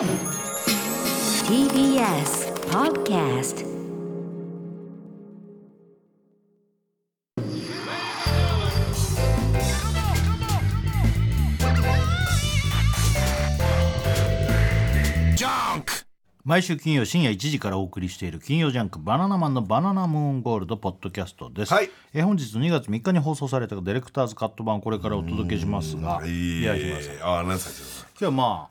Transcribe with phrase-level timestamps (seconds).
[0.00, 0.08] TBS
[2.70, 3.66] Podcast
[16.44, 21.90] 毎週金曜深夜1時からお送りしている金曜ジャンク「バナナマンのバナナムーンゴールド」ポッドキャストです、はい。
[22.14, 26.62] えー本日2月3日に放送されたディレクターズカット版これからお届けしますがい。
[26.62, 27.74] や日村さんああ何歳
[28.12, 28.70] 今日はま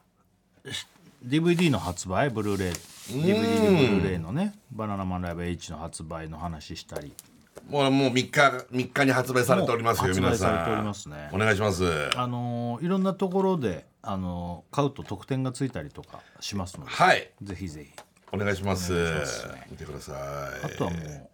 [0.65, 0.87] あし
[1.25, 2.71] DVD の発売ブルーレイ。
[2.71, 7.13] DVD でブルーレイのね「バナナマンライブ H」の発売の話したり。
[7.67, 10.29] もうもう3日三日に発売されておりますよ皆さん。
[10.29, 11.29] 発売されておりますね。
[11.33, 11.83] お願いします。
[12.15, 17.29] あのーいろんなところで、あのー買うと特典がついたりとかしますので、はい。
[17.41, 17.91] ぜひぜひ。
[18.31, 18.93] お願いします。
[19.69, 20.13] 見てくださ
[20.63, 21.29] あとはもう、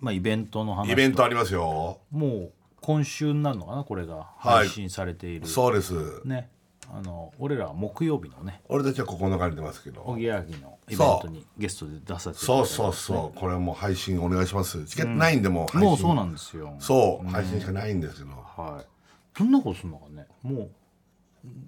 [0.00, 2.00] まあ、イベントの話いイベントありますよ。
[2.10, 4.16] もう今週になるのかなこれが。
[4.38, 4.66] はい。
[4.66, 6.26] 配信されている、そうです。
[6.26, 6.50] ね
[6.90, 10.02] あの俺らは木曜日のね俺たちは9日に出ますけど。
[10.06, 12.72] おぎやはぎのイベントにゲストで出させていただそいうて。
[12.72, 14.84] そうそうこれはもう配信お願いします。
[14.86, 15.90] チケットないんでもう配信。
[15.90, 16.74] もうそうなんですよ。
[16.78, 17.28] そう。
[17.28, 18.30] 配信しかないんですけど。
[18.30, 19.38] はい。
[19.38, 20.26] どんなことするのかね。
[20.42, 20.70] も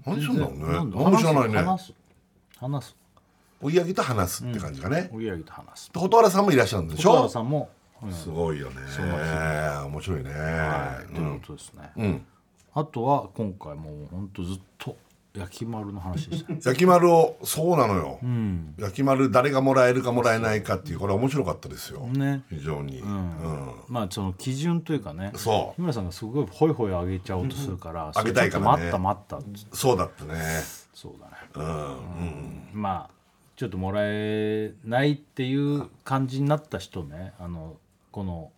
[0.06, 0.66] 何するんだろうね。
[0.66, 1.58] 何も知らないね。
[1.58, 1.92] 話す
[2.58, 2.96] 話す。
[3.62, 5.10] おぎやぎと話すって感じがね。
[5.12, 5.90] おぎやはぎと話す。
[5.92, 7.68] 蛍原さんもいらっしゃるんでし小原ょさんも、
[8.02, 8.12] うん。
[8.12, 8.76] すごいよね。
[9.86, 10.30] 面白いね。
[10.32, 12.22] はい、ということですね、
[12.72, 14.96] あとは今回もうほんとずっと
[15.34, 16.52] 焼き丸の話でした。
[16.52, 18.18] ね 焼き丸をそうなのよ、
[18.78, 22.42] 焼き丸誰がもらえるかもらえないかっていうこれは面白かったですよ、ね。
[22.50, 23.70] 非常に、うん。
[23.88, 25.74] まあその基準というかねそう。
[25.76, 28.70] 日村さんがすごいホイホイ上げちゃおうとするから、上げたいからね。
[28.72, 30.40] それちょっと待った待ったそうだったね。
[30.94, 31.32] そうだね。
[31.54, 33.10] うん、うん、まあ
[33.56, 37.34] ちょっともらえないっていう感じになった人ね。
[37.38, 37.76] あの
[38.10, 38.50] この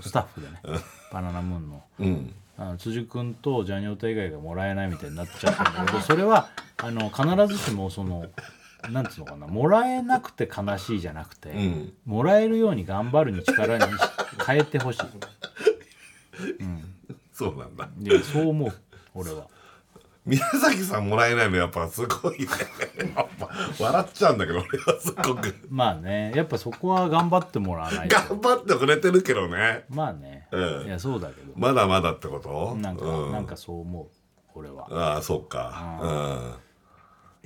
[0.00, 0.60] スタッフでね。
[1.12, 1.82] バナナムーンの。
[2.00, 7.24] うん、あの辻君とジャニオタ以外がもらえないみたいになっちゃったんだけど それはあの必
[7.54, 8.26] ずしもその
[8.90, 11.92] なんつうのかなもらえなくて悲しいじゃなくて、ん。
[12.04, 13.84] もらえるように頑張るに力に
[14.46, 15.00] 変えてほしい。
[17.32, 17.88] そうなんだ。
[17.98, 18.74] いやそう思う
[19.14, 19.48] 俺は
[20.26, 22.46] 宮崎さんもらえないのやっぱすごいね。
[23.78, 25.54] 笑っちゃうんだけど俺はすごく。
[25.68, 26.32] まあね。
[26.34, 28.16] やっぱそこは頑張ってもらわないと。
[28.16, 29.84] 頑張ってくれてるけどね。
[29.90, 30.86] まあね、うん。
[30.86, 31.52] いやそうだけど。
[31.56, 32.74] まだまだってこと？
[32.76, 34.06] なんか、うん、なんかそう思う。
[34.54, 34.88] 俺は。
[34.90, 35.98] ああそっか。
[36.00, 36.54] うん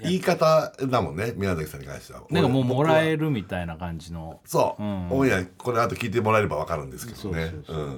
[0.03, 2.23] 言い方だもんね宮崎さんに関しては。
[2.31, 4.41] なんかもうもらえるるみたいな感じの。
[4.45, 5.11] そう、うん。
[5.11, 7.51] オンエアこれ後聞いてもらえれば分かるんですけどね。
[7.51, 7.89] そうそううんう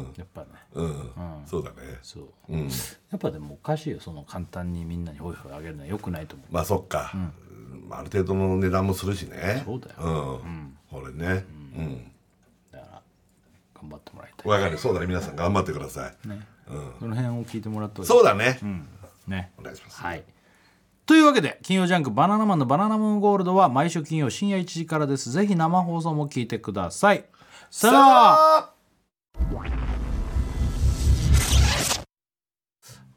[0.00, 0.46] んやっぱね。
[0.74, 1.12] うん、
[1.46, 1.76] そうだね。
[2.02, 2.24] そう。
[2.48, 2.64] うん。
[2.66, 2.68] や
[3.16, 6.52] っぱでもおかしいよその簡単にみんなにホイホイあげるのはよくないと思う。
[6.52, 7.12] まあそっか、
[7.88, 9.62] まあある程度の値段もするしね。
[9.64, 11.44] そうだようん、これね。
[11.76, 12.12] うん。
[12.72, 13.02] だから
[13.74, 14.46] 頑張ってもらいたい。
[14.46, 14.78] 分かる。
[14.78, 15.06] そうだね。
[15.06, 16.40] 皆さん頑張ってください、ね、
[16.98, 18.58] その辺を聞いてもらったそうだね、
[19.26, 19.52] ね。
[19.58, 20.00] お願いします。
[20.02, 20.24] はい
[21.08, 25.30] というわけで金曜ジャンク「バナナマンのバナナムーンゴールド」は毎週金曜深夜1時からです。
[25.30, 27.24] ぜひ生放送も聞いてください。
[27.70, 28.70] さあ！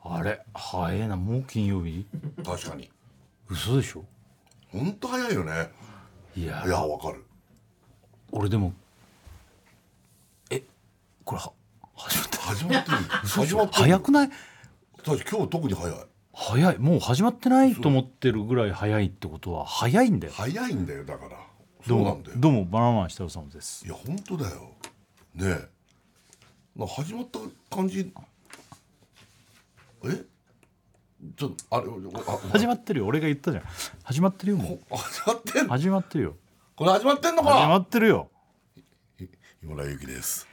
[0.05, 0.23] あ！
[0.23, 0.41] れ？
[0.53, 1.17] 早いな。
[1.17, 2.07] もう金曜日？
[2.37, 2.89] ー確かに。
[3.49, 4.05] 嘘でしょ？
[4.71, 5.69] ほんと早いよね。
[6.37, 6.63] いや。
[6.65, 7.25] いやわかる。
[8.31, 8.71] 俺でも
[10.49, 10.63] え
[11.25, 11.51] これは
[11.97, 12.97] 始まって始まってる。
[13.27, 14.29] 始まってる早くない？
[15.03, 16.07] 確か今日特に早い
[16.43, 16.79] 早い。
[16.79, 20.33] もう始まってないと思ってるぐらい早いってことは早いんだよ。
[20.35, 21.37] 早いんだよだから。
[21.87, 22.37] どそうなんだよ。
[22.39, 23.85] どうもバナナマン設楽さんです。
[23.85, 24.71] いや本当だよ。
[25.35, 25.69] ねえ。
[26.75, 27.39] な始まった
[27.75, 28.11] 感じ？
[30.03, 30.25] え？
[31.37, 31.87] ちょっとあれ？
[32.27, 33.05] あ 始まってるよ。
[33.05, 33.63] 俺が言ったじゃん。
[34.03, 34.95] 始まってるよもう。
[34.95, 35.69] 始まってんの？
[35.69, 36.35] 始まってるよ。
[36.75, 38.31] これ始まってんの始まかってるよ。
[39.19, 39.27] 井
[39.67, 40.47] 村ゆきです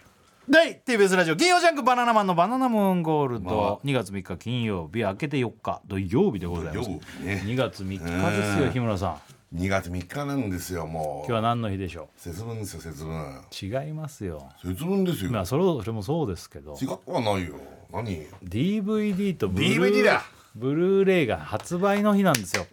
[0.50, 6.88] はい TBS ラジオ金曜ジャンク「バナナマンのバナナムーンゴールド」2月3日金曜日明けて4日土曜日でございます。
[6.88, 6.98] ね。
[7.44, 9.18] 2月3日ですよ日村さ
[9.52, 9.58] ん。
[9.58, 11.26] 2月3日なんですよもう。
[11.26, 12.08] 今日は何の日でしょ。
[12.16, 13.14] 節分ですよ節分。
[13.14, 14.48] う違いますよ。
[14.64, 15.30] 節分ですよ。
[15.30, 16.78] まあそれそれもそうですけど。
[16.80, 17.56] 違くはないよ。
[17.92, 20.22] 何？DVD とブルー DVD だ。
[20.54, 22.66] ブルーレイが発売の日なんですよ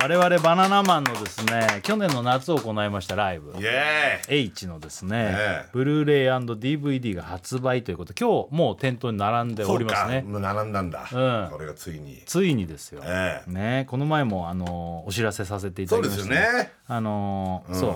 [0.00, 3.52] 我々バナナマンのですね去年の夏行いましたライブ。
[3.60, 4.38] イエーイ。
[4.46, 5.68] H のですね、ええ。
[5.72, 8.12] ブルーレイ &DVD が発売ということ。
[8.12, 10.22] で今日もう店頭に並んでおりますね。
[10.24, 10.32] そうか。
[10.32, 11.48] もう並んだんだ、うん。
[11.52, 12.22] これがついに。
[12.26, 13.50] ついにですよ、ええ。
[13.50, 16.44] ねこの前もあのお知らせさせていたそうでだきますした。
[16.44, 16.72] よね。
[16.88, 17.94] あのーそう。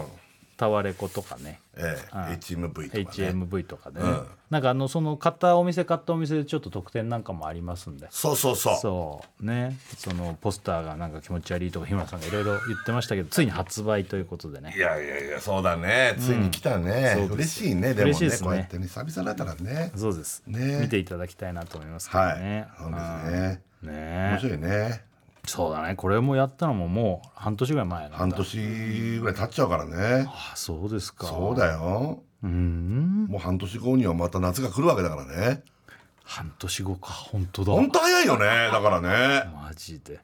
[0.57, 3.05] タワレコとかねええ HMV とかね。
[3.05, 4.27] HMV とかでね、うん。
[4.51, 8.09] なんかあのその買ったお店買ったお店でちょっと特典なんかもありますんで。
[8.11, 8.77] そうそうそう。
[8.77, 9.47] そう。
[9.47, 9.77] ね。
[9.97, 14.75] そのポスターがなんか気持ち悪いとか日村さんがいろいろ言ってましたけどついに発売ということでね。
[14.77, 16.17] いやいやいやそうだね。
[16.19, 17.65] ついに来たね、そうです。
[17.65, 18.49] 嬉しいねでもねですね。
[18.49, 19.93] こうやってね久々だからね。
[19.95, 20.81] そうです、ね。
[20.81, 22.41] 見ていただきたいなと思いますけどはい。
[22.41, 23.63] ね、そうですね。
[23.83, 23.89] うん。
[23.89, 24.31] ね。
[24.33, 25.08] 面白いね
[25.49, 25.95] そうだね。
[25.95, 30.27] これもやったのももう半年ぐらい前半年ぐらい経っちゃうからね。
[30.29, 31.27] あそうですか。
[31.27, 32.23] そうだよ。
[32.43, 33.27] うん。
[33.29, 35.63] もう半年後にはまた夏が来るわけだからね。
[36.23, 37.13] 半年後か。
[37.13, 37.73] 本当だ。
[37.73, 38.45] ほんと早いよね。
[38.71, 39.51] だからね。
[39.55, 40.21] マジで。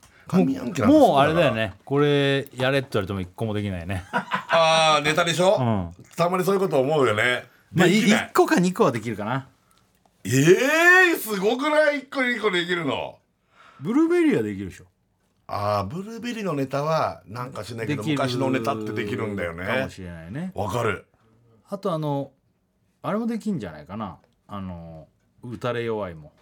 [0.86, 1.74] もうあれだよね。
[1.84, 4.04] これやれって言われても一個もできないね。
[4.12, 5.94] ああネタでしょ、ん。
[6.16, 7.44] たまにそういうこと思うよね。
[7.72, 8.28] まあできない。
[8.28, 9.48] 1個か2個はできるかな。
[10.24, 13.18] ええー、すごくない？1個2個できるの。
[13.80, 14.86] ブルーベリーはできるでしょ
[15.46, 20.52] ああブルーベリーのネタはなんかしないけど昔のネタってできるんだよかもねしれないね。
[20.54, 21.06] わかる。
[21.68, 22.32] あとあの
[23.02, 24.18] あれもできんじゃないかな。
[24.46, 25.08] あの
[25.42, 26.32] 打たれ弱いも。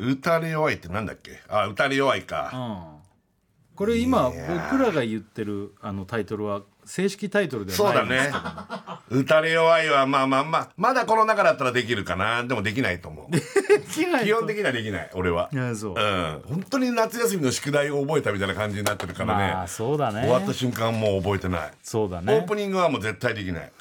[0.00, 1.40] 打たれ弱いってなんだっけ？
[1.48, 2.50] あ打たれ弱いか。
[2.52, 3.76] うん。
[3.76, 8.40] これ今僕らが言ってるあのタイトルは正式タイトルではそうだないんですね。
[9.10, 10.68] 打たれ弱いはまあまあまあ。
[10.76, 12.44] まだこの中だったらできるかな。
[12.44, 13.30] でもできないと思う。
[13.30, 13.40] で
[13.92, 15.48] きない基本的にはできない俺は。
[15.52, 15.94] いやそう。
[15.94, 16.42] うん。
[16.46, 20.22] 本当に夏休みの宿題を覚えたみたいな感じになってるからね、まあそうだね。
[20.22, 22.32] 終わった瞬間もう覚えてない、オそうだね。
[22.32, 23.72] ープニングはもう絶対できない。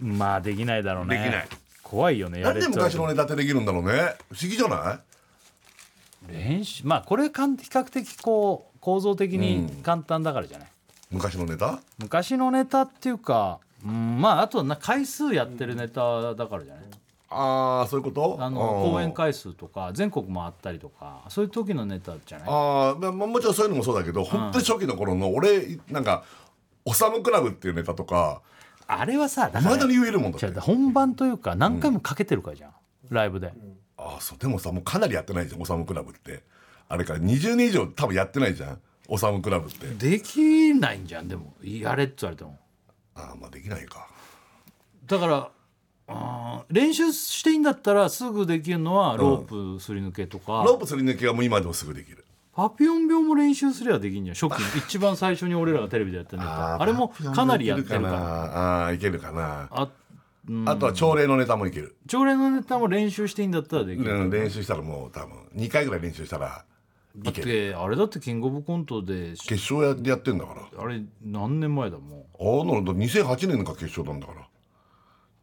[0.00, 1.18] まあできないだろうね。
[1.18, 1.48] できない。
[1.82, 3.92] 怖いよねやなんでれって言われても昔のネタってできるんだろうね。
[4.32, 10.68] 不思議じゃない練習まあこれかん比較的こう構造的に簡単だからじゃない、
[11.10, 11.80] 昔のネタ？
[11.98, 16.84] 昔のネタっていうか、うん、まああとはな回数やってるネタだからじゃない？
[17.28, 18.36] ああそういうこと？
[18.40, 18.92] あのうん。
[18.92, 22.48] 公演回数とか全国回ったりとかそういう時のネタじゃない？
[22.48, 26.24] あーまあまあもちろんそういうのもそうだけど本当に初期の頃の俺なんか
[26.84, 28.42] 「おさむクラブ」っていうネタとか
[28.86, 32.70] あれはさだいまだにね言えるもんだ本番というか何回もかけてるからじゃん、
[33.10, 33.52] ライブで。
[33.96, 36.42] ああそうでもさもうかなりやってないじゃん「おさむクラブ」って。
[36.88, 39.86] あれから20年以上多分やってないじゃん「おさむクラブ」って。
[39.88, 41.54] できないんじゃんでも。
[41.62, 42.58] やれって言われても。
[43.14, 44.06] ああまあできないか。
[45.06, 45.50] だから
[46.08, 52.24] あー練習していいんだったらすぐできるのはロープすり抜けとか、ロープすり抜けはもう今でもすぐできる。
[52.54, 54.62] パピヨン病も練習すればできんじゃん初期。
[54.62, 58.12] の 一番最初に俺らがテレビでやったネタあれもかなりやってるから。
[58.12, 59.68] ああーいけるかな。
[59.70, 59.88] あ、
[60.48, 66.64] うん、あとは朝礼のネタもいける、朝礼のネタも練習していいんだったらできる、うん、練習したらもう多分2回ぐらい練習したら
[67.18, 70.82] だってあれだってキングオブコントで決勝やでやってんだから。
[70.82, 72.92] あれ何年前だもああなるほど。
[72.92, 74.46] 2008年が決勝なんだから。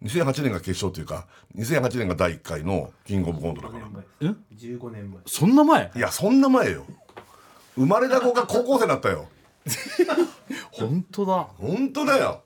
[0.03, 3.85] 2008年が決勝っていうか2008年が第1回のキングオブコントだから。
[4.21, 4.25] え
[4.55, 5.19] ？15年前。
[5.19, 5.91] うそんな前？
[5.95, 6.85] いやそんな前よ。
[7.75, 9.27] 生まれた子が高校生だったよ。
[10.71, 11.47] 本当だ。
[11.57, 12.43] 本当だよ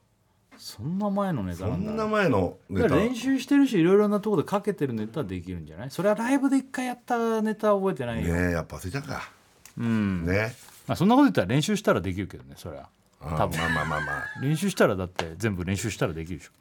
[0.67, 1.91] そんな前のネタそなんだ。
[1.93, 2.95] んな前のネタ。
[2.97, 5.91] 練習してるしいろいろなところでかけてるネタはできるんじゃない？
[5.91, 9.31] それはライブで一回やったネタは覚えてないよ、ねえやっぱ忘れちゃうか。
[9.77, 10.53] うん、ね。
[10.87, 12.89] まあ、そんなこと言ったら練習したらできるけどねそれは。
[13.21, 13.57] あ多分。
[13.59, 16.51] まあまあまあまあ練習したらだって全部練習したらできるでしょ。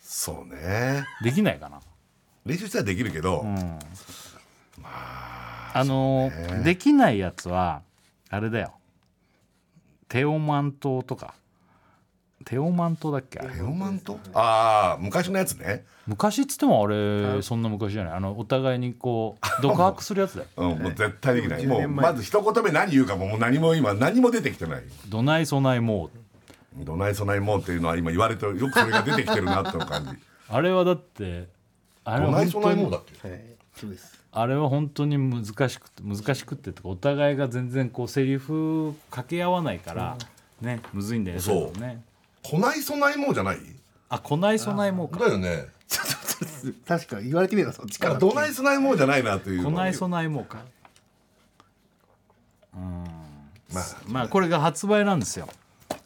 [0.00, 1.04] そうね。
[1.22, 1.80] できないかな。
[2.44, 3.78] 練習したらできるけど、うん。
[4.82, 7.82] あのーできないやつは
[8.30, 8.72] あれだよ。
[10.08, 11.34] テオマン島とか
[12.48, 13.38] テオマン島だっけ？
[13.40, 14.18] あれテオマント？
[14.32, 15.84] ああ昔のやつね。
[16.06, 18.14] 昔っつってもあれそんな昔じゃない。
[18.14, 20.46] あのお互いにこう 独白するやつだよ。
[20.56, 24.82] うん、もう絶対できない、10もうまず一言目何言うかももう何も今何も出てきてない。
[25.08, 26.84] どないそないもう。
[26.84, 30.10] どないそないもんっていうのは今言われてよくそれが出てきてるなって感じ。
[30.48, 31.48] あれはだって
[32.04, 33.28] あれはどないそな本当にいもんだって。
[33.28, 33.40] はい
[33.76, 34.18] そうです。
[34.32, 40.16] あれは本当に難しくて難しくってとかお互いが全然こうセリフ掛け合わないから、
[40.62, 41.80] ねむずいんだよねそう。
[41.80, 42.02] ね
[42.42, 43.58] こないそないもんじゃない？
[44.08, 45.18] あこないそないもうか。
[45.20, 45.66] だよね。
[46.86, 50.58] 確か言われてみればそっちかなどないそないもんじゃないなっていうこないそなないもうか
[53.72, 55.48] まあまあこれが発売なんですよ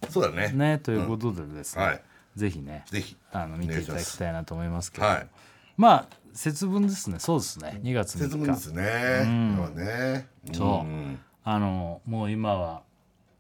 [0.09, 2.03] そうだねねということでですね、はい
[2.35, 5.27] ぜひねぜひあの見ていただきたいなと思いますけどはい
[5.77, 8.83] まあ節分ですねそうですね2月3日節分ですね、
[9.25, 12.83] んこれはねそうんあのもう今は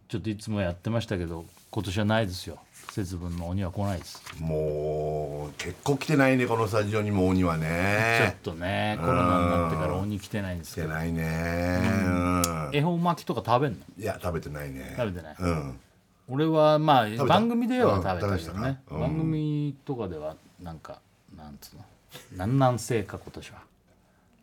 [0.09, 2.59] ちょっといつもやってましたけど今年はないですよ
[2.93, 10.89] 節分の鬼は来ないです、もう結構来てないねこのスタジオにも鬼はちょっねとねコロナになってから鬼来てないんですけど。
[10.89, 12.71] 来てないねうん。
[12.73, 13.79] 恵方巻きとか食べんの？
[13.99, 14.95] いや食べてないね。
[14.97, 15.37] 食べてない。
[15.39, 15.81] うん。
[16.29, 19.01] 俺はまあ番組ではうん食べたけど食べましたねかうん。
[19.01, 21.01] 番組とかではなんか
[21.37, 21.85] なんつうの？
[22.33, 23.59] 南南西か今年は？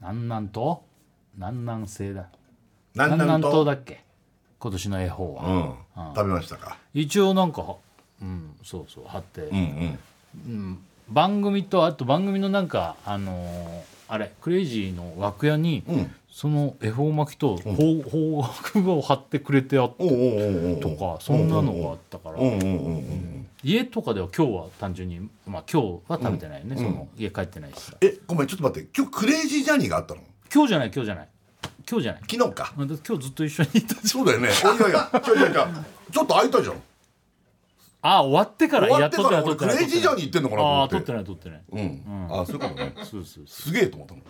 [0.01, 0.77] 南南東
[1.35, 2.25] 南南西だ？
[2.95, 4.03] 南南東だっけ？
[4.59, 6.15] 今年の恵方は、うん。
[6.15, 6.77] 食べましたか？
[6.93, 7.75] 一応なんか
[8.21, 9.99] うんそうそう貼って、うん
[10.47, 10.79] うん。
[11.09, 16.11] 番組とあと番組のなんかあのーあれクレイジーの楽屋に、うん。
[16.31, 17.73] その恵方巻きと方
[18.03, 20.79] 方角語を貼ってくれてあっおうおうおうおう。
[20.79, 23.47] とかそんなのがあったから、うんうんうんうん。
[23.61, 27.97] 家とかでは今日は単純にまあ今日は食べてないよね、その家帰ってないしさ。
[27.99, 30.21] えごめんちょっと待って今日クレイジージャーニーがあったの？
[30.53, 31.27] 今日じゃない今日じゃない。
[31.89, 32.21] 今日じゃない。
[32.29, 32.73] 昨日か。
[32.77, 34.49] あだって今日ずっと一緒にいたそうだよね。
[34.63, 35.53] おいやいや違う違う違う
[36.11, 36.81] ちょっと空いたじゃん
[38.01, 40.95] あ終わってから終わってから俺クレイジージャーニー行ってんのかなとあ思って。
[40.95, 41.63] あ撮ってない撮ってない。
[41.71, 42.93] うん、あそういうことね。
[42.97, 43.47] そうそうそう。
[43.47, 44.21] すげえと思ったの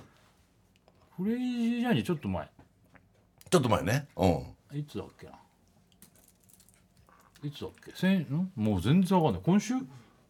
[1.18, 2.50] クレイジージャーニーちょっと前。
[3.50, 4.08] ちょっと前ね。
[4.16, 4.28] う
[4.76, 4.80] ん。
[4.80, 5.34] いつだっけな。
[7.44, 7.92] いつだっけ。
[7.94, 9.44] 先んもう全然わかんない。
[9.46, 9.74] 今週？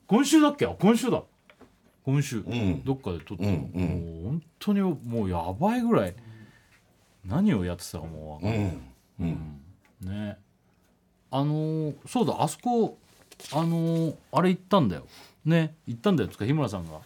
[0.07, 1.23] 今週だっけあ今週だ。
[2.03, 2.83] 今週、ん。
[2.83, 6.15] どっかで撮ったの、うんもう本当にもうやばいぐらい。
[7.25, 8.77] 何をやってたかもうわかんない、
[9.19, 9.61] うん。
[10.01, 10.37] ね。
[11.31, 12.97] あのーそうだあそこ
[13.51, 15.03] あのーあれ行ったんだよ。
[15.45, 16.99] ね行ったんだよつか日村さんが。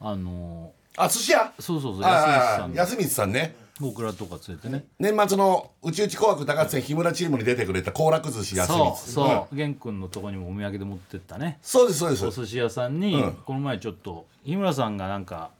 [0.00, 1.52] あのあ寿司屋？
[1.58, 3.54] ーそうそうそうあ安西さんあ安光さんね。
[3.80, 4.84] 僕らとか連れてね。
[4.98, 8.90] 年末の「うちうち紅白歌合戦」日村チームに出てくれた行楽寿司安光。
[8.90, 9.56] そうそう。
[9.56, 11.58] 玄君のとこにもお土産で持ってったね。
[11.62, 12.26] そうですそうです。
[12.26, 13.32] お寿司屋さんに、うん。
[13.32, 15.50] この前ちょっと日村さんがなんか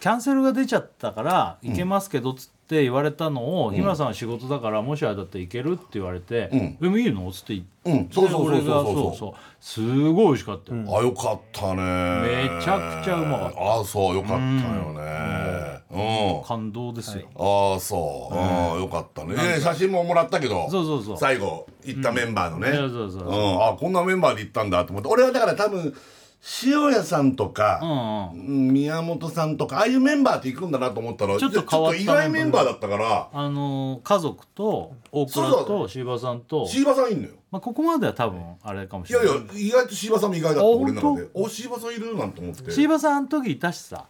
[0.00, 8.08] キャンセルが出ちゃったから行けますけどっつって言われたのを、日村さんは仕事だからもしあれだったら行けるって言われてん「でもいいの?」っつって言って、うん。
[8.10, 9.16] そうそうそうそうそう。
[9.16, 10.74] そうすごい美味しかった。
[10.74, 11.82] よ、あよかったね。
[12.22, 13.80] めちゃくちゃうまかった。
[13.80, 15.66] あそうよかったよね。
[15.88, 16.44] うん。
[16.44, 21.16] 感動ですよ、ああそう、うん、よかったね、え写真ももらったけどそうそうそう。
[21.16, 23.28] 最後行ったメンバーのね、うんそうそうそう。
[23.28, 25.08] うん、あこんなメンバーで行ったんだと思って。
[25.08, 25.94] 俺はだから多分
[26.64, 28.46] 塩谷さんとか、うんうん。
[28.46, 33.28] うん宮本さんとかああいうメンバーって行くんだなと思ったらちょっと変わった意外メンバーだったから。
[33.32, 37.34] あのー家族と大倉と椎葉さんと、椎葉さんいんのよ。
[37.50, 39.56] まあ、ここまでは多分あれかもしいやれない。
[39.56, 41.28] いや意外と椎葉さんも意外だったあ俺ので。
[41.34, 42.70] お椎葉さんいるなんて思って。
[42.70, 44.04] 椎葉さんあの時いたしさ。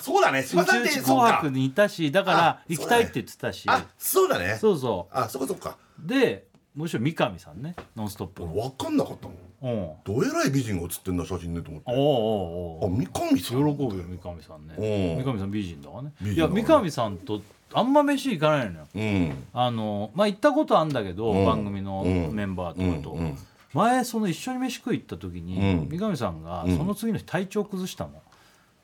[0.00, 0.42] そうだね。
[0.42, 3.64] 椎宇葉さんって紅白にいたしだからあ行きたいって言ってたし。
[3.68, 4.56] あそうだね。
[4.60, 5.76] そうそあそこそっか。
[6.02, 11.90] うでもちろん三上さんね「ノンストップ!」俺分かんなかったもんどえらい美人が写ってんだ写真ねと思って。
[11.92, 12.94] おうおうおう。
[12.94, 13.76] あ三上さん。
[13.76, 14.74] 喜ぶよ三上さんね。
[14.78, 15.24] うん。
[15.24, 16.12] 三上さん美人だからね。
[16.22, 17.42] いや三上さんと
[17.74, 18.86] あんま飯行かないのよ。
[18.94, 19.44] うん。
[19.52, 21.46] あのまあ行ったことあんだけど、うん。
[21.46, 22.34] 番組のうん。
[22.34, 23.38] メンバーとかと、うんうん
[23.72, 25.88] 前その一緒に飯食い行った時に、うん。
[25.88, 26.76] 三上さんがん。
[26.76, 28.20] その次の日体調崩したの、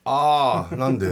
[0.04, 1.06] ああなんで？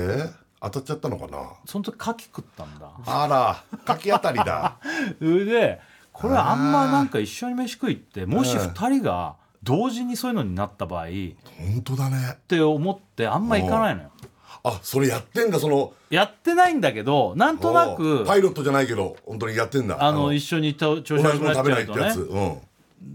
[0.60, 1.38] 当たっちゃったのかな？
[1.66, 2.88] その時牡蠣食ったんだ。
[3.04, 4.76] あら柿あたりだ。
[5.18, 5.80] そ れで
[6.12, 11.08] これあんまなんか一緒に飯食いってもしうん2人が同時にそういうのになった場合っ
[11.58, 12.38] 本当だね。
[12.46, 14.10] て思ってあんま行かないのよ。
[14.62, 15.92] あそれやってんだその。
[16.10, 20.02] やってないんだけどなんとなくおパイロットじゃないけど本当にやってんだ。
[20.02, 21.76] あの一緒に調子同悪くなっちゃとね。
[21.76, 22.60] いうってやつ、うん。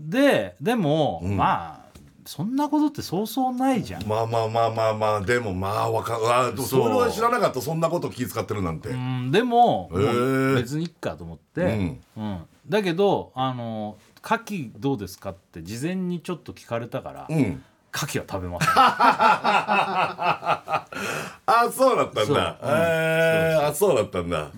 [0.09, 1.89] ででも、まあ
[2.25, 7.61] そんなことってそうそうないじゃん、まあまあまあまあまあでもまあわかあそれは知らなかった。
[7.61, 12.41] そんなこと気遣ってるなんて、うん、でも,、もう別にいっかと思って、うん。
[12.67, 17.63] だけどあの「牡蠣どうですか?」って事前にちょっと聞かれたから、うん。
[17.91, 18.69] 牡蠣は食べません。
[21.45, 22.57] あそうだったんだ。
[22.61, 24.51] えーあそうだったんだ、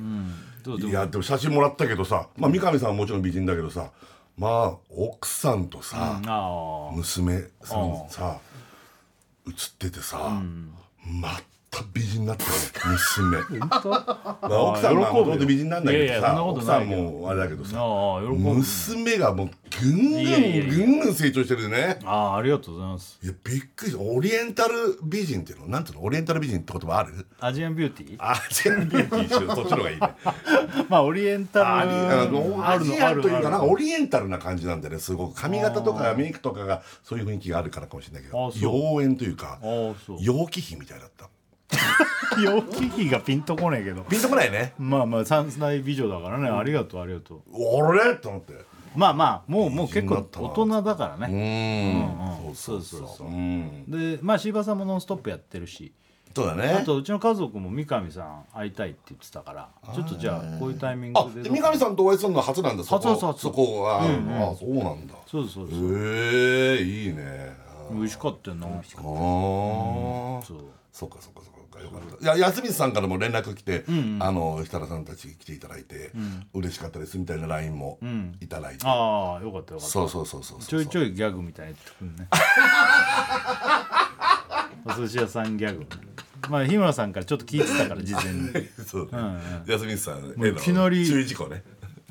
[0.63, 3.89] どうでもいやでも写真もらったけどさ、まあ、三上さんはもちろん美人だけどさ
[4.38, 8.38] まあ奥さんとさ、ああ娘さんあさ
[9.46, 10.41] 写っててさ、
[11.03, 11.30] ま
[11.71, 12.49] た美人になったよ
[12.85, 13.59] 娘。
[13.59, 13.67] ま
[14.41, 17.77] あ奥さんはもともと美人なんだけどさ奥さんもあれだけどさ。
[18.21, 19.49] 娘がもう
[19.81, 21.97] ぐんぐんぐんぐん成長してるね。
[22.03, 23.17] ああありがとうございます。
[23.23, 24.03] いやびっくりした。
[24.03, 26.03] オリエンタル美人っていうのなんていうの？
[26.03, 27.25] オリエンタル美人って言葉ある？
[27.39, 28.19] アジアンビューティー？
[28.19, 30.09] アジアンビューティーしようそっちの方がいいね。
[30.89, 35.35] まあオリエンタアリあルのアジアンというかなんかオリエンタルな感じなんでねすごく。
[35.41, 39.59] 髪型とかメイクとかがそういう雰囲気があるからかもしれないけど妖艶というか
[40.19, 41.29] 陽気比みたいだった
[42.43, 44.03] 陽気比がピンとこねえけど。
[44.03, 44.73] ピンとこないね。
[44.77, 47.41] まあまあ三大美女だからね、ありがとうありがとう。
[47.53, 48.53] 俺と思って。
[48.95, 52.55] まあまあもうもう結構大人だからうね、んうん。
[52.55, 53.31] そうそうそうう。
[53.31, 55.93] んでまあ椎葉さんも「ノンストップ!」やってるし。
[56.33, 59.67] そうだあねとうちの家族も三上さん会いたいって言ってたから。
[59.93, 61.49] ちょっとじゃあこういうタイミンあグで。
[61.49, 63.09] で三上さんとお会いするのは初なんだそこ。
[63.09, 64.05] 初初初そこは、あ
[64.57, 65.13] そうなんだ。
[65.27, 65.67] そうですそう。
[65.67, 67.53] です、へえいいね。
[67.91, 68.67] 美味しかったよな。
[68.67, 70.57] ああそう。
[70.93, 72.35] そうかそうかそうかよかった。
[72.35, 73.83] いや安水さんからも連絡来て、
[74.19, 76.11] あの設楽さんたち来ていただいて、
[76.53, 78.00] 嬉しかったですみたいな LINE も
[78.39, 79.91] いただいて、ああよかったよかった。
[79.91, 82.27] そうそうそうそうちょいちょいギャグみたいに言ってくるね。
[84.85, 85.85] お寿司屋さんギャグ。
[86.50, 88.50] まあ日村さんからちょっと聞いてたから 事前に。
[88.85, 91.63] そうね、ん安水さんういきなり注意事項ね。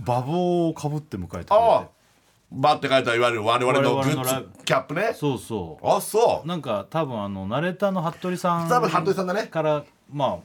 [0.02, 1.52] 馬房をかぶって迎えてくれて。
[1.52, 1.99] ああ
[2.52, 5.12] バって書いたいわゆる我々のグッズキャップね。
[5.14, 5.86] そうそう。
[5.86, 6.48] あそう。
[6.48, 9.46] なんか多分あのナレーターの服部さん多分服部さんだね。
[9.46, 10.38] からまあ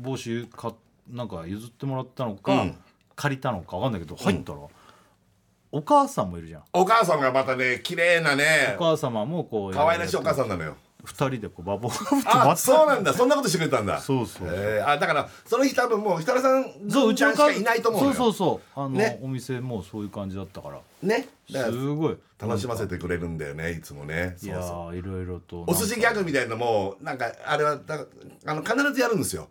[0.00, 0.74] 帽子か
[1.10, 2.76] なんか譲ってもらったのか、うん。
[3.14, 4.58] 借りたのかわかんないけど入ったら、
[5.72, 6.62] お母さんもいるじゃん。
[6.74, 8.76] お母さんがまたね綺麗なね。
[8.78, 11.88] お母様もこう可愛らしいお母さんなのよ二人でこうバボ
[12.26, 13.14] あそうなんだ。
[13.14, 14.00] そんなことしてくれたんだ。
[14.00, 14.48] そうそう。
[14.50, 14.88] えー。
[14.88, 18.80] あだからその日多分もう設楽さんそううちのしかいないと思うそうそうそう。
[18.80, 19.18] あの、ね。
[19.22, 20.80] お店もそういう感じだったから。
[21.02, 21.28] ね。
[21.48, 22.16] すごい。
[22.38, 24.36] 楽しませてくれるんだよねいつもね。
[24.42, 24.94] いやそうそう。
[24.94, 28.04] ーいろいろとお寿司ギャグみたいなのもなんかあれはだ
[28.44, 29.48] あの必ずやるんですよ。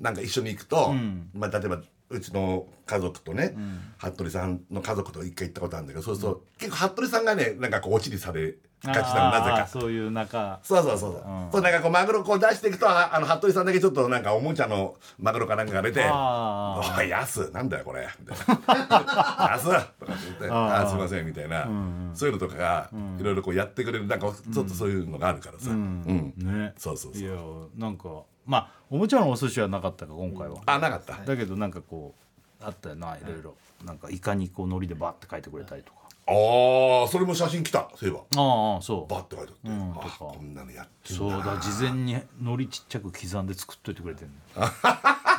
[0.00, 0.94] なんか一緒に行くと、
[1.34, 3.54] まあ、例えばうちの家族とね、
[3.98, 8.54] 服部さんの家族と一回行ったことあるんだけどそうすると、結構服部さんがねなんかこうオチにされ
[8.84, 9.66] がちなのなぜか。
[9.66, 10.60] そういう中。
[10.62, 11.22] そうそうそうそう。
[11.52, 19.64] そうなんかこうマグロこう出していくとああの服部さんだけちょっとなんかおもちゃのマグロかなんかが出て「あおいやすなんだよこれ」みたいな「やす!」
[19.98, 21.68] とかって言って「ああすいません」みたいな、
[22.14, 26.34] そういうのとかがいろいろこうやってくれるなんかちょっとそういうのがあるからさ、うん。
[26.36, 26.74] ね。
[26.76, 27.22] そうそうそう。
[27.22, 27.32] いや
[27.76, 28.08] なんか
[28.46, 32.14] まあおもちゃのお寿司はなかったか今回は、あなかった、だけどなんかこ
[32.60, 33.54] うあったよないろいろ。
[33.84, 35.97] なんかイカにこう海苔でバッて書いてくれたりとか
[36.30, 38.20] ああそれも写真来たそういえば。
[38.42, 39.10] ああそう。
[39.10, 40.16] バッて書いてあって、うんか。
[40.18, 44.60] こんなのやってんそうだだ事前に海苔ちっちゃく刻んで作っといてくれてるの。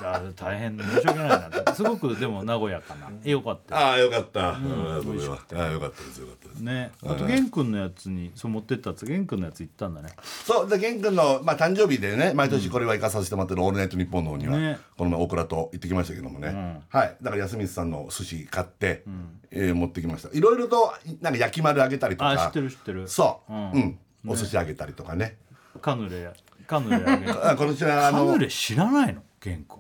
[0.01, 1.29] だ大変申し訳ない
[1.65, 3.11] なすごくでも和やかな。
[3.23, 3.75] え よかった。
[3.75, 5.03] よああよかった、うん。
[5.03, 5.37] それは。
[5.53, 6.59] ああよかったですよかったです。
[6.61, 6.91] ね。
[7.03, 10.09] あと玄君のやつにそう持ってったやつ玄君のやつ行ったんだね。
[10.45, 14.79] そうで玄君の、まあ、誕生日でね毎年これは行かさせてもらってる「オールナイトニッポン」の方には、ね。
[14.97, 17.15] この前大倉と行ってきましたけどもね、はい。
[17.21, 19.03] だから安光さんの寿司買って、
[19.51, 20.29] えー持ってきました。
[20.31, 22.31] いろいろとなんか焼き丸あげたりとか。
[22.31, 23.07] あ知ってる知ってる。
[23.07, 23.63] そう、ううん。
[23.79, 25.37] んお寿司あげたりとかね。
[25.81, 26.31] カヌレ
[26.67, 29.21] カヌレあげ このあカのヌレ知らないの？
[29.39, 29.79] 玄君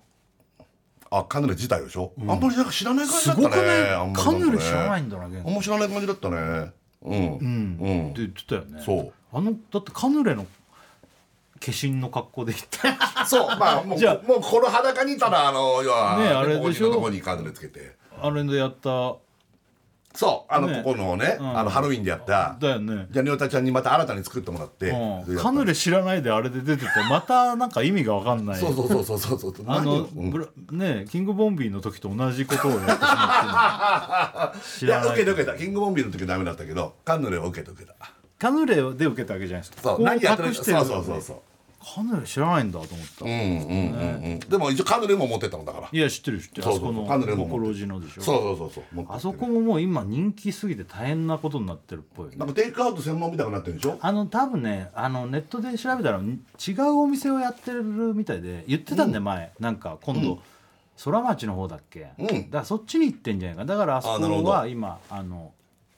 [1.11, 3.47] あカヌレ自体でしょ、あんまりなんか知らない感じだったね。
[3.57, 4.13] ね。
[4.15, 6.71] カねヌレ知らないんだな玄君あんま知らない感じだったね。
[7.01, 7.37] うん。
[7.81, 8.81] うん、って言ってたよね。
[8.85, 9.13] そう。
[9.33, 13.25] あのだってカヌレの化身の格好で行った。
[13.25, 13.47] そう。
[13.59, 14.27] まあもうじゃあ。
[14.27, 16.91] もうこの裸にいたらあの要はねあれでしょ？
[17.01, 17.95] こにカヌレつけて。
[18.21, 19.15] あれでやった
[20.13, 20.81] そうあの、ね。
[20.83, 22.57] ここのね、あのハロウィンでやった。
[22.59, 23.07] だよね。
[23.11, 24.91] じゃあニョタちゃんにまた新たに作ってもらって、
[25.41, 28.59] カヌレ知らないであれで出ててまたなんか意味が分かんない。
[28.59, 29.65] そうそうそうそうそうそう。
[29.67, 30.31] あのうん。
[30.31, 34.63] ブラねキングボンビーの時と同じことをやってしまってる。
[34.79, 35.57] 知 いやらない受けて受けた。
[35.57, 37.95] キングボンビーの時はダメだったけどカヌレを受けて受けた。
[38.39, 39.81] カヌレで受けたわけじゃないですか。
[39.81, 41.37] そうこ何やってる隠してるそうそうそうそう
[41.95, 44.39] カヌレ知らないんだと思った、うんうんうんうん。
[44.39, 45.89] でも一応カヌレも持ってったもんだから。
[45.91, 46.69] いや知ってる知ってる。
[46.69, 47.47] あそこのカヌレも。
[47.47, 48.21] 持って心路のでしょ。
[48.21, 48.83] そうそうそうそう。
[48.93, 52.37] 持ってってあそこももう今人気すぎて大変なことになってるっぽいよね。
[52.37, 53.97] なんかテイクアウト専門みたいになってるんでしょ？
[53.99, 59.51] あの多分ねあのネットで調べたら違うお店をやってるみたいで言ってたんだよ、前。
[59.59, 60.39] なんか今度、
[61.03, 62.27] 空町の方だっけ、うん。
[62.27, 63.65] だからそっちに行ってんじゃないか。
[63.65, 64.45] だからあそあなるほど。
[64.45, 65.53] こは今あの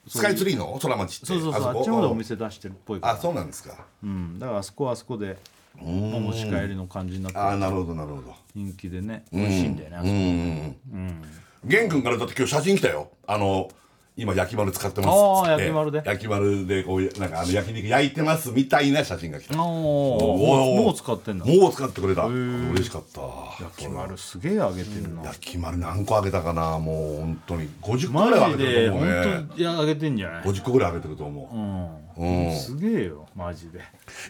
[0.08, 1.80] スカイツリーの空町ってそうそうそうあこ？
[1.80, 3.12] っちの方でお店出してるっぽいから。
[3.14, 3.84] あそうなんですか。
[4.02, 5.36] うん、だからあそこはあそこで
[5.80, 8.34] お持ち帰りの感じになってあなるほどなるほど。
[8.54, 11.22] 人気でね美味しいんだよね、うんうん
[11.64, 13.10] 玄君からだって今日写真来たよ。
[13.26, 13.70] あの
[14.14, 16.02] 今焼き丸使ってますあー焼き丸で。
[16.04, 19.56] 焼き丸でこうなんかあの焼肉焼いてますみたいな写真が来た。
[19.56, 20.24] もおー。
[20.24, 20.84] おー。
[20.84, 21.44] もう使ってんだ。
[21.46, 22.24] う使ってくれた。
[22.24, 23.20] 嬉しかった。
[23.62, 25.22] 焼き丸すげえ揚げてるな。
[25.22, 27.70] 焼き丸何個あげたかなもう本当に。
[27.80, 29.46] 50個ぐらいあげてると思うね。
[29.54, 32.56] 当いや揚げてんじゃない？50個ぐらいあげてると思う、うん、うん。
[32.56, 33.80] すげえよマジで。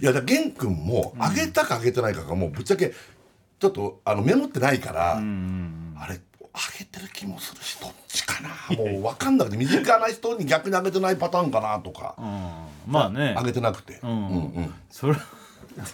[0.01, 2.93] いやだ玄君もあげたかあげてないかがもうぶっちゃけ
[3.59, 5.21] ちょっとあのメモってないから、あ
[6.09, 6.21] れ
[6.55, 12.23] あげてる気もするしどっちかなもう分かんなくて身近な人に逆にあげてないパターンかなとか、う
[12.91, 12.93] ん。
[12.93, 13.35] まあね。
[13.39, 14.07] あげてなくて、ん。
[14.07, 14.75] うんうん。
[14.91, 15.15] それ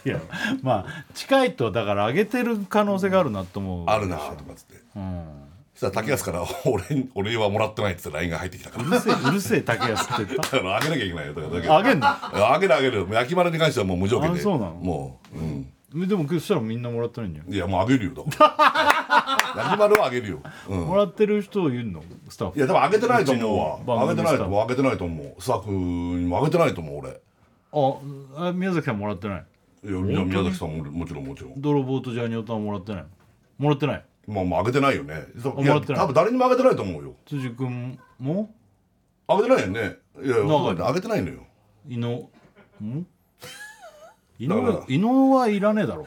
[0.05, 0.20] いや
[0.62, 4.83] まあ近いとだから上げてる可能性があるなと思うあるなとかっつって。
[4.96, 5.24] うん。
[5.38, 5.48] そ
[5.79, 6.83] したら竹安から俺
[7.14, 10.59] 「俺はもらってない」っつって LINE が入ってきたかうるせえうるせえ竹安って言った。
[10.59, 13.07] らあげなきゃいけないよだかあげんのあげるあげる。
[13.11, 14.41] 焼き丸に関してはもう無条件で。
[14.41, 16.09] あそうなのもううん。
[16.09, 19.62] でもそしたらみんなもらってないんじゃんいやもうあげるよだから。
[19.62, 22.59] 焼き丸はあげるよ、うん、もらってる人いるのスタッフ。
[22.59, 24.03] いや多分あげてないと思うわ。
[24.03, 25.35] あげてないと思うあげてないと思う。
[25.41, 27.21] スタッフにもあげてないと思う俺。
[28.37, 29.45] ああ宮崎さんもらってない。
[29.85, 31.53] いや宮宮崎さんももちろんもちろん。
[31.57, 33.05] 泥棒とジャニオタンもらってない。
[33.59, 35.25] もらってないまあまああげてないよね。
[35.37, 36.03] いやもらってない。
[36.03, 37.14] 多分誰にもあげてないと思うよ。
[37.27, 38.55] 辻君も？
[39.27, 39.97] あげてないよね。
[40.23, 41.47] いやいやなんかあげてないのよ。
[41.88, 42.11] 伊野？
[42.83, 43.07] ん？
[44.38, 44.69] 伊 だから。
[44.73, 46.07] 野伊野はいらねえだろ。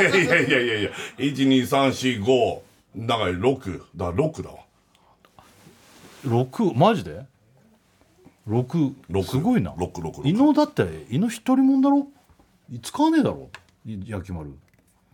[0.00, 0.90] いやいやいやいやいや。
[1.18, 2.58] 12345
[2.96, 4.56] だから6だから6だわ。
[6.24, 6.74] 六？
[6.74, 7.24] マジで？
[8.46, 8.92] 六？
[9.08, 9.24] 六。
[9.26, 9.72] すごいな。
[9.78, 10.28] 六六六。
[10.28, 12.08] 伊野だって伊野一人もんだろ？
[12.82, 13.48] 使わねえだろ？
[13.86, 14.52] い焼き丸。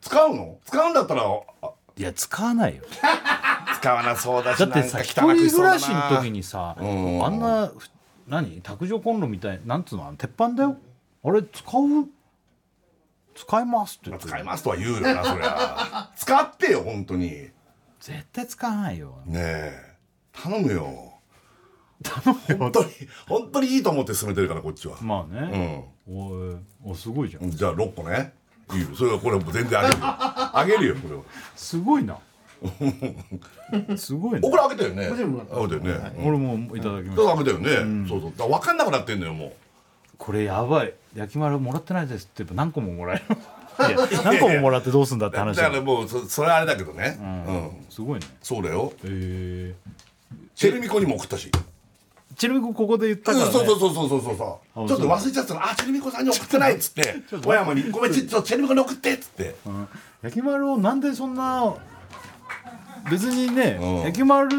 [0.01, 0.59] 使うの？
[0.64, 1.23] 使うんだったら
[1.62, 2.83] あいや使わないよ。
[3.81, 7.37] 使わなそうだしだってさ一人暮らしの時にさあん。
[7.37, 7.90] んなふ
[8.28, 8.61] 何？
[8.62, 10.14] 卓上コンロみたいなんつうの？
[10.16, 10.76] 鉄板だよ。
[11.24, 12.09] あれ使う？
[13.35, 16.11] 使いますって使いますとは言うよなそりゃ。
[16.16, 17.28] 使ってよ本当に。
[17.31, 17.52] ね
[18.00, 19.14] 絶対使わないよ。
[19.28, 19.96] え。
[20.33, 21.12] 頼むよ。
[22.59, 22.90] 本当に
[23.28, 26.12] 本当にいいと思って進めてるからこっちは、まあうね、ん。
[26.12, 27.48] おいおすごいじゃん。
[27.50, 28.33] じゃあ6個ね。
[28.72, 28.88] いいよ。
[28.96, 30.00] それはこれは全然あげるよ
[30.53, 31.23] あげるよこれは
[31.57, 32.19] すごいな。
[33.97, 34.41] すごいな。
[34.47, 35.07] おこれあげたよね。
[35.07, 37.35] あげたよね、うん俺もいただきまそした。
[37.35, 38.33] れあげたよね、そうそう。
[38.37, 39.53] だ分かんなくなってんのよもう。
[40.19, 40.95] これやばい。
[41.17, 43.37] 焼き丸もらってないですって何個ももらえる。
[44.25, 47.19] 何個ももらってどうすんだって話だだからもうそそれはあれだけどね。
[47.21, 48.27] うん、すごいね。
[48.43, 48.93] そうだよ。
[49.05, 49.75] え
[50.55, 51.49] チェルミコにも送ったし。
[51.49, 51.61] ー、
[52.37, 54.88] ちなみにここで言ったうんから、ね、そうそうそうそうそうそうそう。
[54.88, 55.65] ちょっと忘れちゃったの。
[55.65, 57.17] あチェルミコさんに送ってないっつって。
[57.43, 59.55] 小山に「ごめんちょっとチェルミコに送って」っつって。
[59.67, 59.88] うん
[60.23, 61.75] 焼き丸をなんでそんな
[63.11, 64.01] 別にね、うん。
[64.03, 64.57] 焼き丸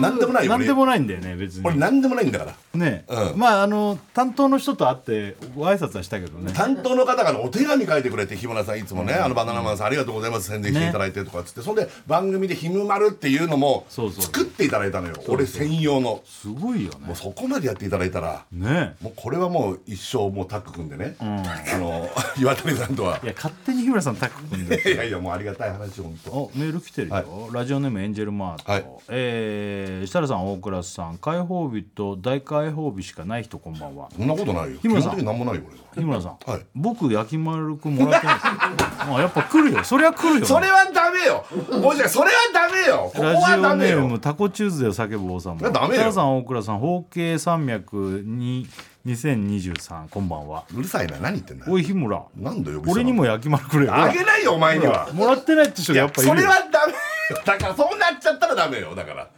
[0.00, 1.66] なんでもないよなんでもないんだよね別に。
[1.66, 2.54] 俺何でもないんだから。
[2.74, 3.38] ね、うん。
[3.38, 6.52] まああの担当の人と会ってご挨拶はしたけどね。
[6.52, 10.48] 担当の方がお手紙書いてくれて日村さんいつもね、あのバナナマンさんありがとうございます。
[10.48, 14.22] 宣伝していただいてとかっつって、そんで番組で「ひむまる」っていうのもそうそう。
[14.24, 15.14] 作っていただいたのよ。
[15.28, 16.22] 俺専用の。
[16.24, 17.06] すごいよね。
[17.06, 18.96] もうそこまでやっていただいたらね。
[19.00, 21.24] もうこれはもう一生もうタッグ組んでね、ん。
[21.24, 23.20] あの 岩谷さんとは。
[23.22, 26.30] いや勝手に日村さんタッグ組んでいやいやもうありがたい話本当。
[26.30, 28.84] おメール来てるよ、はいラジオネームエンジェルマート、はい。
[29.08, 34.08] えー設楽さん大倉さん開放日と大開放日しかない人こんばんは。
[34.14, 34.78] そんなことないよ。
[34.80, 35.16] 日村さん。
[35.16, 35.84] 基本的に何もないよ俺は。
[35.94, 36.66] 日村さん、はい。
[36.74, 38.36] 僕焼き丸くんもらってない。
[38.76, 39.84] で すあやっぱ来るよ。
[39.84, 41.44] それは来るよ、ね、それはダメよ。
[41.80, 43.10] もしかそれはダメよ。
[43.14, 45.92] ここラジオネームよタコチューズデーを叫ぶ王様いやダメよ。
[45.92, 48.66] 設楽さん大倉さん包茎山脈に
[49.06, 50.64] 2023こんばんは。
[50.74, 51.18] うるさいな。
[51.18, 52.22] 何言ってんだおい日村。
[52.36, 53.94] なんだよ俺にも焼き丸くれよ。
[53.94, 55.08] あげないよお前には。
[55.12, 56.92] もらってないって人いややっぱいそれはダメ。
[56.92, 56.98] よ
[57.44, 59.28] だからそうなっちゃったらダメよだから。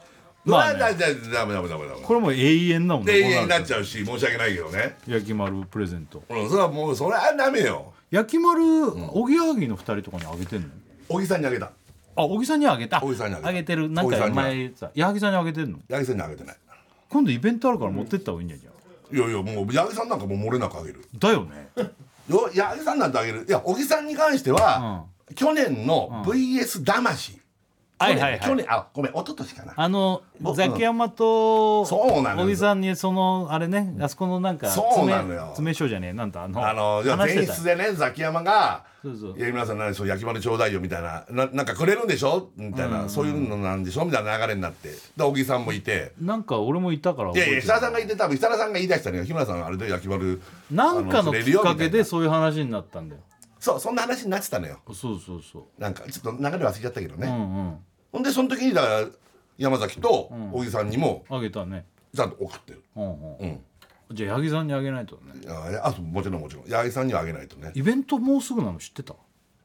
[0.45, 0.79] まあね。
[0.79, 4.97] まあだだダメダメダメダメこれもう永遠だもんで永遠になっこちゃうし申し訳ないけどね。
[5.07, 6.23] 焼き丸プレゼント。
[6.29, 7.93] うんそれはもうそれはダメよ。
[8.11, 8.63] 焼き丸
[9.13, 10.69] おぎやはぎの二人とかにあげてんの？
[11.09, 11.67] 小木さんにあげた。
[12.17, 13.01] あ小木さんにはあげた。
[13.01, 13.49] 小木さんにあげた。
[13.49, 13.91] あげてる。
[13.91, 15.79] なんか前さ矢作さんにあげてんの？
[15.91, 16.57] 八木さんにあげてない。
[17.09, 21.05] 今度イベントあるから持ってった方がいいんじゃんじゃあいやいやもう八木さんなんかもう漏れなくあげる。
[21.19, 21.69] だよね。
[22.29, 23.47] よ八木さんなんてあげる。
[23.49, 25.05] いや小木さんに関しては、
[25.35, 27.41] 去年の VS 魂、
[27.99, 28.41] はいはいはい。
[28.41, 29.73] 去年あごめん一昨年かな。
[29.77, 32.47] あの僕ザキヤマとそうなのよ。
[32.49, 35.47] 小木さんにそのあれねあそこのなんかそうなのよ。
[35.49, 37.53] 詰め所じゃねえなんだあのあのじゃあ話してた。
[37.53, 39.39] 前室でねザキヤマがそうそう。
[39.39, 42.51] いや皆さん何そう焼き丸ちょうだいよみたいなななんかくれるんでしょ？
[42.57, 44.05] みたいな、そういうのなんでしょ？
[44.05, 44.89] みたいな流れになって。
[44.89, 46.13] で小木さんもいて。
[46.21, 49.25] なんか俺もいたからいやいや設楽さんが言って多分設楽さんが言い出したのよ。
[49.25, 53.21] 日村さんあれで焼き丸なんかのきっかけでそういう話になったんだよ
[53.65, 54.79] そうそんな話になってたのよ。
[54.93, 55.81] そうそうそう。
[55.81, 57.79] なんかちょっと流れ忘れちゃったけどね、うんうん。
[58.13, 59.07] ほんでその時にだから
[59.57, 61.87] 山崎と小木さんにもあげたね。
[62.15, 63.37] ちゃんと送ってる、うんうん。
[63.39, 63.61] うん
[64.13, 65.33] じゃあ八木さんにあげないとね。
[65.43, 66.65] いやあそうもちろんもちろん。
[66.67, 67.73] 八木さんにはあげないとね。
[67.75, 69.15] イベントもうすぐなの知ってた？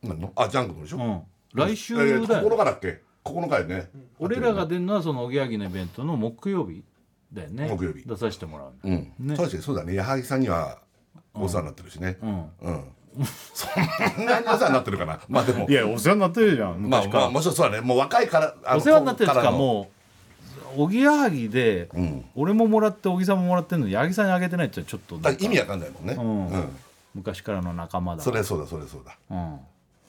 [0.01, 1.21] 何のあジャンクのでしょ、うん。
[1.53, 3.89] 来週いやいや9だよ日だっけ？9日やね。
[4.17, 6.85] 俺らが出るのはそのおぎやはぎのイベントの木曜日
[7.33, 7.67] だよね。
[7.67, 8.07] 木曜日。
[8.07, 9.35] 出させてもらううん、ね。
[9.35, 9.93] 確かにそうだね。
[9.93, 10.79] 矢作さんには
[11.33, 12.17] お世話になってるしね。
[12.21, 12.45] うん。
[12.61, 12.83] うん、
[13.53, 13.67] そ
[14.21, 15.19] んなにお世話になってるかな。
[15.27, 15.67] まあでも。
[15.69, 17.81] いやお世話になってるじゃんまあ昔から、まあもちろんそうだね。
[17.81, 19.89] もう若いからあのお世話になってるからも
[20.75, 22.25] うおぎやはぎで、ん。
[22.35, 26.13] 俺ももらって小木さんももらってんのに八木さんにあげてないってちょっと意味わかんないもんね。
[26.13, 26.47] うん。
[26.47, 26.69] うん。
[27.15, 29.17] 昔からの仲間だそれそうだそれそうだ。
[29.31, 29.59] うん。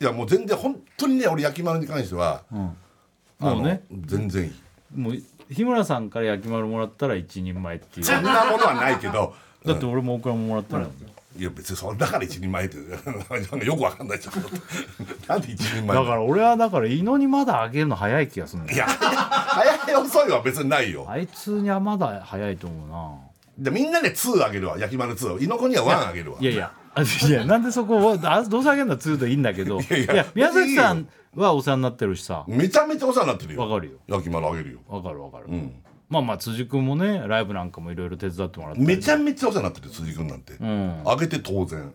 [0.00, 3.82] いやもう全然本当にね俺焼き丸に関しては、もうね。
[4.06, 4.52] 全然いい。
[4.94, 5.14] もう
[5.50, 8.06] 日村さんから焼き丸もらったら一人前っていう。
[8.06, 9.34] そんなものはないけど。
[9.64, 10.92] だって俺も大倉ももらってないもん
[11.38, 12.76] いや別にそだから一人前って
[13.64, 14.34] よくわかんないじゃん。
[15.28, 15.96] なんで一人前？
[15.96, 18.76] だから俺はだから伊野にまだあげるの早い気がするんだよ。
[18.76, 18.86] いや。
[18.86, 21.06] 早い遅いは別にないよ。
[21.08, 23.16] あいつにはまだ早いと思うな。
[23.58, 24.76] でみんなで2あげるわ。
[24.76, 26.38] 焼き丸2を猪子には1あげるわ。
[26.40, 26.72] いやいや。
[26.94, 29.80] あいやなんでそこをあどうせあげるのは2でいいんだけど。
[29.80, 30.14] いやいや。
[30.16, 32.44] や宮崎さんはお世話になってるしさ。
[32.48, 33.60] めちゃめちゃお世話になってるよ。
[33.60, 33.98] わかるよ。
[34.08, 34.80] 焼き丸あげるよ。
[34.88, 35.72] わかるわかる、ん
[36.10, 41.02] まあまあ辻君もねライブなんかもいろいろ手伝ってもらってめちゃめちゃお世話になってる辻君なんて、ん。
[41.08, 41.92] あげて当然。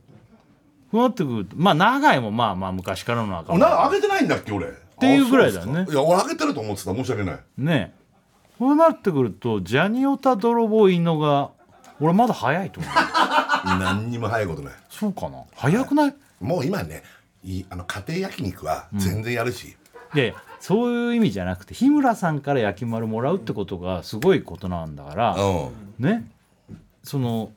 [0.92, 4.68] そうなってくるとまあ長井もまあまあ昔からの仲間なあげてないんだっけ俺。
[4.68, 5.86] っていうぐらいだよね。
[5.90, 6.96] いや俺あげてると思ってた。
[6.96, 7.40] 申し訳ない。
[7.58, 7.94] ね。
[8.58, 11.52] そうなってくるとジャニオタ泥棒伊野が
[12.00, 12.94] 俺まだ早いと思う。
[13.80, 14.74] 何にも早いことない。
[14.90, 15.40] そうかな。
[15.56, 16.16] 早くない？
[16.40, 17.04] もう今ね
[17.44, 19.76] いいあの家庭焼肉は全然やるし、
[20.14, 26.06] いやいやそういう意味じゃなくて日村さんから焼き丸もらうってことがすごいことなんだから、うん。
[26.06, 26.26] ね。
[27.04, 27.52] その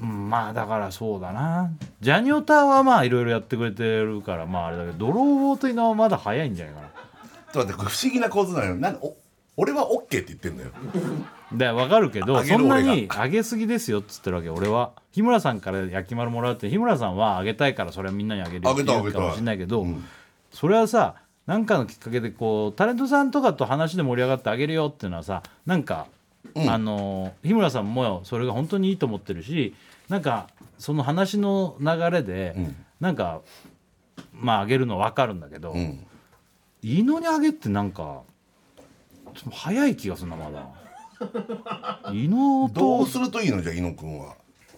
[0.00, 1.70] うんまあだからそうだな。
[2.00, 6.88] ジャニオタはまあいろいろやってくれてるからまああれだけど泥棒というのはまだ早いんじゃないかな。
[6.88, 8.74] ちょっと待ってこれ不思議な構図なのよ。
[8.76, 9.16] なんお
[9.56, 10.70] 俺は OK って言ってんのよ。
[11.52, 14.90] で分かるけどあげるそんなに上げすぎですよっつってるわけ俺は。
[15.12, 19.86] 日村さんから焼き丸もらうって日村さんはあげたいからそれはみんなにあげるよって言うかもしれないけど、
[20.50, 21.14] それはさ
[21.46, 26.06] なんかのきっかけでこうタレントさんとかと話で盛り上がってあげるよっていうのはさなんか
[26.68, 29.74] あの日村さんもそれが本当にいいと思ってるし
[30.08, 32.54] なんかその話の流れで、
[33.00, 33.40] なんか
[34.32, 36.06] まああげるの分かるんだけど、うん。
[36.82, 38.22] 胃のにあげってなんか
[39.34, 40.68] ちょっと早い気がするなまだ。
[42.12, 43.62] 胃のとどうするといいの？
[43.62, 44.34] じゃあ猪野君は。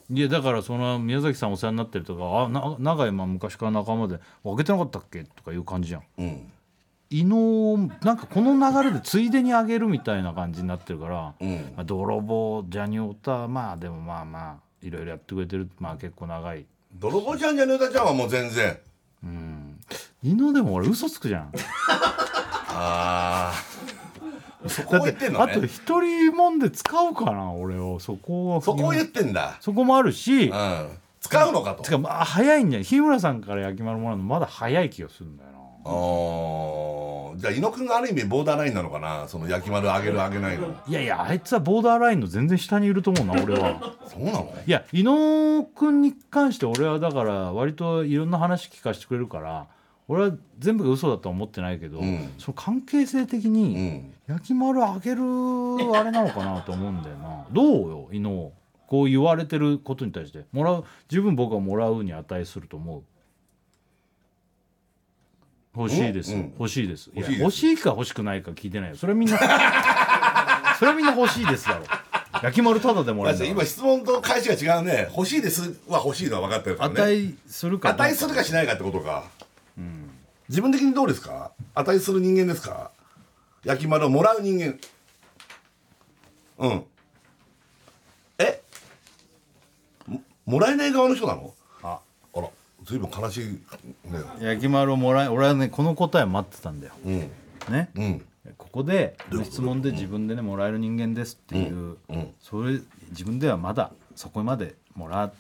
[0.09, 5.25] いやだからその宮崎さんお世話になってるとかあな長井まあ昔から仲間であげてなかったっけ？
[5.25, 6.03] とかいう感じじゃん。
[6.19, 6.53] うん
[7.11, 11.55] 胃のなんかこの流れでついでにあげるみたいな感じになってるから、うん。
[11.77, 15.69] まあ、泥棒ジャニオタまあでもまあまあいろいろやってくれてる。
[15.79, 16.67] まあ結構長い。
[16.95, 18.79] 泥棒ちゃんじゃねえだちゃんはもう全然。
[20.23, 21.53] 胃のでも俺嘘つくじゃん。
[22.69, 25.55] ああそこ言ってんのね。
[25.55, 28.01] と一人もんで使うかな俺を。
[28.01, 29.57] そこをそこを言ってんだ。
[29.61, 30.89] そこもあるし、うん。
[31.21, 31.83] 使うのかと。
[31.85, 32.85] てかまあ早いんじゃない？
[32.85, 35.56] 日村さんから焼き丸もらうのまだ早い気がするんだよな
[35.87, 37.39] あー。
[37.39, 39.29] じゃあ猪野君がある意味ボーダーラインなのかな？
[39.29, 40.75] その焼き丸あげるあげないの。
[40.89, 43.95] いやいやあいつはボーダーラインの全然下にいると思うな俺は。
[44.07, 44.55] そうなの？
[44.67, 49.67] いや伊野くんに関して俺はだから割といろんな話聞かせてくれるから
[50.09, 52.33] 俺は全部が嘘だとは思ってないけど、ん。
[52.39, 54.15] その関係性的うにん。
[54.27, 55.21] 焼き丸あげる
[55.95, 57.45] あれなのかなと思うんだよな。
[57.53, 58.51] どうよ伊野？
[58.89, 60.45] こう言われてることに対して。
[60.53, 63.03] もらう十分僕はもらうに値すると思う
[65.77, 66.53] 欲しいです、うん。
[66.59, 67.11] 欲しいです。
[67.15, 67.43] いや欲しいです。
[67.43, 68.97] 欲しいか欲しくないか聞いてないよ。
[68.97, 69.37] それはみんな
[70.79, 71.85] それはみんな欲しいですだろ
[72.43, 75.09] 焼き丸ただでもらえるんだから今質問と返しが違うね。
[75.17, 76.95] 欲しいですは欲しいのは分かってるからね。
[76.95, 78.05] 値するかどうか。
[78.05, 79.25] 値するかしないかってことか、
[80.49, 81.53] 自分的にどうですか？
[81.75, 82.91] 値する人間ですか？
[83.65, 84.79] 焼き丸をもらう人間。
[86.59, 86.85] うん。
[88.39, 88.63] え？
[90.07, 91.53] ももらえない側の人なの？
[92.87, 93.61] 随分悲しいね。
[94.41, 96.93] 焼き丸をもらえ俺はねこの答えを待ってたんだよ。
[97.05, 97.31] うん。
[97.69, 98.23] ね、うん。
[98.57, 102.33] ここで質問で自分でねもらえる人間ですっていう、うん。
[102.41, 102.79] それ
[103.11, 105.33] 自分ではまだそこまでもらう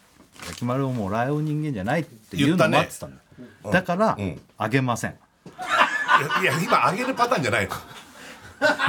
[0.44, 3.16] 焼き丸をもらう人間じゃないっていうのを待ってたんだ
[3.64, 4.40] よ、だから、うん。
[4.58, 5.12] あげません。
[5.12, 7.70] いやいや今あげるパターンじゃないの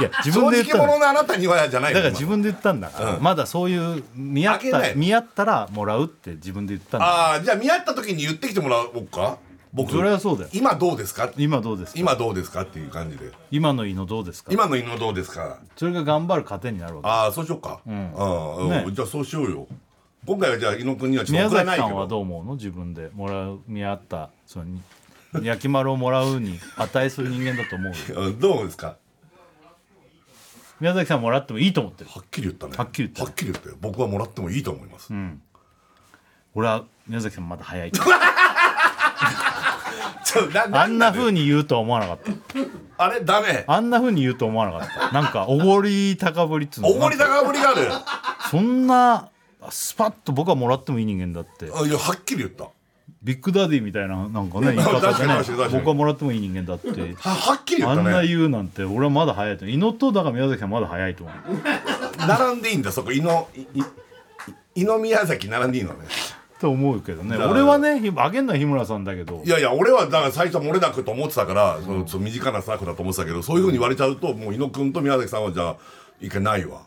[0.00, 2.88] いや自分で言った正直んだ者のあなたにはじゃないのだから自分で言ったんだ。
[2.90, 4.92] から、まだそういう見合ったあげない。
[4.96, 7.06] 見合ったらもらうって自分で言ったんだ。
[7.06, 9.38] ああじゃあ見合った時に言ってきてもらおうか？
[9.74, 10.50] 僕それはそうだよ。
[10.54, 11.30] 今どうですか？
[11.36, 12.00] 今どうですか？
[12.00, 13.30] 今どうですかっていう感じで。
[13.50, 14.50] 今の犬どうですか？
[14.52, 15.58] 今の犬どうですか？
[15.76, 17.08] それが頑張る糧になるわけ。
[17.08, 18.14] ああそうしようか、うん。
[18.14, 18.70] うん。
[18.70, 18.86] ね。
[18.90, 19.66] じゃあそうしようよ。
[20.26, 22.54] 今回はじゃあ猪野君にはちょっ宮と送らないさんはどう思うの？
[22.54, 23.10] 自分で。
[23.14, 24.80] もらう見合ったそのに
[25.42, 28.20] 焼き丸をもらうに値する人間だと思うよ。
[28.22, 28.96] う んどうですか？
[30.80, 32.10] 宮崎さんもらってもいいと思ってる。
[32.10, 32.76] はっきり言ったね。
[32.76, 33.76] はっきり言ったはっきり言ったよ。
[33.80, 35.12] 僕はもらってもいいと思います、
[36.54, 37.92] 俺は宮崎さんまだ早い。
[40.24, 42.18] ちょなあんな風風に言うとは思わなかっ
[42.96, 43.04] た。
[43.04, 43.64] あれダメ。
[43.66, 45.12] あんな風に言うと思わなかった。
[45.12, 47.90] なんかおごり高ぶりっつうのおごり高ぶりがある。
[48.50, 49.30] そんな
[49.70, 51.70] スパッと僕はもらってもいい人間だって。
[51.74, 52.68] あいやはっきり言った
[53.28, 55.34] ビッグダディみたいななんかね 言い方でね
[55.70, 56.88] 僕はもらってもいい人間だって。
[57.20, 58.14] ははっきり言あんったね。
[58.14, 61.36] な言うなんて俺はまだ早いと伊野とだから宮崎さんまだ早いと思う。
[62.26, 63.12] 並んでいいんだそこ。
[63.12, 63.84] 井のいい
[64.76, 66.06] 井の宮崎並んでいいのね。
[66.58, 67.36] と思うけどね。
[67.36, 69.42] 俺はねひあげんのは日村さんだけど。
[69.44, 75.76] いやいや俺はだから最初は漏れなくと思ってたから、そのその身近なスタッフだと思ってたけどそういうふうに言われちゃうともう井野君と宮崎さんはじゃあ
[76.20, 76.82] いけないわ。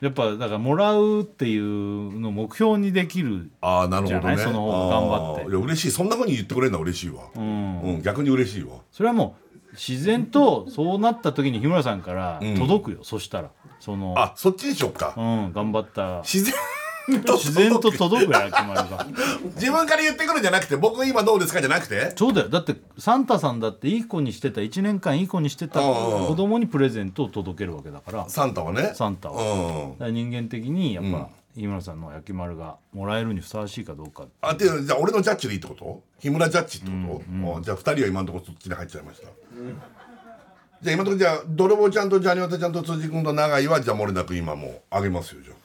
[0.00, 4.36] やっぱだからもらうっていうのを目標にできるああなるほどね。
[4.36, 5.50] その方が頑張って。
[5.50, 5.90] いや嬉しい。
[5.90, 7.24] そんなふうに言ってくれるのは嬉しいわ。
[7.34, 8.76] うん、逆に嬉しいわ。
[8.92, 13.50] それはもう自然とそうなった時に日村さんから届くよ、そしたら。
[13.80, 15.14] そのあそっちにしよっか。
[15.16, 16.22] うん頑張った。
[16.22, 16.58] 自然と
[17.38, 19.06] 自然と届くよ焼き丸が。
[19.54, 22.12] 自分から言ってくるんじゃなくて僕今どうですかじゃなくて？
[22.16, 22.48] そうだよ。
[22.48, 26.20] だってサンタさんだっていい子にしてた1年間いい子にしてたうん。
[26.22, 28.28] うん子供にプレゼントを届けるわけだから。
[28.28, 28.92] サンタはね。
[28.94, 34.84] サンタは人間的にやっぱ、日村さんの焼き丸がもらえるにふさわしいかどうかあていう。
[34.84, 36.02] じゃあ俺のジャッジでいいってこと？
[36.20, 45.56] 日村ジャッジってこと、あじゃあ2人は今のところそっちに入っちゃいました、じゃあ今のところじゃあ泥棒ちゃんとジャニオタちゃんと辻君と永井はじゃあ漏れなく今もうあげますよじゃあ。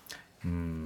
[0.45, 0.82] うん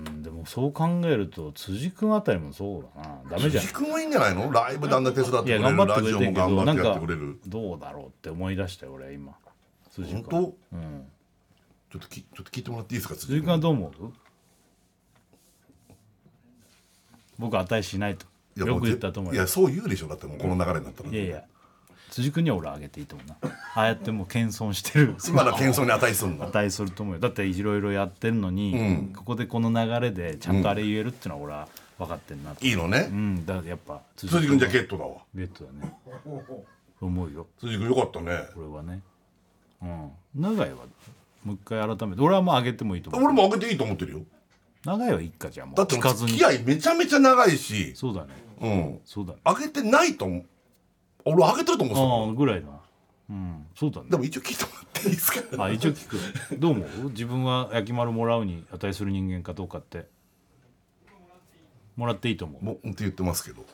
[0.48, 3.22] そう考えると辻君あたりもそうだな。
[3.30, 3.64] ダメじゃん。
[3.64, 4.52] 辻君はいいんじゃないの？
[4.52, 5.62] ライブであんな手伝ってくれる。
[5.62, 7.40] 頑張ってくれラジオもてるけどなん頑張ってやってかくれる。
[7.46, 9.34] どうだろうって思い出したよ俺今。
[9.92, 10.24] 辻君。
[10.24, 10.30] 本
[10.72, 11.08] 当、うん、
[11.92, 14.14] ちょっときちょっと聞いてもらっていいですか辻辻君君はどう思う？
[17.38, 18.26] 僕値しないと。
[18.58, 19.42] いやよく言ったと思うよ。
[19.42, 20.08] いやそう言うでしょ。
[20.08, 21.44] だってもうこの流れになったらいやいや
[22.18, 23.38] 辻君には俺あげていいと思うな。
[23.76, 25.16] ああやってもう謙遜してる。
[25.30, 26.48] 今のは謙遜に値するの？
[26.48, 27.22] 値すると思うよ。
[27.22, 31.68] だっていろいろやってるのに、ここでこの流れでちゃんとあれ言えるっていうのは俺は
[32.00, 32.66] 分かってんなと。
[32.66, 33.46] いいのね、うん。
[33.46, 35.18] だからやっぱ辻辻君じゃあゲッットだわ。
[35.36, 35.94] ゲットだね。
[37.00, 37.46] 思うよ。
[37.60, 38.48] 辻君よかったね。
[38.56, 39.02] これはね。
[39.84, 40.12] うん。
[40.34, 40.76] 長井は
[41.44, 42.22] もう一回改めて。
[42.24, 43.24] 俺はもう上げてもいいと思う。
[43.26, 44.22] 俺も上げていいと思ってるよ。
[44.84, 47.96] 長いはいいかじゃあもうだって付き合いめちゃめちゃ長いし。
[47.96, 48.30] そうだね。
[48.60, 49.00] うん。
[49.06, 49.40] そうだね。
[49.46, 50.46] 上げてないと思う
[51.28, 52.68] 俺上げてると思うああぐらいだ
[53.30, 53.66] うん。
[53.76, 54.08] そうだね。
[54.10, 55.64] でも一応聞いてもらっていいですか？
[55.64, 56.18] あ一応聞く。
[56.58, 57.10] どう思う？
[57.10, 60.08] 自分は焼き丸もらうに値する人間かどうかって。
[61.96, 62.64] もらっていいと思う。
[62.64, 63.66] もうって言ってますけど。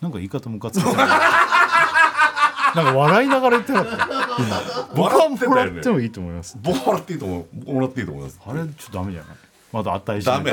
[0.00, 0.84] なんか言い方ムカつく。
[0.84, 4.04] なんか笑いながら言ってなかった。
[4.38, 4.62] 今
[4.94, 6.58] 僕はもらってもいいと思います。
[6.60, 7.46] 僕もらっていいと思う。
[7.54, 8.40] 僕もらっていいと思います。
[8.46, 9.36] あれちょっとダメじゃない？
[9.72, 10.52] まだ値しダメ。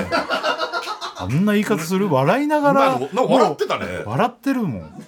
[1.18, 2.12] あんな言い方する？
[2.14, 3.00] 笑いながら。
[3.00, 3.86] なんかなんか笑ってたね。
[4.06, 5.04] 笑ってるもん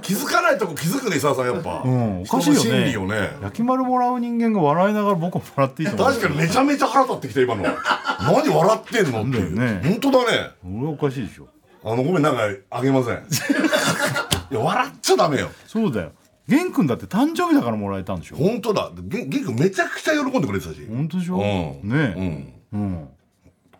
[0.00, 2.84] 気づかないとこ気づくね伊沢さんやっぱ、うんおかしいよね。
[2.86, 3.30] 理をね。
[3.42, 7.62] 焼き丸もらう人間が笑いながら僕ももらっていいと思う確かにめちゃめちゃ腹立ってきた今の
[8.20, 9.80] 何笑ってんのっていう、ね。
[9.84, 10.50] 本当だね。
[10.64, 11.48] 俺はおかしいでしょ。
[11.84, 13.14] あのごめんなんかあげません。
[14.50, 15.50] いや笑っちゃダメよ。
[15.66, 16.12] そうだよ。
[16.48, 18.36] 玄君だって誕生日だからもらえたんでしょ。
[18.36, 18.90] 本当だ。
[18.96, 20.86] げゲン君めちゃくちゃ喜んでくれてたし。
[20.88, 21.42] 本当でしょ、うん。
[21.42, 22.60] ねえ。
[22.72, 22.80] うん。
[22.80, 23.08] うん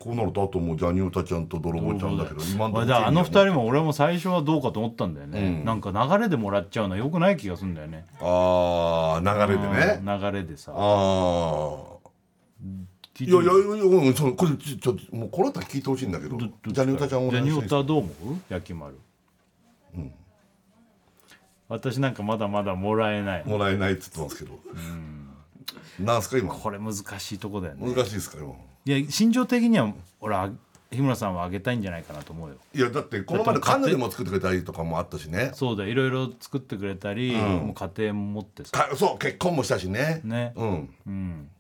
[0.05, 5.65] こうなるとあともうジャニオタちゃんと泥棒ちゃんだけど今のとこまあの二人も俺も最初はどうかと思ったんだよね、うん。
[5.65, 8.05] なんか流れでもらっちゃうのはよくない気がするんだよね。
[8.21, 10.01] ああ流れでね。
[10.01, 10.73] うん流れでさ。
[10.75, 10.81] ああ
[13.15, 18.13] 聞いやいやいやうんこれちょっともうこれだったら聞いてほしいんだけどジャニオタちゃんおジャニオタはどう思う？
[18.51, 18.99] 焼き丸。
[21.67, 23.45] 私なんかまだまだもらえない。
[23.47, 24.59] もらえないって言ってますけど
[25.99, 26.53] なんすか今？
[26.55, 27.95] これ難しいとこだよね。
[27.95, 28.55] 難しいですか今？
[28.87, 30.51] いや心情的には俺は
[30.91, 32.57] 日村さんはあげたいんじゃないかなと思うよ。
[32.73, 35.51] いやだってこの前のカヌレも作ってくれたりとかもあったしね。
[35.55, 35.91] そうだよ。
[35.91, 38.71] いろいろ作ってくれたり、もう家庭も持ってさ。
[38.71, 40.21] かそう結婚もしたしね。
[40.23, 40.53] ね。
[40.55, 40.95] うん。
[41.07, 41.51] うん。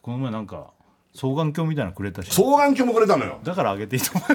[0.00, 0.70] この前なんか
[1.14, 2.30] 双眼鏡みたいなのくれたし。
[2.30, 3.40] 双眼鏡もくれたのよ。
[3.42, 4.34] だからあげていいと思双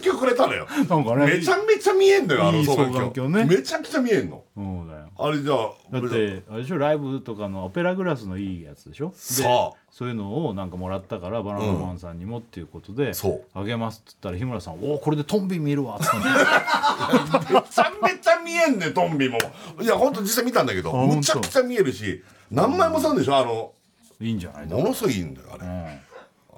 [0.00, 3.12] 眼鏡くれたのようなんかねめちゃめちゃ見えんのよあの双眼鏡。
[3.12, 3.44] 鏡ね。
[3.44, 4.42] めちゃくちゃ見えんの。
[4.56, 5.10] そうだよ。
[5.22, 6.78] あれじゃあだってあれでしょ？
[6.78, 9.10] ライブとかのオペラグラスのいいやつでしょ？
[9.10, 9.94] でそう。
[9.94, 13.58] そういうのをなんかもらったからバナナマンさんにもっていうことで、そう。
[13.58, 19.38] あげますって言ったら日村さん「おおこれでトンビ見るわ」って言ったんだよめちゃめちゃ見えんねトンビも。
[19.80, 23.72] いや本当実際見たんだけどあむちゃくちゃ見えるし何枚もさんでしょあの
[24.20, 25.70] いいんじゃないだものすごいいいんだよあれ、うん。
[25.70, 25.98] あ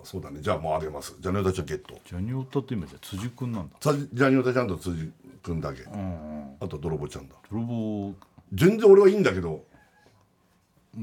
[0.04, 0.40] そうだね。
[0.40, 1.16] じゃあもうあげます。
[1.20, 1.94] ジャニオタちゃんゲット。
[2.06, 3.76] ジャニオタって今じゃ辻君なんだ。
[3.80, 5.10] さジャニオタちゃんと辻
[5.42, 6.56] 君だけ、うんうん。
[6.60, 7.34] あと泥棒ちゃんだ。
[7.50, 8.14] 泥棒
[8.52, 9.64] 全然俺はいいんだけど。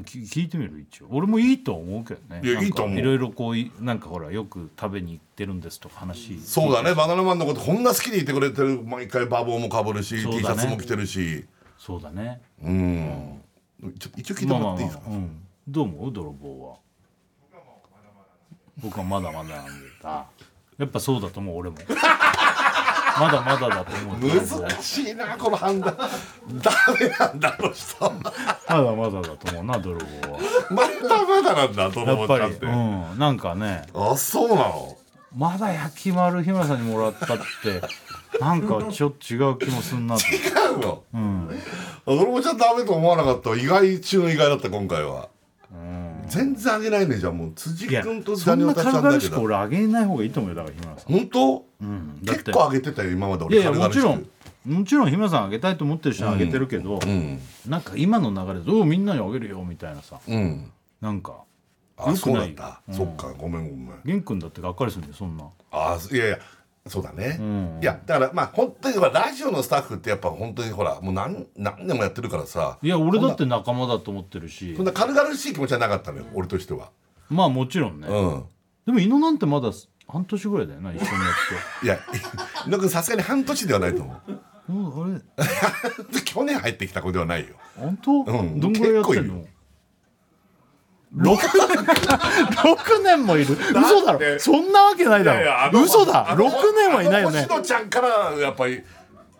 [0.05, 0.79] き聞いてみる？
[0.81, 1.07] 一応。
[1.09, 2.27] 俺もいいとは思うけどね。
[2.29, 2.99] なんかいやいいと思う。
[2.99, 6.39] いろいろこういなんかほらよく食べに行ってるんですとか話。
[6.41, 6.93] そうだね。
[6.93, 8.83] バナナマンのことこんな好きでいてくれてる。
[8.83, 11.45] 毎回バボーもかぶるし、そう T シだねャツも着てるし。
[11.79, 12.39] そうだね。
[12.61, 13.41] うん、
[13.97, 15.41] ちょ一応聞いてまあまあもらっていいですか、まあうん。
[15.67, 16.13] どう思う？
[16.13, 16.75] 泥棒は
[18.81, 19.71] 僕はまだまだなんで。
[20.03, 20.25] あ。
[20.77, 21.77] やっぱそうだと思う俺も。
[23.19, 24.29] まだまだだと思う。
[24.29, 25.93] 泥棒は難しいなこの判断。
[26.61, 28.09] ダメなんだあの人。
[28.09, 28.11] ま
[28.69, 30.39] まだまだだと思うな泥棒は。
[30.39, 32.69] だまだなんだ泥やっぱり棒ちゃんって、う
[33.15, 33.19] ん。
[33.19, 33.83] なんかね。
[33.93, 34.97] あそうなの？
[35.35, 37.81] まだ焼き丸日村さんにもらったって。
[38.39, 40.37] なんかちょっと違う気もすんなと違
[40.75, 41.03] うの？
[41.13, 41.61] うん。
[42.05, 43.57] 泥棒ちゃんダメと思わなかったわ。
[43.57, 45.27] 意外中の意外だった今回は。
[45.73, 51.13] うん全然あげないねじゃあもう辻君とジそんな軽々しく俺あげない方がいいと思うよだから日村さん。
[51.13, 52.19] 本当、うん。
[52.25, 54.27] 結構あげてたよ今までいやいやもちろん
[54.65, 57.39] もちろん日村さんあげたいと思ってる人はあげてるけど、うん。
[57.67, 60.19] なんか今の流れで「おうみんなにあげるよ」みたいなさ。
[60.27, 60.71] うん。
[61.01, 61.43] なんか
[61.97, 64.01] あよくないそうだった、うんそっかごめんごめん。
[64.05, 65.45] 玄君だってがっかりするんだよそんな。
[65.71, 66.39] あいやいや
[66.89, 67.79] そうだね、ん。
[67.81, 72.77] いやだからまあ本当にラジオのスタッフってやっぱ本当にほらもう何何年もやってるからさ。
[72.81, 74.75] いや俺だって仲間だと思ってるし。
[74.75, 76.89] そんな軽々しい気持ちはなかったのよ俺としては。
[77.29, 78.43] まあもちろんね、うん。
[78.85, 79.71] でも伊野なんてまだ
[80.07, 81.19] 半年ぐらいだよな一緒にやっ
[81.79, 81.85] て。
[81.85, 81.99] いや
[82.67, 84.31] 井野君さすがに半年ではないと思う。
[84.31, 85.21] うんあ
[86.17, 86.21] れ？
[86.25, 87.55] 去年入ってきた子ではないよ。
[87.75, 88.59] 本当、うん。
[88.59, 89.45] どんぐらいやってん結構いの
[91.15, 91.37] 6年。
[91.37, 93.55] 6年もいる。
[93.55, 94.39] 嘘だろ。
[94.39, 95.81] そんなわけないだろ。
[95.81, 96.37] 嘘だ。
[96.37, 96.41] 6
[96.75, 97.41] 年はいないよね。
[97.43, 98.83] 星野ちゃんからやっぱり。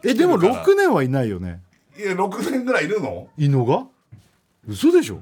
[0.03, 1.62] えでも来てるから6年はいないよね。
[1.97, 3.27] いや6年ぐらいいるの？
[3.38, 3.86] 伊野が？
[4.67, 5.21] 嘘でしょ。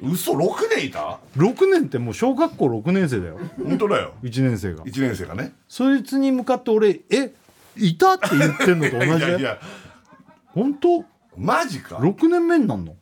[0.00, 3.38] 嘘6年いた？6年ってもう小学校6年生だよ。
[3.62, 4.14] 本当だよ。
[4.22, 4.84] 1年生が。
[4.84, 5.52] 1年生がね。
[5.68, 7.34] そいつに向かって俺「え
[7.76, 9.28] いた?」って言ってんのと同じだよ。
[9.28, 9.58] いやいや
[10.46, 11.04] 本当？
[11.36, 11.96] マジか。
[11.96, 12.94] 6年目になんの？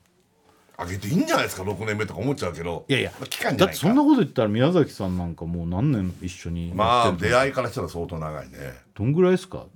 [0.81, 2.85] あげていいんじゃないですか？6年目とか思っちゃうけど。
[2.89, 8.57] いやいやまあ期間じだってそんなこと言ったら宮崎さんなんかもう何年一緒にまあやってるの出会いからしたら相当長いね。
[8.95, 9.67] どんぐらいですか？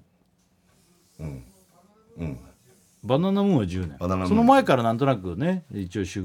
[1.20, 1.44] うん。
[3.02, 3.96] バナナムーンは10年。
[3.98, 4.28] バナナムーン。
[4.30, 6.22] その前からなんとなくね一応知知っ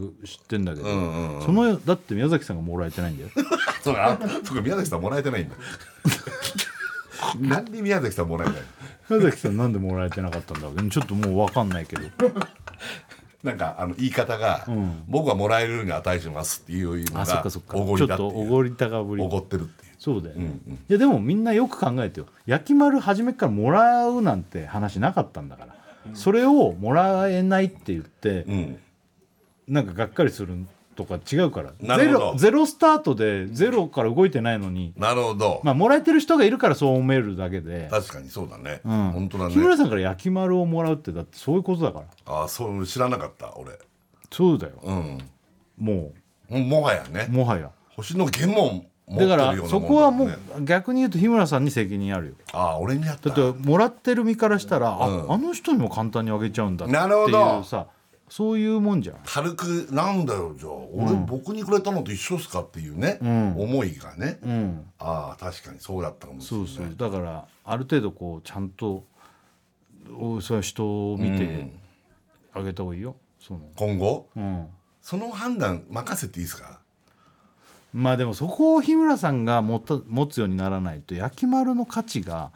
[0.47, 1.45] てんだけど、うんうんうん。
[1.45, 3.29] そのだって宮崎さんがもらえてないんだよ。
[3.83, 5.55] そうかそうか宮崎さんもらえてないんだ。
[7.41, 8.61] なんで宮崎さんもらえない
[9.09, 12.03] 宮崎さんなんでもらえてなかったんだろうちょっともう分かんないけど
[13.43, 14.67] なんかあの言い方が、
[15.07, 18.31] 僕はもらえるに値しますっていうのがおごちょっりだっていう。
[18.31, 19.23] とおごりたがぶり。
[19.23, 19.93] おごってるっていう。
[19.97, 20.57] そうだよね、
[20.89, 22.27] いやでもみんなよく考えてよ。
[22.45, 25.75] 焼き丸初めからもらうなんて話なかったんだから、
[26.13, 28.79] それをもらえないって言って、うん。
[29.67, 30.55] なんかがっかりする
[30.99, 31.71] とか違うから。
[31.97, 39.11] ゼロゼロスタートでゼロから動いてないのになるほど、まあもらえてる人がいるからそう思えるだけで、確かにそうだね、うん。
[39.11, 39.53] 本当だね。
[39.53, 42.33] 木村さんから焼き丸をもらうってだってそういうことだから。
[42.33, 43.71] ああそう知らなかった俺。
[44.31, 44.73] そうだよ。
[44.83, 45.17] うん。
[45.77, 46.11] も
[46.49, 47.27] ももはやね。
[47.29, 47.71] うもはや。
[47.95, 48.85] 星の源も
[49.17, 52.33] だからそこはもう逆に言うと日村さんに責任あるよ。
[52.51, 53.29] ああ俺にやった。
[53.29, 55.31] だってもらってる身からしたら、うん。
[55.31, 57.57] ああの人にも簡単にあげちゃうんだってなるほど。
[57.57, 57.87] いうさ
[58.29, 59.17] そういうもんじゃん。
[59.25, 60.71] 軽くなんだよじゃあ。
[60.93, 63.17] 俺、僕にくれたのと一緒っすかっていうね、
[63.57, 64.85] 思いがね、うん。
[64.99, 66.67] ああ確かにそうだったかもしれない。
[66.67, 66.95] そうそう。
[66.95, 69.03] だからある程度こうちゃんと
[70.17, 71.71] おそういう人を見て
[72.53, 73.15] あげた方がいいよ。
[73.39, 73.61] その。
[73.75, 74.29] 今後？
[74.35, 74.67] うん。
[75.01, 76.79] その判断任せていいですか？
[77.91, 82.51] まあでもそこを日村さんが持った持つようにならないと焼き丸の価値が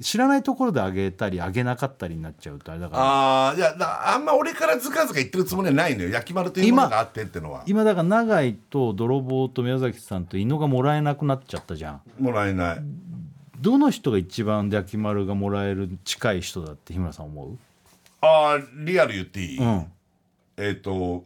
[0.00, 3.02] 知らないところであげたりあげなかったりになっちゃうとあれだから。
[3.02, 6.10] ああいやだあんま俺からずかずか言ってるつもりはないのよ。
[6.10, 7.62] 焼き丸というものがあってってのは。
[7.66, 12.00] 今だから永井と泥棒と宮崎さんと伊野がもらえなくなっちゃったじゃん。
[12.18, 12.78] もらえない。
[13.60, 17.58] どの人が一番焼き丸がもらえる近い人だって日村さん思う？
[18.20, 19.86] ああリアル言っていい、うん。
[20.56, 21.24] えっ、と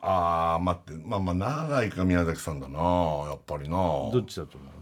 [0.00, 1.02] ああ待って。
[1.04, 3.76] まあまあ長井か宮崎さんだなやっぱりな。
[3.76, 4.72] どっちだと思う？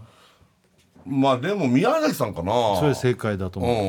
[1.06, 2.52] まあでも宮崎さんかな。
[2.80, 3.82] それ正解だと思う、うんう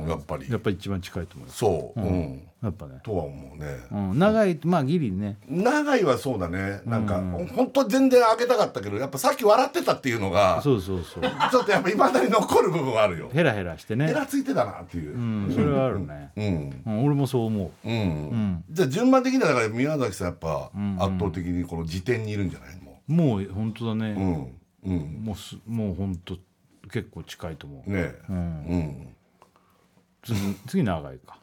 [0.00, 0.50] んうん、やっぱり。
[0.50, 2.42] やっぱ一番近いと思うよそう、うん。
[2.60, 5.36] やっぱね、とは思うね、うん、長いまあギリね。
[5.48, 6.80] 長井はそうだね。
[6.84, 7.22] なんか、
[7.54, 11.24] 本当全然あげたかったけどやっぱさっき笑ってたっていうのがちそうそうそう。
[11.24, 11.28] ょ
[11.62, 13.30] っとやっぱいまだに残る部分はあるよ。
[13.32, 14.08] ヘラヘラしてね。
[14.08, 15.16] ヘラついてたなっていう。
[15.16, 15.52] うん。
[15.54, 16.82] それはあるね、うん。
[16.84, 17.88] うん、俺もそう思う。
[17.88, 22.76] うん、じゃあ順番的にはだから宮崎さんやっぱ圧倒的にこの時点にいるんじゃない？
[22.80, 24.10] ももう本当だね、
[24.84, 24.96] ううん。
[24.96, 25.24] うん。
[25.24, 26.36] もうすもう本当
[26.90, 28.22] 結構近いと思う、ねえ。
[28.28, 29.14] うん。
[30.22, 31.38] 次次長いか。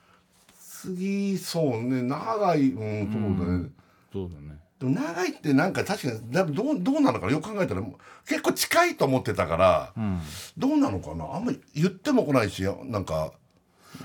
[0.60, 2.02] 次そうね。
[2.02, 3.70] 長井うんそうだね、
[4.12, 4.60] そうだね。
[4.78, 7.32] でも長井ってなんか確かにだどうどうなのかな？
[7.32, 7.82] よく考えたら
[8.28, 9.94] 結構近いと思ってたから、
[10.58, 11.34] どうなのかな？
[11.34, 13.32] あんまり言っても来ないしなんか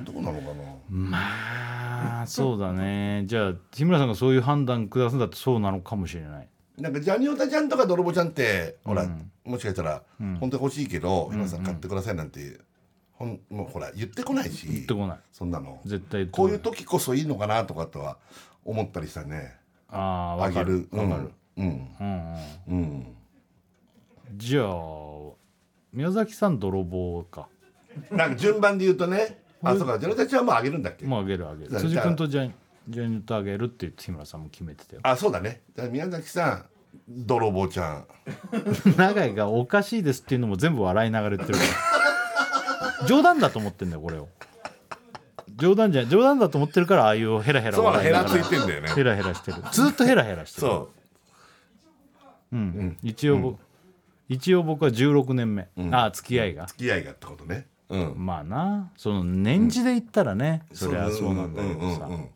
[0.02, 0.54] どうなのかな、
[0.88, 3.24] まあそうだね。
[3.26, 6.48] じゃあ日村さんがそういう判断下すんだってそうなのかもしれない
[6.80, 9.06] なんかジャニオタちゃんとか泥棒ちゃんってほら、
[9.44, 12.58] もしかしたら、本当に欲しいけど日村さん買ってくださいなんて、
[13.12, 15.18] ほんもうほら言ってこないし言ってこない。
[15.32, 15.80] そんなの。
[15.84, 16.52] 絶対こうい。
[16.52, 18.16] いう時こそいいのかなとかとは
[18.64, 19.56] 思ったりしたね。
[19.88, 21.66] あああげ分かるる分かる、うん。
[21.66, 22.34] うん
[22.68, 22.78] うん。
[22.78, 23.16] うん。
[24.36, 24.70] じゃあ
[25.92, 27.48] 宮崎さん泥棒か。
[28.10, 31.70] なんか順番で言うとねあそうかジャニオタちゃんはもうあげるんだっけ、もうあげるあげる。
[31.70, 32.52] 辻君とジャニ
[32.90, 35.00] ジャニオタあげるって言って日村さんも決めてたよ。
[35.04, 35.62] あそうだね。
[35.74, 36.64] じゃあ宮崎さん
[37.08, 38.06] 泥棒ちゃん。
[38.96, 41.64] 永井がおかしいですっていうのも全部笑いながら言ってるか
[43.00, 43.06] ら。
[43.06, 44.28] 冗談だと思ってんだよこれを。
[45.56, 48.88] 冗談じゃ冗談だと思ってるからああいうヘラヘラそう笑いヘラついてんだよね。
[48.88, 49.58] ヘラヘラしてる。
[49.72, 50.66] ずっとヘラヘラしてる。
[50.66, 50.90] そ
[52.52, 52.56] う。
[52.56, 53.60] ん、一応僕、
[54.28, 56.64] 一応僕は16年目、ああ付き合いが。
[56.64, 57.68] う付き合いがってことね。
[57.88, 58.14] うん。
[58.16, 58.90] まあな。
[58.96, 62.28] その年次で言ったらね、そりゃそうなんだけどさ、うんうんうん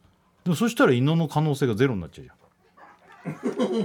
[0.44, 2.34] でもそしたら伊野の可能性がゼロになっちゃうじゃん。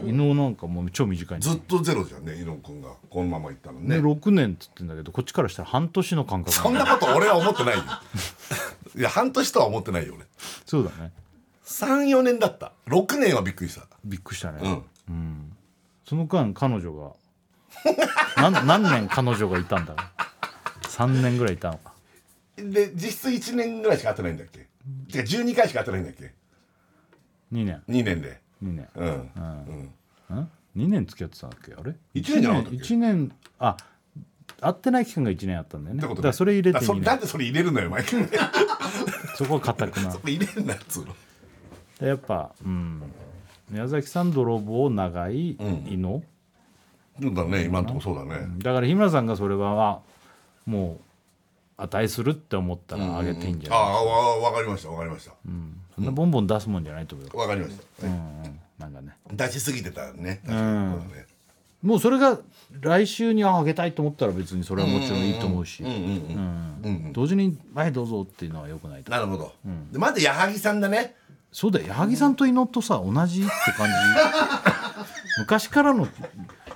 [0.09, 1.53] 伊野なんかもう超短いんだよ。
[1.53, 3.95] ずっとゼロじゃんね伊野くんがこのままいったのね。
[3.95, 7.83] で6年っつってんだけどこっちからしたら半年の感覚そんなこと俺は思ってないよ。
[8.97, 10.25] いや半年とは思ってないよ俺。
[10.65, 11.11] そうだね。
[11.63, 12.73] 34年だった。
[12.87, 13.87] 6年はびっくりした。
[14.03, 15.53] びっくりしたね、うん。
[16.05, 17.11] その間彼女が
[18.35, 20.85] 何何年彼女がいたんだろう。
[20.85, 21.93] 3年ぐらいいたのか。
[22.57, 24.67] で実質1年ぐらいしか会ってないんだっけ？
[25.13, 26.33] てか12回しか会ってないんだっけ？
[27.51, 27.83] 2年。
[27.89, 28.39] 2年で。
[28.63, 28.87] 2年。
[28.95, 29.31] うん、
[30.29, 30.51] うん、ん。
[30.77, 31.95] 2年付き合ってたんだっけあれ？
[32.13, 33.77] 一年じゃなかったっけ？1年あ
[34.61, 36.01] 会ってない期間が1年あったんだよね。
[36.01, 37.03] だからそれ入れてあそ2年。
[37.05, 38.27] なんでそれ入れるのよ毎回
[39.37, 41.15] そこは固くなそれ入れんなっつうの。
[41.99, 43.01] でやっぱうん。
[43.69, 45.57] 宮崎さん泥棒長い伊
[45.95, 46.23] 野、
[47.21, 50.01] そうだね今のとこそうだね、だから日村さんがそれは
[50.65, 50.99] も
[51.77, 55.33] う値するって思ったらあげていいんじゃない、ああわわかりましたわかりました
[55.99, 58.15] そんなボンボン出すもんじゃないと思うよ、わかりました、うんう
[58.47, 59.13] ん、なんかね。
[59.33, 60.41] 出しすぎてたね。
[60.45, 61.25] 確かにそうだね。
[61.83, 62.39] もうそれが
[62.81, 65.83] 来週にああげたいと思ったら別にそれはもちろんいいと思うし。
[65.83, 69.11] うんうんうんうん同時に「はいどうぞ」っていうのはよくないと。
[69.11, 69.53] なるほど、
[69.91, 71.15] でまず矢作さんだね。
[71.51, 71.87] そうだよ。
[71.87, 73.93] 矢作さんと伊野とさ同じって感じ。
[75.39, 76.07] 昔からの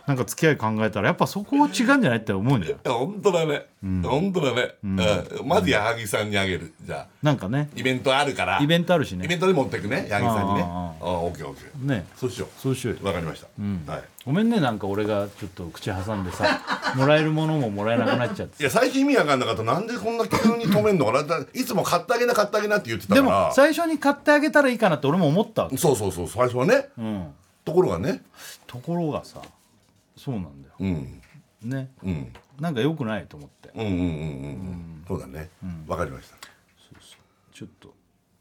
[0.06, 4.97] なんか付き合い考えたらやっぱそこは違うんじゃないって思うんだよいや本当だね、本当だね、うん。
[5.45, 6.74] まず矢作さんにあげる。
[6.86, 7.70] じゃあなんかね。
[7.76, 8.60] イベントあるから。
[8.62, 9.24] イベントあるしね。
[9.24, 10.64] イベントで持ってくね矢作さんにね。
[10.64, 11.47] あオッケー。
[11.47, 12.06] オッケーね。
[12.18, 13.47] そうしよそうしようわかりました、
[13.91, 14.04] はい。
[14.26, 16.62] ごめんねなんか俺がちょっと口挟んでさ
[16.95, 18.62] もらえるものももらえなくなっちゃって。
[18.62, 19.64] いや最初意味わかんなかった。
[19.64, 23.47] なんでこんな急に止めんのかなだいつも買ってあげな買ってあげなって言ってたでから。
[23.47, 27.28] も最初に買ってあげたらいいかなって俺も思ったそうそうそう最初はね、うん。
[27.64, 28.22] ところがね。
[28.68, 29.39] ところがさ
[30.16, 30.76] そうなんだよ。
[30.80, 31.22] うん。
[31.64, 31.89] ね。
[32.03, 32.32] うん。
[32.59, 33.70] なんか良くないと思って。
[33.76, 35.03] うんうんうんうんうん。
[35.07, 35.49] そうだね。
[35.88, 36.36] わ、かりました。
[37.51, 37.93] ちょっと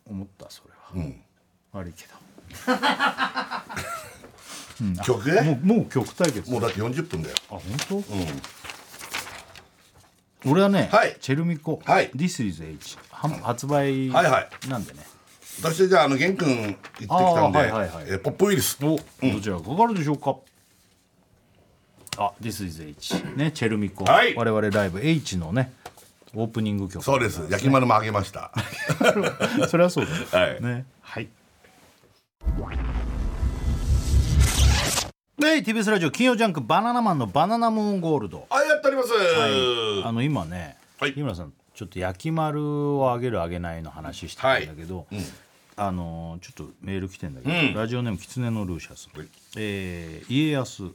[0.07, 1.21] 思ったそれは、うん。
[1.73, 2.05] 悪いけ
[5.05, 5.31] 曲？
[5.33, 6.51] どもうもう曲対決。
[6.51, 7.37] もうだって40分だよ。
[7.51, 8.05] あ本当、うん。
[10.53, 11.17] 俺はね、はい。
[11.21, 12.11] チェルミコ、はい。
[12.11, 14.49] This is H は発売はいはい。
[14.69, 15.01] なんでね、
[15.63, 18.05] 私じゃああの玄君行ってきたんで、はいはいはい。
[18.09, 18.79] えーポップウイルス。
[18.85, 19.03] お、ど
[19.41, 20.37] ちらがかかるでしょうか
[22.19, 24.35] あ This is H ねチェルミコ、はい。
[24.35, 25.73] 我々ライブ H のね
[26.35, 27.03] オープニング曲。
[27.05, 27.43] そうです。
[27.51, 28.53] 焼き丸もあげました。
[29.69, 30.63] それはそうだよはい。
[30.63, 30.87] ね。
[31.03, 31.29] はい。
[35.39, 38.47] で TBS ラジオ金曜ジャンク「バナナマンのバナナムーンゴールド。
[38.49, 39.09] はいやっております、」
[40.07, 41.13] あの今ね、はい。
[41.13, 45.07] 日村さんちょっと焼き丸をあげるあげないの話してたんだけど、
[45.77, 47.75] あのーちょっとメール来てんだけど、うん。
[47.75, 49.29] ラジオネームキツネのルーシャス、はい。
[49.57, 50.91] えー家康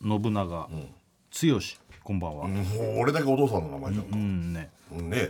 [0.00, 0.68] 信長、剛
[2.04, 4.70] こんばんは、もう俺だけお父さんの名前じゃんか、うんね。
[4.92, 5.28] うんね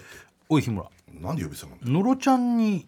[0.49, 0.89] おい日村。
[1.21, 1.93] なんで呼び捨てなんだよ。
[1.93, 2.87] のろちゃんに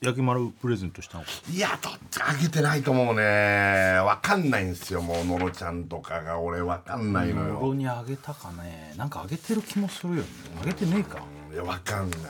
[0.00, 1.30] 焼き丸プレゼントしたのか？
[1.50, 3.98] いやどっちあげてないと思うね。
[4.04, 6.38] わかんないんですよもうのろちゃんとかが。
[6.38, 8.94] 俺わかんないののよろにあげたかね。
[8.96, 10.28] なんかあげてる気もするよね。
[10.62, 11.20] あげてねえか。
[11.52, 12.20] いやわかんない。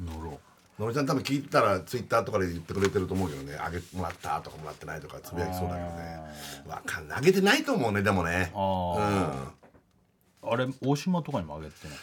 [0.00, 0.40] のろ
[0.78, 6.20] のろちゃん多分聞いたらツイッターとかで言ってくれてると思うけどねあげもらったとかもらってないとかつぶやきそうだけどね。
[6.68, 7.18] わかんない。
[7.18, 8.52] あげてないと思うねでもね。
[8.54, 10.52] あうー、ん。
[10.52, 11.98] あれ大島とかにもあげてない？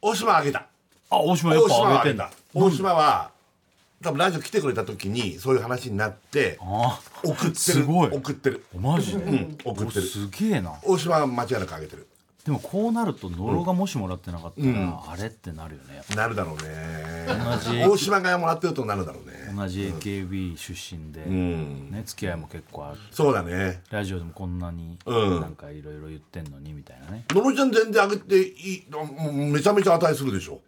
[0.00, 0.66] 大島あげた。
[1.10, 2.30] あ大島やっぱあげてんだ。
[2.54, 3.30] 大島は
[4.02, 7.54] 多分ラジオ来てくれた時にそういう話になってあ送ってる。
[7.56, 8.10] すごい。
[8.10, 8.64] 送ってる。
[8.76, 10.00] あマジで、うん送ってる。
[10.00, 10.74] おすげえな。
[10.84, 12.06] 大島は間違いなくあげてる
[12.48, 17.26] でもこうなると野呂がもしもらってなかったら、あれってなるよねなるだろうね。
[17.26, 17.84] 同じ。
[17.84, 19.52] 大島がもらってるとなるだろうね。
[19.54, 21.90] 同じ AKB 出身で、うん。
[21.90, 22.98] ね付き合いも結構ある。
[23.10, 23.82] そうだね。
[23.90, 25.40] ラジオでもこんなにうん。
[25.42, 28.84] なんかいろいろ言ってんのにみたいなね、のろちゃん全然あげていい
[29.52, 30.62] めちゃめちゃ値するでしょ。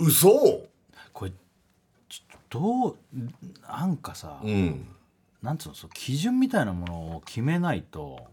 [0.00, 0.28] 嘘？
[1.12, 1.30] これ
[2.08, 2.96] ちょっとどう
[3.62, 4.88] なんかさ、うん。
[5.40, 8.26] なんつうのそう基準みたいなものを決めないと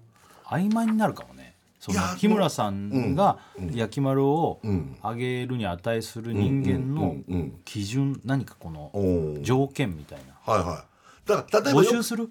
[0.48, 1.56] 曖昧になるかもね。
[1.80, 3.38] その日村さんが
[3.74, 4.98] 焼き丸をん。
[5.04, 7.18] あげるに値する人間の
[7.64, 10.54] 基準何かこの条件みたいな。
[10.54, 10.84] はいは
[11.26, 11.30] い。
[11.30, 12.30] だから例えばよ募集する？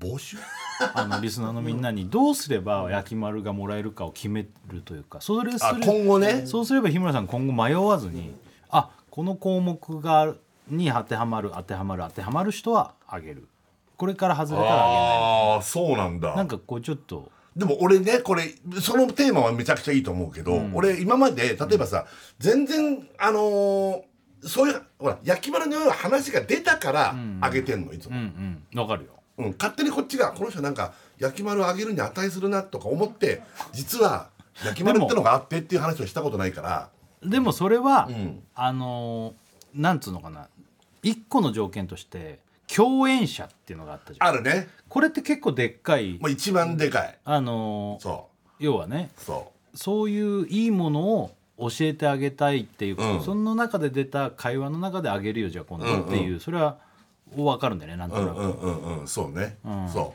[0.00, 0.36] 募集？
[0.94, 6.46] あのリスナーのみんなにどうすれば焼き丸がもらえるかを決めるというかそれすある今後ね。
[6.46, 8.34] そうすれば日村さん今後迷わずに
[8.70, 10.34] あこの項目が
[10.68, 13.48] に当てはまる当てはまる当てはまる人はあげる。
[13.96, 15.54] これから外れたらあげない。
[15.54, 16.36] ああそうなんだ。
[16.36, 22.06] なんかこうちょっとでも俺ねこれそのテーマはめちゃくちゃいいと思うけど、俺今まで例えばさ
[22.38, 24.02] 全然あのー
[24.40, 28.80] そういうほら焼き丸のような話が出たからあげてんのいつも、うんうん。
[28.80, 29.10] わかるよ。
[29.38, 29.56] うん。
[29.58, 33.42] 勝手にこっちがこの人なんか焼き丸あげるに値するなとか思って
[33.72, 34.30] 実は
[34.64, 36.88] 焼き丸ってのがあってっていう話をしたことないから。
[37.28, 38.40] でもそれは、ん。
[38.54, 40.46] あのーなんつうのかな。
[41.02, 42.38] 一個の条件として
[42.74, 44.28] 共演者っていうのがあったじゃん。
[44.28, 44.68] あるね。
[44.88, 46.18] これって結構でっかい。
[46.20, 47.18] もう一番でかい。
[47.24, 49.24] あのーそ要はねう。
[49.24, 53.22] そそういういいものを教えてあげたいっていう、うん。
[53.22, 56.78] その中で出た会話の中であげるよじゃあ今度っていう、それは
[57.34, 59.08] 分かるんだよねなんとなく、ううんうんうんうん。
[59.08, 59.88] そうね、ん。
[59.88, 60.14] そ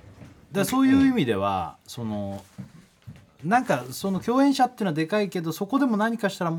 [0.51, 2.43] でそういう意味では、その
[3.43, 6.54] なんかその共演者っていうのはでかいけどそこでも何かしたら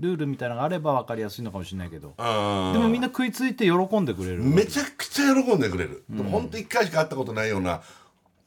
[0.00, 4.42] ルールみたいなのがあれば分かりやすいのかもしれないけど、ううんでもみんな食いついて喜んでくれる。
[4.42, 7.82] めちゃくちゃ喜んでくれる、でも本当一回しか会ったことないような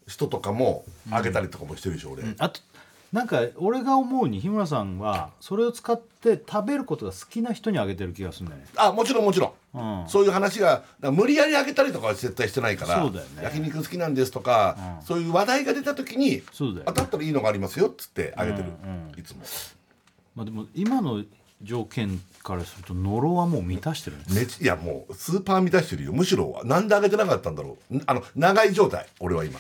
[0.08, 2.62] 人とかもあげたりとかもしてるでしょ、俺、あと
[3.12, 8.68] なんか俺が思うに日村さんはそれを使って食べることが好きな人にあげてる気がするんだよね。
[8.78, 10.08] あもちろんもちろん、うん。
[10.08, 13.44] そういう話が無理やりあげたりとかは絶対してないからそうだよね。
[13.44, 16.84] 焼肉好きなんですとか、そういう話題が出た時にそうだよね。
[16.86, 19.20] 当たったらいいのがありますよっつってあげてる、うん。
[19.20, 19.42] いつも
[20.36, 21.24] まあでも今の
[21.62, 26.12] 条件からするとノロはもう満たしてるんですいやもうスーパー満たしてるよ。
[26.14, 27.98] むしろなんであげてなかったんだろう。
[27.98, 29.06] んあの長い状態。
[29.20, 29.60] 俺は今。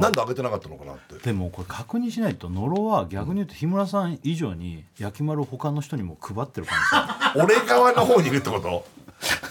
[0.00, 1.14] なんであげてなかったのかなって。
[1.24, 7.54] でもこれ確認しないとノロは逆に言うと日村さん以上に焼き丸を他の人にも配ってる可能性。
[7.60, 8.84] 俺側の方にいるってこと？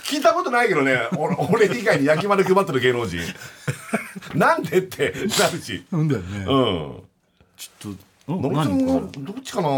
[0.04, 0.98] 聞いたことないけどね。
[1.18, 1.36] 俺
[1.68, 3.20] 俺以外に焼き丸配ってる芸能人。
[4.36, 5.84] なんでってなるし。
[5.92, 6.38] なんだよね。
[6.40, 6.46] うん。
[7.58, 8.86] ちょっとおのりちゃん
[9.26, 9.72] どっちかなう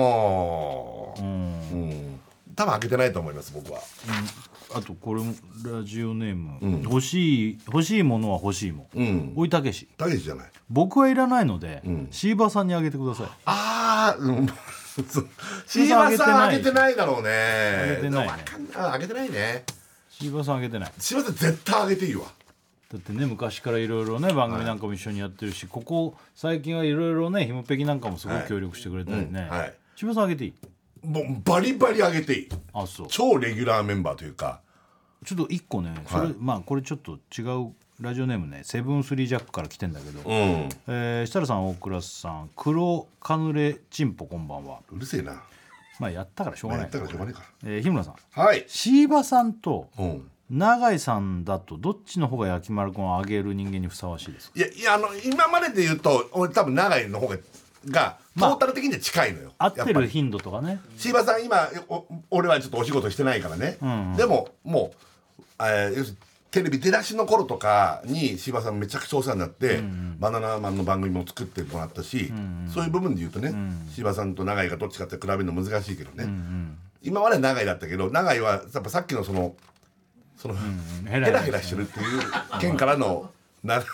[1.23, 2.19] ん。
[2.55, 3.79] 多分開けてないと思います僕は。
[3.79, 3.85] れ
[4.75, 5.33] あとこれも
[5.63, 9.33] ラジオネーム、欲しい欲しいものは欲しいもん、うん。
[9.35, 9.87] おいたけし。
[9.97, 10.51] 大事じゃない。
[10.69, 12.07] 僕はいらないので、ん。
[12.11, 13.27] シーバさんにあげてください。
[13.45, 14.47] ああうん。
[15.65, 17.29] シーバーさん開けてないだろうね。
[17.87, 18.33] 開けてないね。
[18.75, 19.63] あ開けてないね。
[20.09, 20.91] シーバさんあげてない。
[20.99, 22.25] シーバーさん絶対開けていいわ
[22.91, 29.73] だってね昔からいろいろね番組なんかも一緒にやってるし、ここ最近はいろいろねひもぺきなんかもすごい協力してくれたりね、はいうんはい。
[29.95, 30.53] シーバさんあげていい？
[31.05, 32.49] もうバリバリ開けていい。
[32.73, 33.07] あそう。
[33.09, 34.61] 超レギュラーメンバーというか。
[35.23, 40.25] ちょっと一個ねそれ、はいまあこれちょっと違うラジオネームねセブンスリージャックから来てんだけど、うん。
[40.87, 44.79] えー設楽さん大倉さん黒カヌレチンポこんばんは。
[44.91, 45.43] うるせえな。
[45.99, 46.89] まあやったからしょうがやない。
[46.89, 47.43] ったからしょうがないか。
[47.65, 48.15] えー日村さん。
[48.31, 48.65] はい。
[48.67, 54.53] シーバさんとうん永井さんだとどっちの方が焼き丸くんをあげる人間にふさわしいですか？
[54.57, 57.37] いやいやあの今までで言うと俺多分長井の方が
[57.89, 60.79] がトまあータル的には近いのよ、合ってる頻度とかね。
[60.97, 64.17] 椎葉さん今お俺はちょっとお仕事してないからね、んうん。
[64.17, 64.91] でもも
[65.39, 66.17] う、えー要するに
[66.51, 69.83] テレビ出だしの頃とかに柴さんめちゃくちゃお世話になって、
[70.17, 72.33] バナナマンの番組も作ってもらったし、
[72.73, 73.53] そういう部分で言うとね、
[73.93, 76.27] 柴さんと永井がどっちかって比べるの難しいけどね、
[77.03, 79.53] 今までは永井だったけど永井はやっぱさっきのその
[80.41, 80.55] その、
[81.05, 81.81] ヘヘラヘラしてる。
[81.81, 82.21] っていう。
[82.59, 83.29] 県からの
[83.63, 83.85] 長い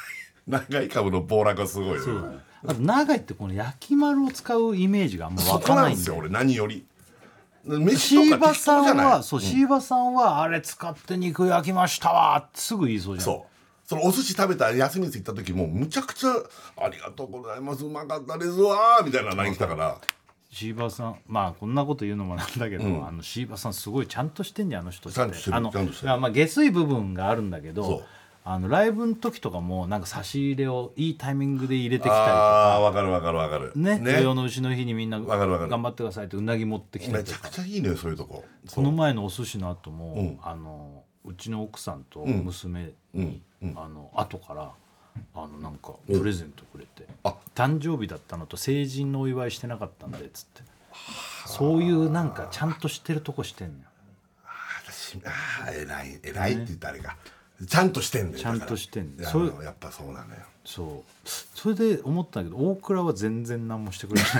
[0.47, 2.33] 長い株の暴落がすごいのよ
[2.67, 6.17] あと永井ってこの焼き丸を使うイメージがあんまそ湧かこないんだよ。
[6.17, 6.85] 俺何より。
[7.65, 9.05] シ飯とかーバさん適当じゃない。
[9.07, 13.25] はそう、シーバさんはあれ使って肉焼きましたわってすぐ言いそうじゃん。
[13.25, 13.55] そう。
[13.87, 16.31] そのお寿司食べた休みに行った時もむちゃくちゃ
[16.83, 19.99] 「ありがとうございますうまかったですわ」みたいな LINE 来たから
[20.55, 25.19] シーバさんまあこんなこと言うのもなんだけど、あのシーバさんすごいちゃんとしてんじゃんあの人って。
[25.51, 25.69] あの
[26.17, 28.03] まあ下水部分があるんだけど
[28.45, 33.73] あのライブの時とかもなんか差し入れをいいタイミングで入れてきたりとあかあーわかるわかるわかる。
[33.75, 37.39] ね土曜の牛の日にみんな頑張ってくださいってうなぎ持ってきためりとか。
[37.39, 38.45] ちゃくちゃいいのよそういうとこ。
[38.73, 40.39] この前のお寿司の後も、ん。
[40.41, 43.41] あのうちの奥さんと娘に、
[43.75, 44.71] あの後から
[45.33, 47.35] あのなんかプレゼントくれて、あ。
[47.55, 50.61] 誕生日だったのと成人のお祝いしてなかったんでっつって。
[51.45, 53.79] そういうなんかちゃんとしてるとこしてんのよ。
[54.83, 57.17] 私ああ偉い偉いって言ったらあれか。
[57.67, 59.23] ちゃんとしてんのよちゃんとしてんの。
[59.23, 60.41] だからそういやっぱそうなのよ。
[60.65, 61.29] そう。
[61.53, 64.31] それで思ったんだけど大倉は全然何もしてくれない。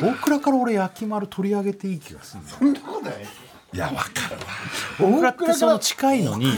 [0.14, 2.56] 大倉から俺焼き丸取り上げていい気がするんだよ。
[2.58, 3.26] そんなことない
[3.76, 4.46] いやわかるわ。
[4.98, 6.52] 大倉ってその近いのに。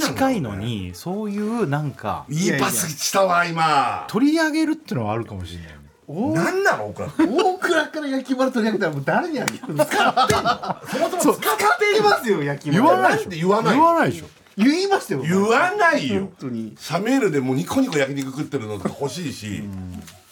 [0.00, 4.06] 近いのにそういうなんかいいパスしたわ今。
[4.08, 5.78] 取り上げるってのはあるかもしれない
[6.08, 6.86] 何なの？
[6.86, 9.74] オクラ大倉から焼き丸取り上げたらもう誰にあげる？
[9.74, 11.38] んですかそもそも使っ
[11.78, 14.26] ていますよ焼き丸言わないで言わない言わないでしょ。
[14.56, 15.22] 言いましたよ。
[15.22, 16.20] 言わないよ。
[16.20, 16.74] 本当に。
[16.76, 19.62] シャメールでもうニコニコ焼肉食ってるのとか欲しいし。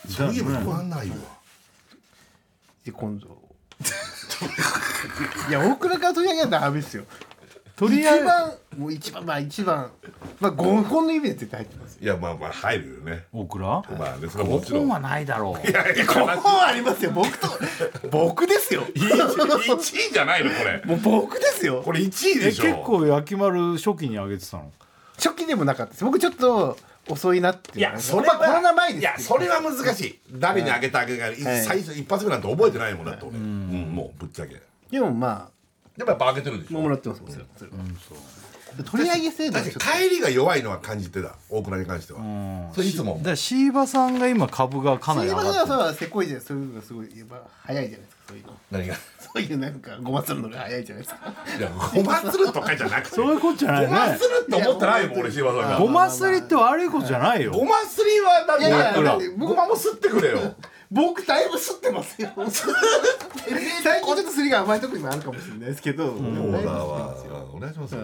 [0.09, 1.17] そういえば言わないわ。
[2.85, 3.46] で今度
[5.49, 7.05] いや大倉から取り上げたらダメですよ。
[7.77, 9.91] 取り上げ一番もう一番まあ一番
[10.41, 13.25] まあ5本の指で絶対入ってますいやまあまあ入るよね。
[13.33, 13.67] 大倉？
[13.67, 14.85] まあねそれはもちろん。
[14.85, 15.71] 5本はないだろう。
[15.71, 17.11] いやいや5本ありますよ。
[17.11, 17.49] 僕と
[18.11, 18.83] 僕ですよ。
[18.95, 21.83] 1位じゃないのこれもう僕ですよ。
[21.85, 22.63] これ1位えでしょ。
[22.63, 24.73] 結構焼き丸初期にあげてたの？
[25.19, 26.05] 初期でもなかったです。
[26.05, 26.79] 僕ちょっと
[27.09, 30.19] 遅いなっていやそれはまあコロナ前ですいやそれは難しい。
[30.33, 31.37] 誰にあげたあげがはい。
[31.37, 33.37] 最初一発目なんて覚えてないもんだって俺。
[33.37, 33.93] うん。
[33.95, 34.61] もうぶっちゃけ。
[34.91, 35.49] でもま
[35.97, 36.83] でもやっぱあげてるでしあょ。
[36.83, 37.49] もらってますもん、それは
[38.85, 39.69] 取り上げ制度帰
[40.11, 41.35] りが弱いのは感じてた。
[41.49, 42.21] 大倉に関しては。
[42.75, 45.67] それいつもだからシーバさんが今株がかなり杉上がってる。
[45.67, 48.53] 山さんはせこいじゃないそういうのがすごいやっぱ早いじゃないですかそういうの。
[48.71, 48.95] 何が？
[48.95, 53.15] そういうなんかごまするのが早いじゃないですかいやごまするとかじゃなくて。
[53.17, 53.87] そういうことじゃないね。
[53.89, 57.53] ごまするって思ってないもん俺柴田さんごがますりって悪いことじゃないよ。
[57.53, 60.55] ごますりはだっていやいやほらだってごまも吸ってくれよ。
[60.91, 62.31] 僕だいぶ吸ってますよ。
[63.83, 67.15] 最近ちょっとすりが甘いとこにもあるかもしれないですけど、そうだいぶだわ
[67.53, 68.03] お願いしますよ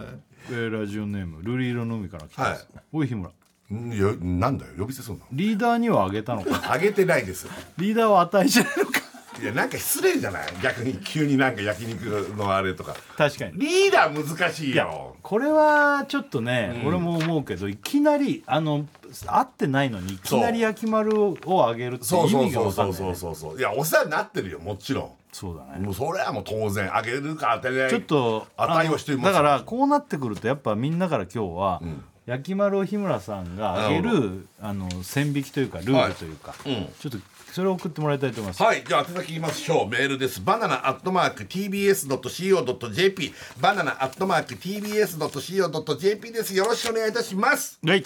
[0.50, 3.30] えーラジオネームルリ色の海から来てます、おい日村。
[3.72, 5.24] んよなんだよ呼び捨てすんの？
[5.32, 6.60] リーダーにはあげたのか。
[6.72, 7.46] あげてないです。
[7.78, 9.01] リーダーは与えじゃないのか
[9.42, 10.46] いやなんか失礼じゃない？
[10.62, 12.04] 逆に急になんか焼肉
[12.36, 12.94] のあれとか。
[13.16, 13.58] 確かに。
[13.58, 15.16] リーダー難しいよ。
[15.20, 18.86] これはちょっとね、俺も思うけどいきなりあの
[19.26, 23.58] 会ってないのにいきなり焼き丸ををあげるってそうそう意味がそうそ分かんない、ね、うそうそうそう。
[23.58, 25.10] いやお世話になってるよもちろん。
[25.32, 25.84] そうだね。
[25.84, 31.82] もうそれはもう当然あげるか当てないちょっと値をしていますだからこうなってくるとやっぱみんなから今日は、
[32.26, 36.86] 焼き丸を日村さんがあげなるあの線引きというかルールというか、うん。
[37.00, 37.18] ちょっと
[37.52, 38.62] それを送ってもらいたいと思います。
[38.62, 39.88] はいじゃあ宛先言いましょう。
[39.88, 40.40] メールです。
[40.40, 43.30] バナナアットマーク TBS ドット CO ドット JP
[43.60, 46.54] バナナアットマーク TBS ドット CO ドット JP です。
[46.54, 47.78] よろしくお願いいたします。
[47.84, 48.04] はい。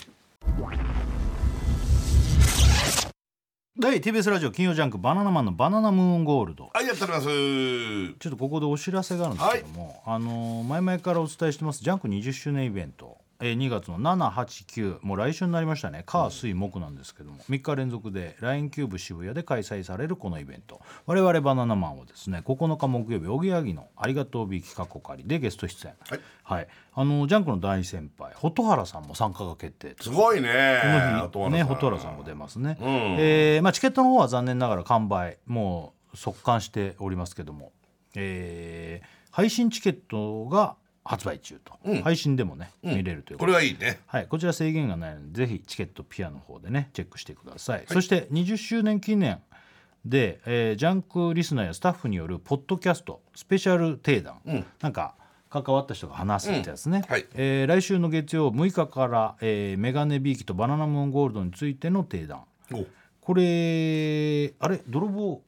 [3.78, 7.26] 第 TBS ラジオ金曜ジャンク「バナナマンのバナナムーンゴールド」はいやっております。
[8.18, 13.18] ちょっとここでお知らせがあるんですけども、はい、あの前々からお伝えしてますジャンク20周年イベント。
[13.40, 16.02] えー2月の789もう来週になりましたね。
[16.06, 17.38] 火水木なんですけども。
[17.50, 20.80] 3日連続で LINE キューブ渋谷で開催されるこのイベント。
[21.06, 25.94] 我々バナナマンはですね9日木曜日おぎやはぎの「ありがとうビーキカッコ仮」でゲスト出演。
[26.08, 26.20] はい。
[26.42, 29.96] はい、あのジャンクの大先輩蛍原さんも参加が決定。
[30.00, 30.80] すごいね。
[30.82, 32.16] この日ね蛍原さん。
[32.16, 32.76] も出ますね、ん。
[33.18, 37.72] えーまあ、チケットの方は残念ながら完売もう速乾しておりますけども、
[38.14, 40.76] えー配信チケットが
[41.06, 42.02] 発売中と、うん。
[42.02, 44.00] 配信でもね、見れるというこことれはいいね。
[44.06, 49.40] はい、こちら制限がないのでぜひチケットピアの方でねチェックしてください、そして20周年記念
[50.04, 54.64] で、えージャンクリスナーやスタッフによるポッドキャストスペシャル定談、ん。
[54.80, 55.14] なんか
[55.48, 57.12] 関わった人が話すってやつね、うん。
[57.12, 57.26] はい。
[57.34, 62.42] えー来週の月曜6日から、えーメガネビーキとバナナムーンゴールドについての定談。
[62.72, 62.84] お。
[63.20, 64.80] これあれ？
[64.88, 65.42] 泥棒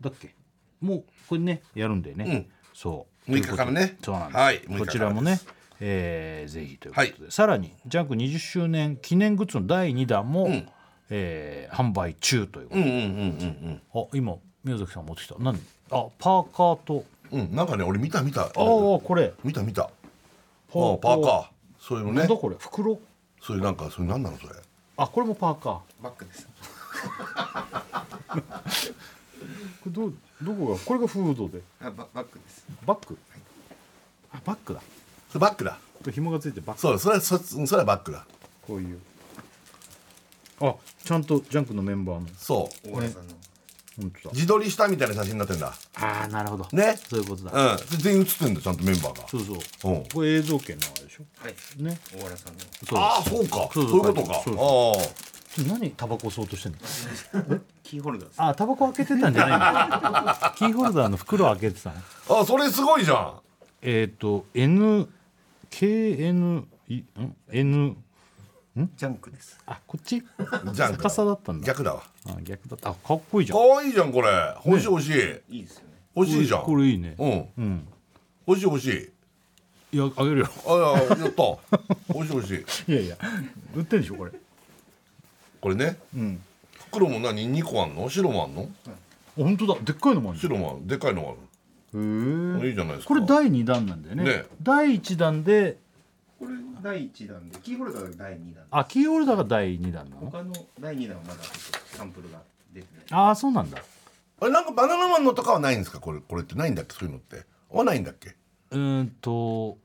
[0.00, 0.34] だっけ？
[0.80, 2.46] もうこれねやるんでね、うん。
[2.72, 4.60] そう6日からねそうなんです、はい。
[4.60, 5.40] 6日からこちらもね
[5.80, 7.32] えーぜひということで、はい。
[7.32, 10.68] さらにジャンク20周年記念グッズの第2弾も、ん。
[11.10, 15.34] えー販売中ということで、うんうんうんうんあ今宮崎さん持ってきた。
[15.38, 15.58] 何？
[15.90, 17.04] あパーカーと。
[17.30, 17.40] うん。
[17.40, 18.42] うんなんかね俺見た見た。
[18.42, 19.32] ああこれ。
[19.44, 19.82] 見た見た。
[19.84, 19.88] あ
[20.70, 21.44] パーパーカー。
[21.78, 22.20] そういうのね。
[22.20, 22.56] なんだこれ？
[22.58, 22.98] 袋？
[23.42, 24.54] そういうなんかそれ何なのそれ。
[24.96, 25.78] あこれもパーカー。
[26.02, 26.48] バックです。
[28.34, 28.40] こ
[29.86, 30.14] れどう？
[30.44, 30.78] どこが？
[30.78, 31.60] これがフードで。
[31.80, 32.64] あババックです。
[32.86, 33.18] バッグ
[34.32, 34.80] あバッグだ。
[35.28, 35.78] それバッグだ。
[35.98, 38.26] これ紐がついてバッグそうそれはそそれはバッグだ。
[38.66, 38.98] こういう。
[40.60, 40.74] あ
[41.04, 42.26] ちゃんとジャンクのメンバーの。
[42.36, 42.90] そう。
[42.90, 43.34] 大原さんの。
[43.96, 44.34] 本当だ。
[44.34, 45.74] 自撮りしたみたいな写真になってんだ。
[45.96, 46.68] ああなるほど。
[46.72, 46.96] ね。
[47.08, 47.78] そういうことだ、うん。
[47.98, 49.28] 全員写ってんだちゃんとメンバーが。
[49.28, 49.92] そうそう。
[49.92, 50.04] うん。
[50.08, 51.24] これ映像権のあれでしょ？
[51.38, 51.54] はい。
[51.82, 51.98] ね。
[52.16, 52.60] 大原さんの。
[52.88, 53.68] そうああそうか。
[53.72, 53.84] そそう。
[53.84, 54.42] ういうことか。
[54.44, 54.96] そうあ
[55.68, 56.78] 何タバコ吸おうとしてんの？
[57.82, 58.42] キーホルダーです。
[58.42, 59.58] あタバコ開けてたんじゃない
[60.50, 60.50] の？
[60.56, 61.96] キーホルダーの袋開けてたの？
[62.30, 63.32] ああそれすごいじゃん。
[63.82, 65.06] えっ、と NKN
[66.88, 67.96] いん？N
[68.96, 69.60] ジャンクです。
[69.66, 70.16] あこっち？
[70.20, 71.66] ジャンク逆さだったんだ。
[71.66, 72.02] 逆だわ。
[72.26, 72.90] あ逆だった。
[72.90, 74.28] あかっこいいじゃかんわいいじゃんこれ。
[74.66, 75.56] 欲しい欲しい。
[75.58, 75.94] いいですよね。
[76.16, 76.62] 欲しいじゃん。
[76.64, 77.14] これいいね。
[77.18, 77.48] うん。
[77.56, 77.88] うん。
[78.46, 79.10] 欲しい欲しい。
[79.96, 80.48] いやあげるよ。
[80.66, 81.42] あいややった。
[82.12, 82.50] 欲しい欲し
[82.88, 82.90] い。
[82.92, 83.16] いやいや
[83.76, 84.32] 売ってんでしょこれ
[85.64, 85.96] これね。
[86.14, 86.42] うん。
[86.92, 88.10] 黒も何？2個あんの？
[88.10, 88.68] 白もあんの？
[89.34, 89.80] 本当だ。
[89.80, 90.86] でっかいのもある白もある。
[90.86, 91.38] でかいのも
[91.94, 92.00] あへ
[92.60, 93.14] るいえいじゃないですか。
[93.14, 94.24] これ第2弾なんだよね。
[94.24, 94.44] ね。
[94.62, 95.78] 第1弾で。
[96.38, 96.52] これ
[96.82, 100.30] 第一弾でキーホルダーが第二弾あキーホルダーが第2弾なの？
[100.30, 101.38] 他の第二弾はまだ
[101.86, 102.42] サンプルが
[102.74, 103.06] 出てない。
[103.10, 103.78] ああそうなんだ。
[104.40, 105.98] あれなんかバナナマンのとかはないんですか？
[105.98, 106.94] これこれってないんだっけ？
[106.94, 107.46] そういうのって。
[107.70, 108.34] はないんだっけ？
[108.72, 109.78] うーんと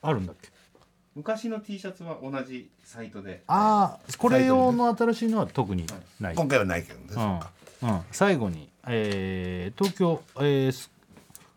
[0.00, 0.48] あるんだっけ？
[1.14, 3.42] 昔の T シャツは同じサイトで。
[3.46, 5.86] ああこれ用の新しいのは特に
[6.20, 7.90] ない、今回はないけどね、そうん。
[7.90, 10.90] うん、最後に、えー東京、えース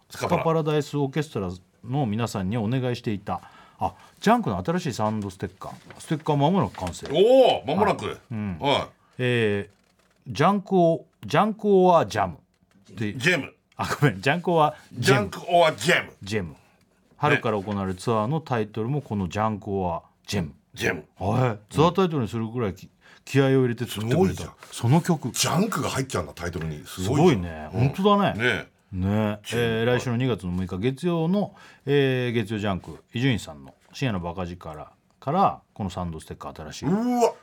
[0.10, 1.50] スカパラダイスオーケストラ
[1.84, 3.42] の皆さんにお願いしていた
[3.80, 5.74] あジャンクの新しいサウンドステッカー。
[6.00, 8.58] ステッカーまもなく完成、おおまもなく、ん。
[8.60, 9.76] はえー
[10.32, 12.38] Junk or Junk or Jam
[12.96, 13.54] Gem。
[13.78, 14.22] あごめん。
[14.22, 16.56] Junk or ジ Junk or Gem。Gem
[17.30, 21.06] 春から行われるツアーのタイトルもこの Junk or Gem Gem。
[21.18, 21.74] はい。
[21.74, 22.90] ツアータイトルにするぐらいき
[23.24, 24.54] 気合を入れて作ってくれた。
[24.72, 27.70] その曲ジャンクが入っちゃうんだタイトルにすすごいじゃん。
[27.72, 28.40] 本当だね。
[28.42, 29.84] ねねえ。
[29.84, 31.56] ー来週の2月の6日月曜の、
[31.86, 34.88] えー月曜ジャンク伊集院さんの深夜のバカ力
[35.20, 36.86] からこのサンドステッカー新しい。
[36.86, 37.34] うわ。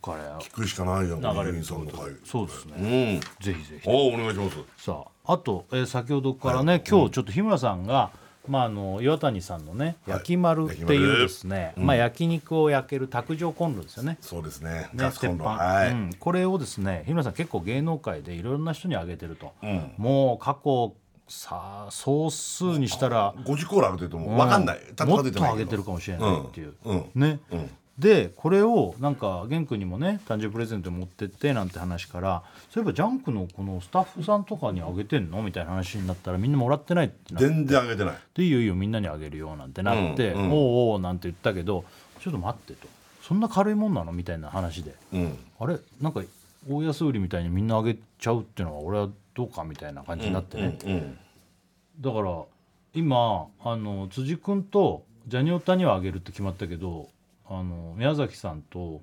[0.00, 2.10] これ聞くしかないじゃん流れさんの回。
[2.24, 3.20] そうですね、うん。
[3.44, 3.88] ぜひぜひ。
[3.88, 4.84] おおお願いします。
[4.84, 8.10] さああと、えー先ほどからね、今日ちょっと日村さんが、
[8.48, 14.18] まあ、あの岩谷さんのね焼き丸っていうですね、まあ、焼肉を焼ける卓上コンロですよね。
[14.20, 14.88] そうですね。
[14.92, 19.92] ねはい、うん、これをですね日村さん結構芸能界でいろんな人にあげてると、ん。
[19.96, 20.94] もう過去
[21.28, 24.80] さあ総数にしたら50コーラ上げてるともう分かんない。
[24.96, 25.58] たもっと出てないけど。
[25.58, 27.10] 上げてるかもしれないっていう、うん。
[27.14, 38.14] ね、うんでこれをなんか玄君にもね誕生日プレゼントに持ってってなんて話からそういえばジャンクのこのスタッフさんとかにあげてんのみたいな話になったらみんなもらってないってなって全然上げてない。
[38.34, 41.84] でいいよいいよみんなにあげるよなんてなって、うんうんおうおうなんて言ったけど
[42.20, 42.88] ちょっと待ってと。
[43.22, 44.94] そんな軽いもんなのみたいな話で。
[45.12, 45.38] うん。
[45.60, 45.78] あれ？
[46.00, 46.22] なんか
[46.68, 51.18] 大安売りみたいにみんなあげちゃうっていうのは俺はどうかみたいな感じになってね、うん。
[52.00, 52.42] だから
[52.94, 57.08] 今あの辻君とジャニオタにはあげるって決まったけど
[57.58, 59.02] あの宮崎さんと、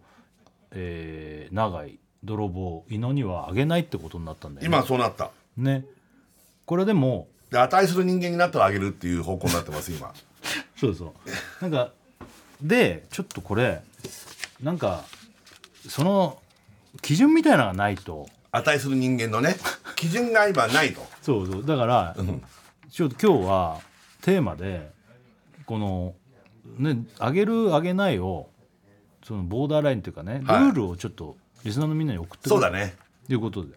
[0.72, 4.76] えー永井泥棒伊野にはあげないってことになったんだよね。
[4.76, 5.32] 今そうなった。
[5.56, 5.86] ね。
[6.66, 10.14] これでもで値する人間になったらあげるっていう方向になってます今。
[10.76, 11.14] そうそ
[11.62, 11.62] う。
[11.62, 11.92] なんか
[12.62, 13.82] でちょっとこれ
[14.62, 15.06] なんか
[15.88, 16.42] その
[17.02, 18.28] 基準みたいなのがないと。
[18.52, 19.56] 値する人間のね
[19.96, 21.06] 基準が今ないと。
[21.22, 21.66] そうそう。
[21.66, 22.16] だから、
[22.90, 23.82] ちょっと今日は
[24.22, 24.92] テーマで
[25.66, 26.16] この
[26.80, 28.50] ね上げる上げないを
[29.24, 30.64] そのボーダーラインというかね、はい。
[30.66, 32.50] ルールをちょっとリスナーのみんなに送ってくれ。
[32.50, 32.96] そうだね。
[33.28, 33.74] ということで、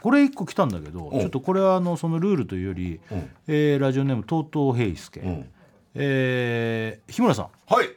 [0.00, 1.20] これ一個来たんだけど、うん。
[1.20, 3.30] ちょっとこれはあのそのルールというより、うん。
[3.48, 5.48] えーラジオネーム TOTO 平介、ん。
[5.94, 7.88] えー日村さん、はい。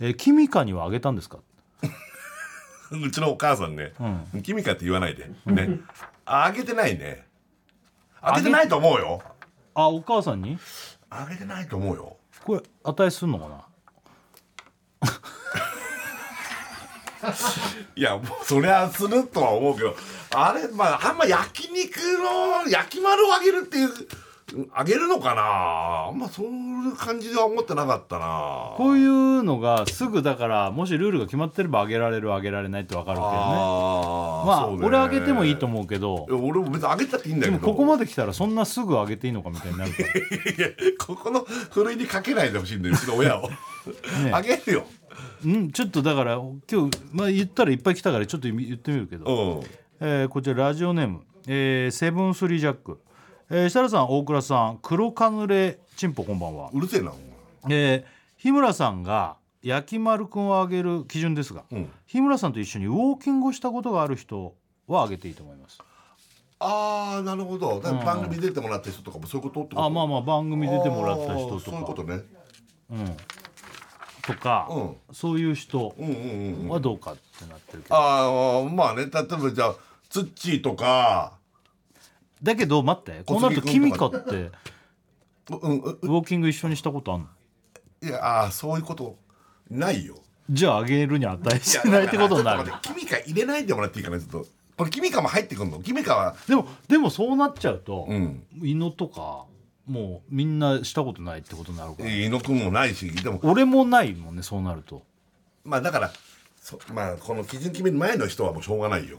[0.00, 1.38] えー、キミカにはあげたんですか？
[2.92, 3.92] うちのお母さんね
[4.44, 5.28] 「君か」って言わないで。
[5.46, 5.80] ね。
[6.24, 7.26] あげてないね。
[8.20, 9.20] あげてないと思うよ。
[9.74, 10.58] あお母さんに？
[11.10, 13.64] あげてないと思うよこれ値するのかな？
[17.96, 19.96] いやもうそりゃするとは思うけど
[20.34, 23.88] あれまああんま焼肉の焼き丸をあげるっていう
[24.72, 26.06] あげるのかな？
[26.08, 26.48] あんまそうい
[26.88, 28.74] う感じでは思ってなかったな。
[28.76, 33.36] こういうのがすぐだからもしルールが決まってれば上げられる上げられないって分かるけどね。
[33.36, 34.78] まあ、ね。
[34.84, 36.26] 俺上げてもいいと思うけど。
[36.30, 37.66] 俺も別にあげたっていいんだでけど。
[37.66, 40.12] もここまで来たらそんなすぐ上げていいのかみたいになるからい
[40.60, 43.48] やここのふるいにかけないでほしいんだようちの親を、
[44.32, 44.84] あげるよ。
[45.44, 49.64] うんちょっとだから今日、まあ、言ったらいっぱい来たからちょっと言ってみるけど、うん。
[50.00, 52.98] えーこちらラジオネーム、えーセブンスリージャック、
[53.56, 57.76] えー設楽さん大倉さん黒カヌレチンポこんばんは、うるせえなお前。
[57.92, 58.04] えー
[58.36, 61.88] 日村さんが焼き丸くんをあげる基準ですが、うん。
[62.04, 64.54] 日村さんと一緒にウォーキングをしたことがある人
[64.88, 65.78] はあげていいと思います。
[66.58, 67.78] ああなるほど。
[67.80, 69.84] 番組出てもらった人とかもそういうことってこと？
[69.86, 71.60] あまあまあ番組出てもらった人とか。
[71.64, 72.22] そういうことね。
[72.90, 73.16] うん、
[74.22, 74.96] とか、うん。
[75.12, 79.04] そういう人うんうんうんはどうかってなってるけど、ああまあね。
[79.04, 79.74] 例えばじゃあ
[80.10, 81.34] ツッチーとか
[82.42, 83.98] だけど待ってこうなると小杉君君か。
[83.98, 84.34] とかって。
[84.34, 84.50] うんうん
[85.46, 87.26] ウォーキング一緒にしたことあんの？
[88.02, 89.18] いやあーそういうこと
[89.70, 90.16] ないよ。
[90.48, 92.72] じゃああげるに値しないってことになる。
[92.80, 94.46] キミカ入れないでもらっていいかなちょっと。
[94.78, 95.82] これキミカも入ってくんの？
[95.82, 96.34] キミカは。
[96.48, 98.42] でもでもそうなっちゃうと、うん。
[98.62, 99.44] 胃のとか
[99.86, 103.38] もうみんなしたことないってことになるから、くんもないしでも。
[103.42, 105.02] 俺もないもんねそうなると。
[105.62, 106.10] まあだから
[106.56, 109.18] そまあこの基準決める前の人はもうしょうがないよ。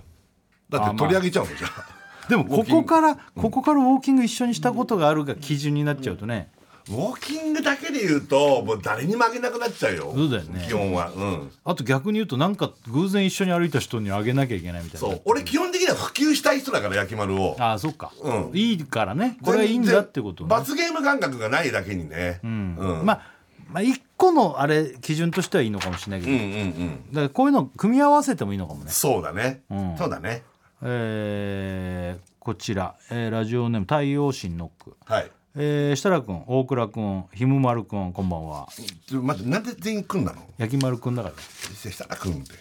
[0.72, 0.90] だあまあ。
[0.90, 1.95] って取り上げちゃうのじゃあ
[2.30, 6.50] でもここからここからウォーキング一緒にしたことがあるが基準になっちゃうとね、
[6.90, 10.14] ウォーキングだけで言うともう誰にもあげなくなっちゃうよ。
[10.16, 10.66] そうだよね。
[10.68, 11.12] 基本は。
[11.16, 11.52] うん。
[11.64, 15.08] あと逆に言うとなんか偶然一緒に歩いた人にあげなきゃいけないみたいな。
[15.08, 15.22] そう。
[15.26, 17.56] 俺基本的には普及したい人だから焼き丸を。
[17.60, 18.52] ああそっか、うん。
[18.54, 19.38] いいからね。
[19.44, 20.50] これはいいんだってことね。
[20.50, 22.40] 罰ゲーム感覚がないだけにね。
[22.44, 22.76] うん。
[22.78, 23.06] うん。
[23.06, 23.36] まあ
[23.72, 27.14] まあ一個のあれ基準としてはいいのかもしれないけど、うんうんうん。
[27.14, 28.92] だからこういうの組み合わせてもいいのかもね。
[28.92, 29.98] そうだね、ん。
[29.98, 30.44] そうだね
[30.84, 35.32] えーこちら、えーラジオネーム太陽神ノック、はい。
[35.56, 38.68] えー、設楽君大倉君ひむまる君こんばんは。
[39.08, 40.42] ちょ待ってなんで全員来んなの？
[40.58, 41.36] 焼き丸君だから。
[41.36, 42.52] 設楽君って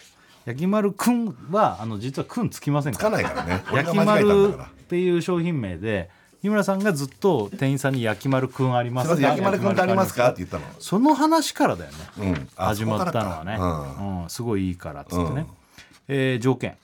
[0.45, 3.63] 焼き丸君はあの実は君つきませんつかからないからね。
[3.71, 4.69] 俺焼きが間違えたん丸だから。
[4.69, 6.09] っていう商品名で
[6.41, 10.29] 日村さんがずっと店員さんに焼き丸くんありますすいません焼き丸君ってありますか？
[10.29, 10.63] って言ったの。
[10.79, 12.49] その話からだよね、うん。
[12.55, 14.01] あ始まったのはね、そこからか。
[14.23, 15.45] うんすごいいいからっつってね、うん。
[16.07, 16.75] えー条件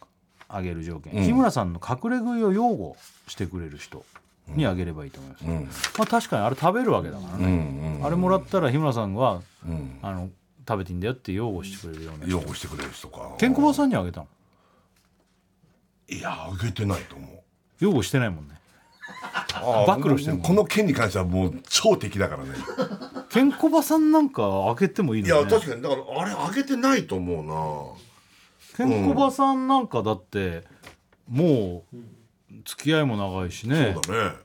[0.52, 1.24] あげる条件、うん。
[1.24, 2.97] 日村さんの隠れ食いを擁護
[3.28, 4.06] してくれる人
[4.47, 5.64] にあげればいいと思います、うん。
[5.97, 8.06] まあ、確かにあれ食べるわけだからうんね、うん。
[8.06, 9.99] あれもらったら日村さんはうん。
[10.02, 10.30] あの
[10.68, 12.28] 食べていいんだよって擁護してくれるような。
[12.28, 13.32] 擁護してくれる人か。
[13.38, 14.28] ケンコバさんにあげたの？
[16.08, 17.30] いやあげてないと思う。
[17.80, 18.56] 擁護してないもんね。
[19.54, 22.49] あ暴露してるもんこの件に関してはもう超敵だからね。
[23.30, 25.41] ケンコバさんなんかあげてもいいいのね。
[25.43, 25.82] や確かに。
[25.82, 27.95] だからあれあげてないと思
[28.88, 30.64] ケンコバさんなんかだって
[31.30, 31.98] もう
[32.66, 33.96] 付き合いも長いしね。
[34.06, 34.36] そうだね。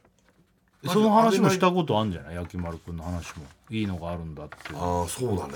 [0.85, 2.35] その話もしたことあるんじゃない？
[2.37, 3.45] 焼き丸くんの話も。
[3.71, 5.55] いいのがあるんだってああそうだね、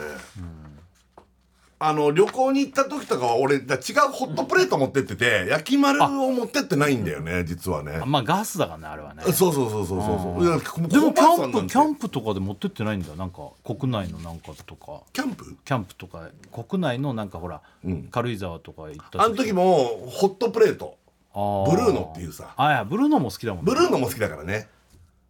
[1.83, 8.03] あの旅行に行った時とかは俺だ違うホットプレート持ってってて焼き丸を持ってってないんだよね実はね。
[8.05, 9.23] まあガスだからねあれはね。
[9.25, 10.45] そうそうそうそうそうそう。
[10.45, 15.01] いやでもキャンプキャンプとかで持ってってないんだなんか国内のなんかとか。
[15.15, 15.57] キャンプ？
[15.65, 18.03] キャンプとか国内のなんかほら、ん。
[18.11, 19.75] 軽井沢とか行ったあの時も
[20.07, 20.99] ホットプレート。
[21.33, 22.53] ブブルーノっていうさ。
[22.57, 23.73] あいやブルーノも好きだもんね。
[23.73, 24.69] ブルーノも好きだからね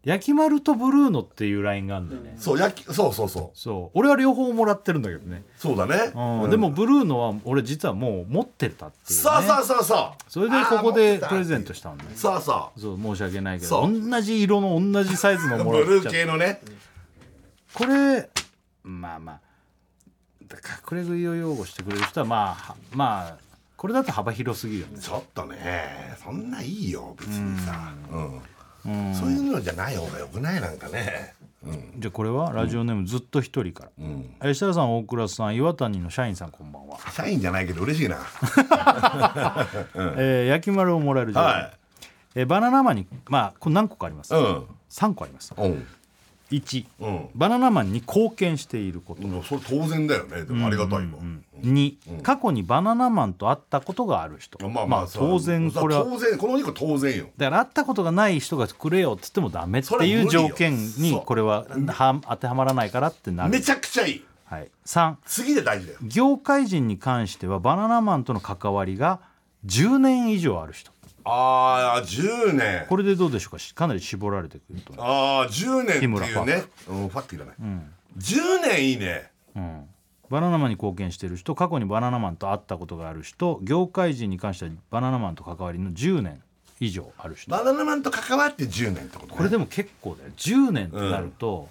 [0.03, 3.59] 焼き丸とブルーノっていうラインがあるんだよね、そう焼きそうそうそう。
[3.59, 3.99] そう。
[3.99, 6.43] 俺は両方もらってるんだけどね、そうだね、うん。
[6.45, 6.51] うん。
[6.51, 13.89] でもブルーノは俺実はもう持ってたっていう、ね、そうそうそうそうそれでここでプレゼントしたたんだよそうそそう申し訳ないけど。
[13.89, 16.11] 同じ色の同じサイズのもらっちゃった。
[16.11, 16.61] 系のね。
[17.75, 18.29] これ
[18.83, 19.41] まあまあ。
[20.53, 23.37] 隠れ食いを擁護してくれる人はまあはまあ
[23.77, 25.01] これだと幅広すぎるよね。
[25.01, 27.95] ちょっとねそんないいよ別にさ。
[28.11, 28.41] うん、
[28.83, 31.35] そういうのじゃない方がよくないなんかね。
[31.99, 33.91] じゃあこれはラジオネームずっと一人から、
[34.43, 38.17] え設楽さん大倉さん岩谷の社員さんこんばんは、社員じゃないけど嬉しいな。
[40.17, 41.71] えー焼き丸をもらえる情報、は
[42.35, 44.65] えーバナナマンにまあこれ何個かあります、いうん。
[44.89, 45.53] 3個あります。
[45.55, 45.87] うん
[46.51, 47.29] 1、うん。
[47.35, 50.45] バナナマンに貢献していること、うんそれ当然だよね。
[50.45, 54.69] でもありがたいもん2、過去にバナナマンと会ったことがある人。
[54.69, 57.27] まあまあ当然これは当然この2個当然よ。
[57.37, 63.51] だから会ったことがない人がくれよって言ってもダメっていう条件にこれはは当てはまらないからってなる。
[63.51, 64.25] めちゃくちゃいい。
[64.45, 65.99] はい、3次で大事だよ。
[66.03, 69.21] 業界人に関してはバナナマンとの関わりが
[69.67, 70.91] 10年以上ある人
[71.25, 72.87] ああ10年。
[72.89, 73.59] これでどうでしょうか？
[73.59, 76.65] しかなり絞られてくるとああ10年っていうね。
[76.89, 77.57] うんファックいらない、
[78.19, 79.31] 10年いいね。
[79.55, 79.85] うん。
[80.29, 86.41] バナナマンに貢献している人過去にバナナマンと会ったことがある人業界人に関してはバナナマンと関わりの10年
[86.79, 87.51] 以上ある人。
[87.51, 89.37] バナナマンと関わって10年ってことね。
[89.37, 90.31] これでも結構だよ。
[90.37, 91.69] 10年ってなると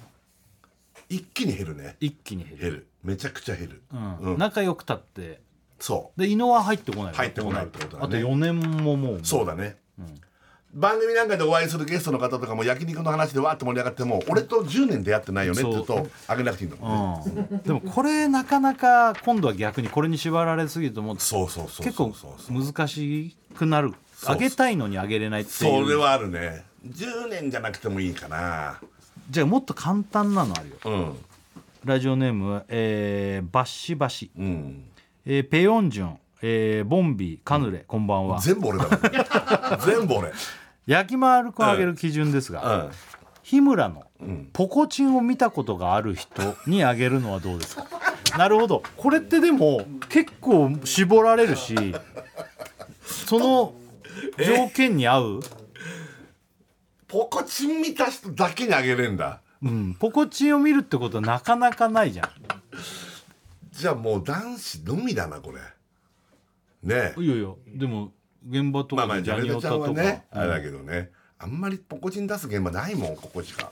[1.08, 1.96] 一気に減るね。
[2.02, 2.88] 一気に減る、減る。
[3.04, 3.82] めちゃくちゃ減る、
[4.22, 4.38] うん。
[4.38, 5.40] 仲良くたって
[5.80, 8.18] そで伊野は入ってこない入ってこないってことだね。
[8.18, 9.16] あと4年ももう。
[9.18, 9.78] うそうだね、
[10.74, 15.86] 番組なんかでお会いするゲストの方とかも焼肉の話でわーって盛り上がっても俺と10年出会ってないよねって言う。
[15.86, 21.20] とあげなくていいんだもんね、うん、でもこれなかなか今度は逆にこれに縛られすぎると思う。
[21.20, 22.14] そうそうそう結構
[22.50, 23.94] 難しくなる。
[24.26, 25.86] あげたいのにあげれないっていう。
[25.86, 26.66] それはあるね。
[26.88, 28.80] 10年じゃなくてもいいかな。
[29.30, 30.76] じゃあもっと簡単なのあるよ。
[30.86, 31.18] うん。
[31.86, 34.84] ラジオネーム、えーバッシバシ、うん
[35.26, 38.40] えーペヨンジュン、えーボンビーカヌレ、こんばんは。
[38.40, 40.32] 全部俺だ全部俺。
[40.88, 42.92] 焼き丸くんあげる基準ですが、うん。
[43.44, 44.06] 日村の
[44.54, 47.86] ポコチンを見たことがある人にあげるのはどうですか？
[48.38, 48.84] なるほど。
[48.96, 51.76] これってでも結構絞られるし
[53.02, 53.74] その
[54.38, 55.40] 条件に合う、
[57.08, 59.42] ポコチン見た人だけにあげれんだ。
[59.62, 62.30] うん、ポコチンを見るってことはなかなかないじゃん
[63.80, 65.60] じゃあもう男子のみだなこれ。
[66.84, 67.22] ねえ。
[67.22, 68.12] いやいやでも
[68.46, 71.12] 現場とまあまあかでジャニオタとか、ねあれだけどね。
[71.38, 73.72] あんまりポコチン出す現場ないもんここしか。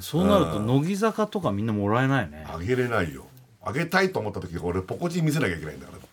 [0.00, 2.44] そうなると乃木坂とかみんなもらえないね。
[2.48, 3.26] あげれないよ。
[3.62, 6.06] あげたいと思った時俺ポコチン見せなきゃいけないんだからって。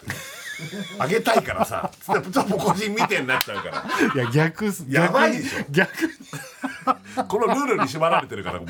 [1.02, 1.90] あげたいからさ。
[2.06, 3.84] ちょっとポコチン見てになっちゃうから。
[4.22, 5.66] いや逆すやばいでしょ。
[5.72, 6.14] 逆に
[7.28, 8.68] このルールに縛られてるからもう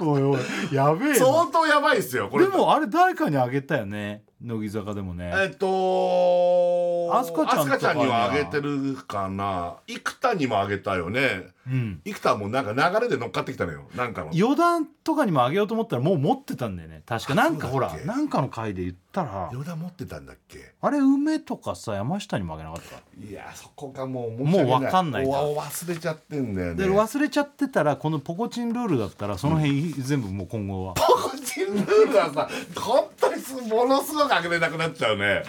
[0.00, 0.38] おいおい
[0.72, 1.14] やべえな。
[1.16, 2.46] 相当やばいっすよこれ。
[2.46, 5.32] でもあれ誰かにあげたよね乃木坂でもね。
[5.34, 9.76] えっとアスカちゃんちゃんにはあげてるかな。
[9.86, 11.46] 生田にもあげたよね。
[11.66, 12.00] うん。
[12.04, 13.82] 生田はもうなんか流れで乗っかってきたのよ。
[13.94, 14.30] なんかの。
[14.34, 17.02] 余談とかにもあげようと思ったらもう持ってたんだよね。
[17.06, 17.34] 確か。
[17.34, 19.50] なんかほらなんかの回で言ったら。
[19.52, 20.72] 余談持ってたんだっけ？
[20.80, 22.96] あれ梅とかさ山下にもあげなかった？
[23.24, 26.84] いやそこがもうもう分かんない忘れちゃってんだよね。
[26.86, 30.94] で忘れちゃってたらこのポコチンルールだったらその辺全部もう今後は。
[30.94, 31.31] ポコチン？
[31.74, 35.42] ルールはさ本当にすものすごくあげれなくなっちゃうね。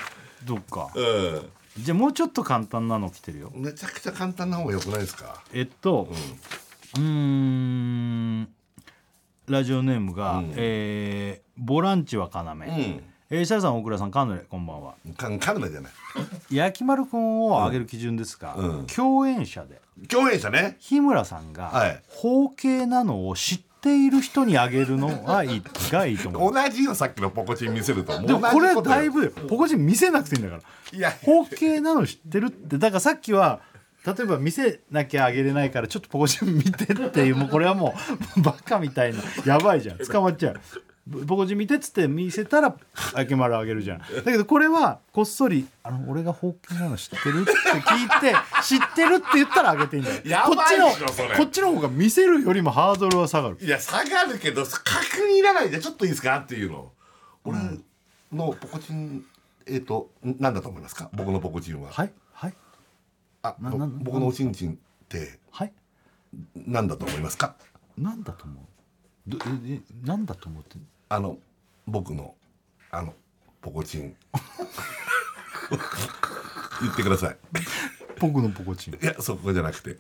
[0.44, 0.90] どっか。
[0.96, 3.52] うじゃあもうちょっと簡単なの来てるよ。
[3.56, 5.44] んめちゃくちゃ簡単な方がよくないですか？
[5.54, 6.08] えっと
[6.96, 8.48] うーん
[9.48, 13.04] ラジオネームが、えーボランチは要」うん。
[13.30, 14.96] えー、設楽さん大倉さんカヌレこんばんは。
[15.18, 15.92] かカルナじゃない。
[16.52, 18.88] 焼き丸くんを上げる基準ですが、うん。
[18.88, 19.82] 共演者で。
[20.08, 20.78] 共演者ね。
[20.80, 22.04] 日村さんがはい。
[22.10, 25.62] 包茎なのを知っている人にあげるのがいい
[25.92, 26.54] がいいと思う。
[26.54, 28.20] 同じよさっきのポコチン見せると。
[28.26, 30.98] でもこれだいぶポコチン見せなくていいんだから。
[30.98, 31.12] いや。
[31.22, 32.78] 包茎なの知ってるって。
[32.78, 33.60] だからさっきは
[34.06, 37.94] 例えば見せなきゃあげれないからちょっとポコチン見てっていうもうこれはも
[38.38, 39.20] う バカみたいな。
[39.46, 39.98] やばいじゃん。
[39.98, 40.62] 捕まっちゃう
[41.28, 42.74] ポコチン見てっつって見せたら
[43.14, 44.00] あけ丸あげるじゃん。
[44.00, 48.34] だけどこれはこっそり「あの俺が包茎なの知ってる?」って聞いて
[48.64, 50.22] 「知ってる?」って言ったらあげていいんだよ。
[50.24, 51.30] やばこっちいでしょそれ。
[51.30, 53.58] のこっちの方が見せるよりもハードルは下がる。
[53.60, 54.94] いや下がるけど確
[55.30, 56.92] 認いらないでちょっといいですかっていうの。
[57.44, 57.58] 俺
[58.32, 59.26] のポコチン
[59.66, 61.10] えっ、とんなんだと思いますか？
[61.14, 61.92] 僕のポコチンは。
[61.92, 62.54] はいはい。
[63.42, 64.76] あぼなな僕のおちんちんっ
[65.10, 65.74] てはい。
[66.56, 67.56] なんだと思いますか？
[67.98, 68.64] なんだと思う？
[69.28, 69.38] ど
[69.68, 70.78] ええなんだと思って
[71.14, 71.38] あの
[71.86, 72.34] 僕の
[72.90, 73.14] あの
[73.62, 74.16] ポコチン。
[76.82, 77.38] 言ってください。
[78.20, 78.94] 僕のポコチン。
[78.96, 79.98] いやそこじゃなくて。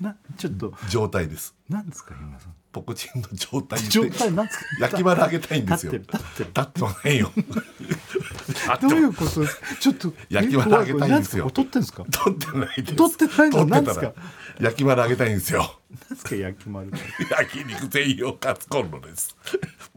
[0.00, 0.74] なちょっと。
[0.88, 1.54] 状態です。
[1.68, 2.54] なんですか日村さん。
[2.70, 4.64] ポコチンの状態で状態なんですか。
[4.80, 5.92] 焼き丸あげたいんですよ。
[5.92, 6.48] 立ってる立ってる。
[6.48, 7.32] 立ってませんよ。
[8.82, 9.76] どういうことですか？
[9.80, 11.46] ちょっと焼き丸あげたいんですよ。
[11.48, 11.80] え怖い怖い。
[11.80, 12.04] 何ですか？
[12.04, 12.22] これ撮ってんです。
[12.22, 14.02] か取ってないです取ってないの何ですか？
[14.06, 14.14] ら
[14.60, 15.78] 焼き丸あげたいんですよ。
[15.90, 16.90] 何ですか焼き丸。
[17.30, 19.34] 焼肉専用カツコンロです。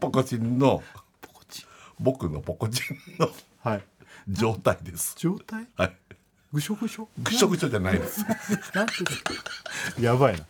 [0.00, 0.82] ポコチンの。
[1.20, 1.66] ポコチン。
[2.00, 3.30] 僕のポコチンの。
[3.62, 3.84] はい。
[4.28, 5.14] 状態です。
[5.18, 5.68] 状態？
[5.76, 5.96] はい
[6.52, 7.08] ぐしょぐしょ？
[7.22, 8.20] ぐしょぐしょじゃないです。
[8.74, 8.92] なんて
[10.00, 10.44] やばいな。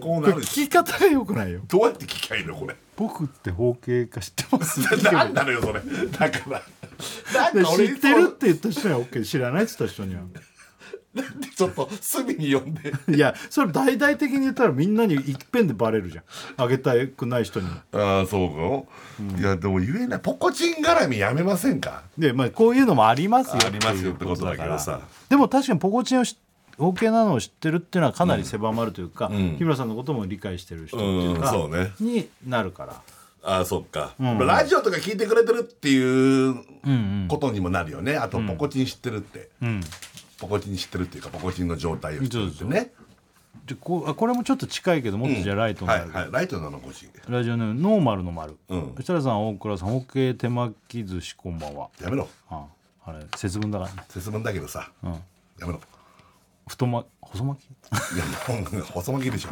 [0.00, 0.42] こうなる。
[0.42, 1.60] 聞き方がよくないよ。
[1.68, 2.74] どうやって聞きゃいいのこれ？
[2.96, 4.80] 僕って包茎か知ってます？
[5.12, 5.80] 何なのよそれ。
[6.08, 6.62] だから。
[7.34, 10.22] なんでか俺知ってるって言った人には OK 知らないって言った人には
[11.56, 12.92] ちょっと隅に読んで。
[13.14, 16.24] いやそれ大々的に言ったらみんなにいっぺんでバレるじゃん。
[16.56, 17.74] あげたくない人にも。
[17.92, 18.86] ああそう
[19.36, 20.20] か、いやでも言えない。
[20.20, 22.02] ポコチン絡みやめませんか？
[22.18, 23.58] でまあこういうのもありますよ。
[23.64, 25.00] ありますよってことだけどさ。
[25.28, 26.36] でも確かにポコチンを知
[26.76, 29.56] 包茎なのを知ってるっていうのはかなり狭まるというか、ん。
[29.56, 31.92] 日村さんのことも理解してる人っていうか、うんそうね。
[32.00, 33.00] になるから。
[33.46, 34.38] ああそっか、ん。
[34.38, 36.56] ラジオとか聞いてくれてるっていううん
[36.86, 36.90] う
[37.26, 37.26] ん。
[37.28, 38.16] ことにもなるよね。
[38.16, 39.80] あとポコチン知ってるって、うん
[40.38, 42.92] ポコチン知ってるっていうかポコチンの状態を知ってるってね
[43.66, 46.32] でこうあこれもちょっと近いけどもっとじゃあライトになる、はいはい。
[46.32, 48.94] ライトなの欲しいラジオネームノーマルの丸、うん。
[48.96, 51.88] 設楽さん大倉さん包茎手巻き寿司こんばんは。
[52.02, 52.28] やめろ。
[52.50, 52.66] あ
[53.06, 53.92] あれ節分だから。
[53.92, 55.18] ね、節分だけどさうん、や
[55.62, 55.80] めろ。
[56.66, 57.68] 太ま細巻い
[58.18, 59.48] やもう細巻きでしょ。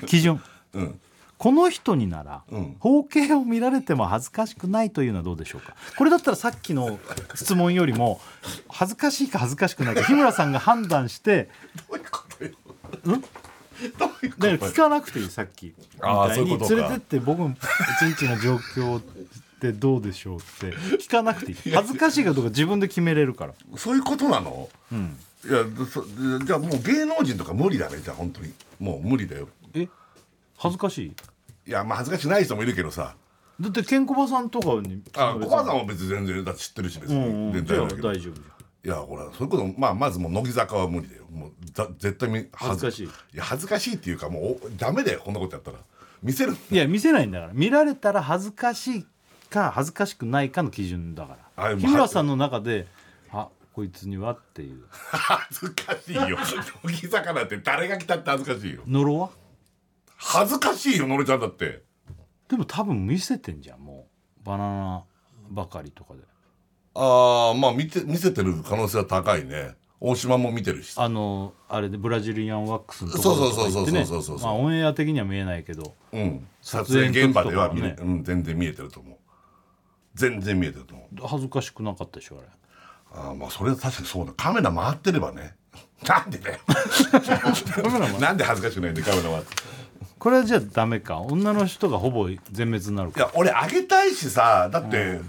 [0.00, 0.40] き 基準。
[0.74, 1.00] うん
[1.36, 2.76] この人になら、うん。
[2.78, 5.74] 包茎を見られても恥ずかしくないというのはどうでしょうか？
[5.98, 6.98] これだったらさっきの
[7.34, 8.20] 質問よりも
[8.68, 11.48] 恥ずかしいか恥ずかしくないか日村さんが判断して
[11.88, 12.50] どういうことよ。
[13.04, 13.20] うん？
[13.20, 13.26] ど
[14.22, 15.66] ういうこだから聞かなくていいさっき。
[15.66, 16.58] みたいに。
[16.58, 17.54] 連れてって僕も
[18.00, 19.02] 一日の状況っ
[19.60, 20.76] てどうでしょうって。
[20.96, 21.74] 聞かなくていい。
[21.74, 23.52] 恥ずかしいかどうか自分で決めれるから。
[23.52, 24.68] とそういうことなの？
[24.92, 25.18] うん。
[25.44, 26.06] いやそ
[26.46, 28.54] じゃあもう芸能人とか無理だねじゃあ本当に。
[28.78, 29.48] もう無理だよ。
[29.62, 29.63] え
[30.64, 30.98] 恥ずかし
[31.66, 31.70] い？
[31.70, 33.14] いやまあ恥ずかしない人もいるけどさ。
[33.60, 35.02] だってケンコバさんとかに。
[35.16, 37.66] あ小川さんは別に全然だって知ってるし別うんにうん。
[37.66, 38.08] じゃあ全然だけど。
[38.08, 38.40] 大丈夫じ
[38.84, 41.24] いやほらそういうことまあまずもう乃木坂は無理だよ。
[41.30, 43.06] もうざ絶対み恥ずかしい。
[43.06, 45.78] いや恥ずかしいっていうかもうおダメだよこんなことやったら。
[46.22, 46.52] 見せる。
[46.52, 47.52] ゃんいや見せないんだから。
[47.54, 49.06] 見られたら恥ずかしい
[49.50, 51.64] か恥ずかしくないかの基準だから。
[51.64, 52.86] あでも日村さんの中で
[53.32, 54.82] あこいつにはっていう。
[54.90, 56.36] 恥ずかしいよ。
[56.82, 58.82] 乃木坂なんて誰が来たって恥ずかしいよ。
[58.86, 59.30] ノロは？
[60.26, 61.82] 恥ずかしいよのりちゃんだって。
[62.48, 64.06] でも多分見せてんじゃんも
[64.42, 64.46] う。
[64.46, 65.04] バナナ
[65.50, 66.20] ばかりとかで。
[66.94, 69.74] ああまあ見て見せてる可能性は高いね。
[70.00, 74.04] 大島も見てるしあのあれでブラジリアンワックスのところとか行ってね。
[74.04, 79.16] そうそうそうそうそうそうまあオンエア的には見えないけどうん撮撮影影現場では見れうん、全然見えてると思う
[80.14, 82.48] 全然見えてると思う恥ずかしくなかったでしょあれ
[83.28, 85.54] ああまあそれは確かにそうだカメラ回ってればね
[86.06, 86.58] なんでだよ
[88.20, 89.46] なんで恥ずかしくないんでカメラ回って
[90.24, 91.20] これはじゃあダメか。
[91.20, 93.20] 女の人がほぼ全滅になるか。
[93.20, 95.22] いや俺あげたいしさだって、フッ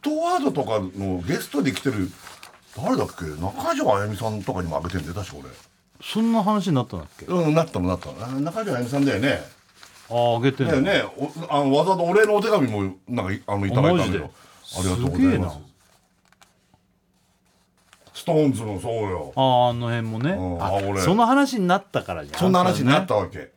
[0.00, 2.10] トワードとかのゲストで来てる
[2.74, 3.26] 誰だっけ？
[3.26, 5.48] 中条あやみさんとかにもあげてんで確か
[6.02, 7.26] そんな話になったんだっけ？
[7.28, 8.24] 俺うんなったのなったの。
[8.24, 9.42] あ中条あやみさんだよね。
[10.08, 10.72] あああげてんの。
[10.72, 11.04] だよね。
[11.18, 14.30] おあのわざわざお礼のお手紙もなんかいあのいただいたのよ。
[14.76, 15.58] あありがとうございます。
[18.14, 19.32] ストーンズのそうよ。
[19.36, 20.30] あああの辺もね。
[20.30, 20.62] ん。
[20.62, 22.40] ああ俺その話になったからじゃん。
[22.40, 23.52] そんな話になっねたわけ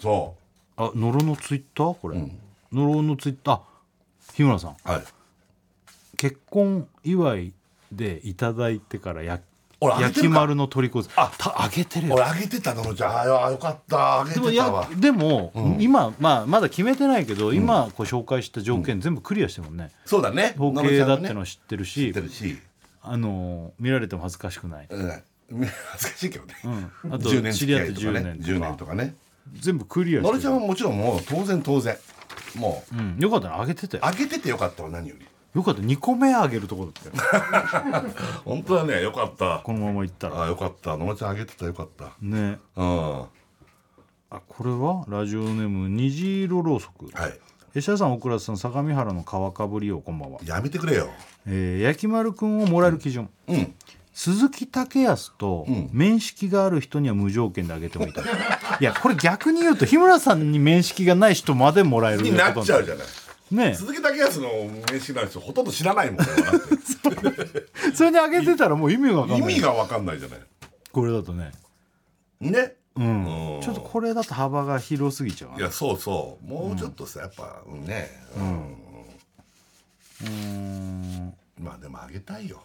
[0.00, 0.34] そ
[0.76, 1.94] あノロのツイッター？
[1.94, 2.18] これ、
[2.72, 3.54] ノロのツイッター？
[3.54, 3.60] あ
[4.34, 4.70] 日村さん。
[4.70, 5.02] うはい。
[6.16, 7.52] 結婚祝い
[7.92, 9.40] でいただいてからや
[9.80, 10.20] 俺あげてるか？
[10.20, 11.12] 焼き丸の虜です。
[11.16, 13.20] あたあげてるよ俺あげてたののちゃん。
[13.20, 14.20] あよかった。
[14.20, 14.88] あげでもてたわ。
[14.94, 20.54] でも、今、まあ、まだ決めてないけど今こう紹介した条件全部クリアしてるもんね、そうだね。
[20.58, 22.58] 包茎だってのは知ってるし、知ってるし
[23.02, 26.54] あの見られても恥ずかしくない、うん恥ずかしいけどね。
[26.64, 26.68] う
[27.08, 28.52] ん、あと10年知り合って付き合いとか10ね年とか。
[28.52, 29.14] 10年とかね
[29.52, 31.96] 全部クリアのりちゃんはもちろんもう当然当然。
[32.56, 32.96] もう。
[32.96, 33.54] うん、よかったね。
[33.56, 34.06] あげてたよ。
[34.06, 35.26] あげててよかったわ何より。
[35.54, 35.82] よかった。
[35.82, 38.04] 2個目あげるとこだったよ。
[38.44, 39.60] 本当だねよかった。
[39.64, 40.42] このままいったら。
[40.42, 40.96] あよかった。
[40.96, 42.12] のりちゃんあげてたよかった。
[42.20, 42.58] ね。
[42.76, 43.20] うん。
[43.20, 43.28] は
[44.30, 45.04] あこれは？
[45.08, 47.06] ラジオネーム虹色ろうそく。
[47.06, 47.10] い。
[47.74, 51.08] えしゃさん大倉さん相模原の川かぶりをこんばんは、やめてくれよ。
[51.46, 53.74] えー、焼き丸くんをもらえる基準、うん
[54.12, 55.88] 鈴木武康とん。
[55.92, 58.24] 面識がある人には無条件であげてもいいと、い
[58.80, 63.06] やこれ逆に言うと日村さんに面識がない人までもらえるになっちゃうゃじゃない
[63.54, 64.48] んね鈴木武康の
[64.92, 66.20] 名刺なんてほとんど知らないもん
[67.94, 69.52] それにあげてたらもう意味が分かんない。
[69.52, 70.38] 意味が分かんないじゃない。
[70.92, 71.52] これだとね。
[72.40, 72.74] ね。
[72.96, 73.54] うん。
[73.54, 73.60] うん。
[73.60, 75.58] ちょっとこれだと幅が広すぎちゃうな。
[75.58, 76.46] いやそうそう。
[76.46, 78.10] もうちょっとさやっぱうんね。
[78.36, 78.76] うん。
[80.22, 81.34] うーん。
[81.58, 82.62] まあでもあげたいよ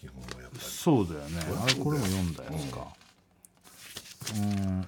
[0.00, 0.60] 基本はやっぱり。
[0.60, 1.40] そうだよね。
[1.62, 2.86] あれこれも読んだやつか。
[4.36, 4.86] うん。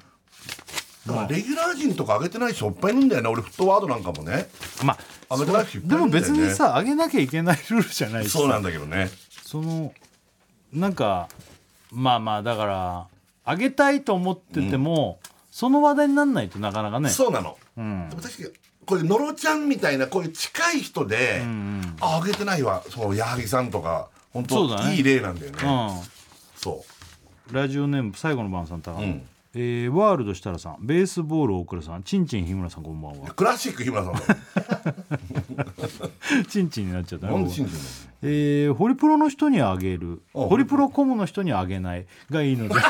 [1.06, 4.48] だからレギュラー陣とか上げてない人いっぱいいるんだよね俺フットワードなんかもね。
[4.84, 4.96] ま
[5.28, 6.40] あ上げてない人いっぱでもいいるんだよね。
[6.40, 8.38] 別にさあげなきゃいけないルールじゃないしさ。
[8.38, 9.10] そうなんだけどね。
[9.44, 9.92] その
[10.72, 11.28] なんか
[11.90, 13.06] まあまあだから
[13.44, 15.18] あげたいと思ってても、
[15.50, 17.08] その話題にならないとなかなかね。
[17.08, 17.58] そうなの。
[17.76, 18.08] うん。
[18.10, 18.54] でも確かに
[18.86, 21.42] こういうのろちゃんみたいなこういう近い人で、
[22.00, 22.84] ああげてないわ。
[22.88, 24.94] そう矢作さんとか本当、ね。
[24.96, 26.02] いい例なんだよね、うん。
[26.56, 26.84] そ
[27.50, 33.30] ラジオネーム最後の晩さん高野、うんえーワールド設楽さんベースボール大倉さんチンチン日村さんこんばんは。
[33.30, 34.20] うクラシック日村さんだ
[36.48, 37.78] チンチンになっちゃったねなんで信じる
[38.22, 40.22] えーホリプロの人にあげる。
[40.34, 42.74] あホリプロコムの人にあげないがいいので。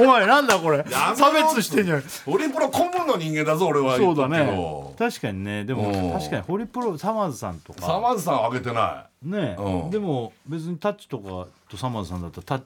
[0.00, 0.78] お前なんだこれ？
[0.78, 1.98] やめろ差別してんじゃん。
[1.98, 4.56] のホリプロコムの人間だぞ俺はそうだ言っとくけね。
[4.56, 5.64] ど確かにね。
[5.64, 6.12] でもうん。
[6.12, 9.90] 確かにホリプロサマーズさんとサかマーズさんあげてなねうん。
[9.90, 12.62] でも別にタッチとかとサマーズさんだったらタッ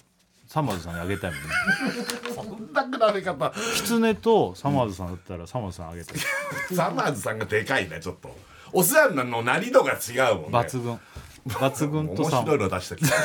[0.46, 1.48] サマーズさんにあげたいもんね。
[2.30, 3.52] いそんなくなり方。
[3.74, 6.16] キツネとサマーズさんだったらサマーズさんあげたい。
[6.74, 8.34] サマーズさんがでかいねちょっと。
[8.72, 10.58] お世話のなり度が違うもんね。
[10.58, 11.00] 抜群。
[11.46, 13.16] 抜群と面サマ白いの出してきた。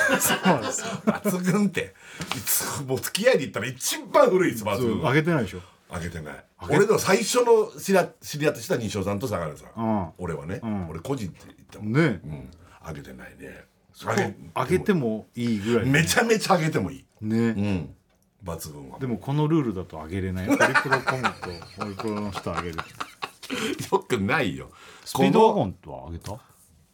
[1.12, 1.94] 抜群って
[2.36, 5.60] いつもう付き合いで言ったら一番古いです抜群あげてないでしょ。
[5.90, 6.46] あげてない。
[6.70, 10.10] 俺の最初の知り合知り合ってした西尾さんと相良さん、うん。
[10.18, 10.90] 俺はね、ん。
[10.90, 12.22] 俺個人って言ったもん、ね。
[12.24, 12.50] うん、
[12.82, 13.66] あげてないね。
[14.06, 17.38] あげあげてもいいぐらいめちゃめちゃあげてもいいね。
[17.38, 17.96] うん。
[18.44, 19.00] 抜群は。
[19.00, 20.48] でもこのルールだとあげれない。
[20.48, 21.30] ホリプロコムと
[21.84, 22.78] ホリプロの人あげる。
[23.92, 24.70] よくないよ。
[25.06, 26.40] スピードワゴンとはあげた？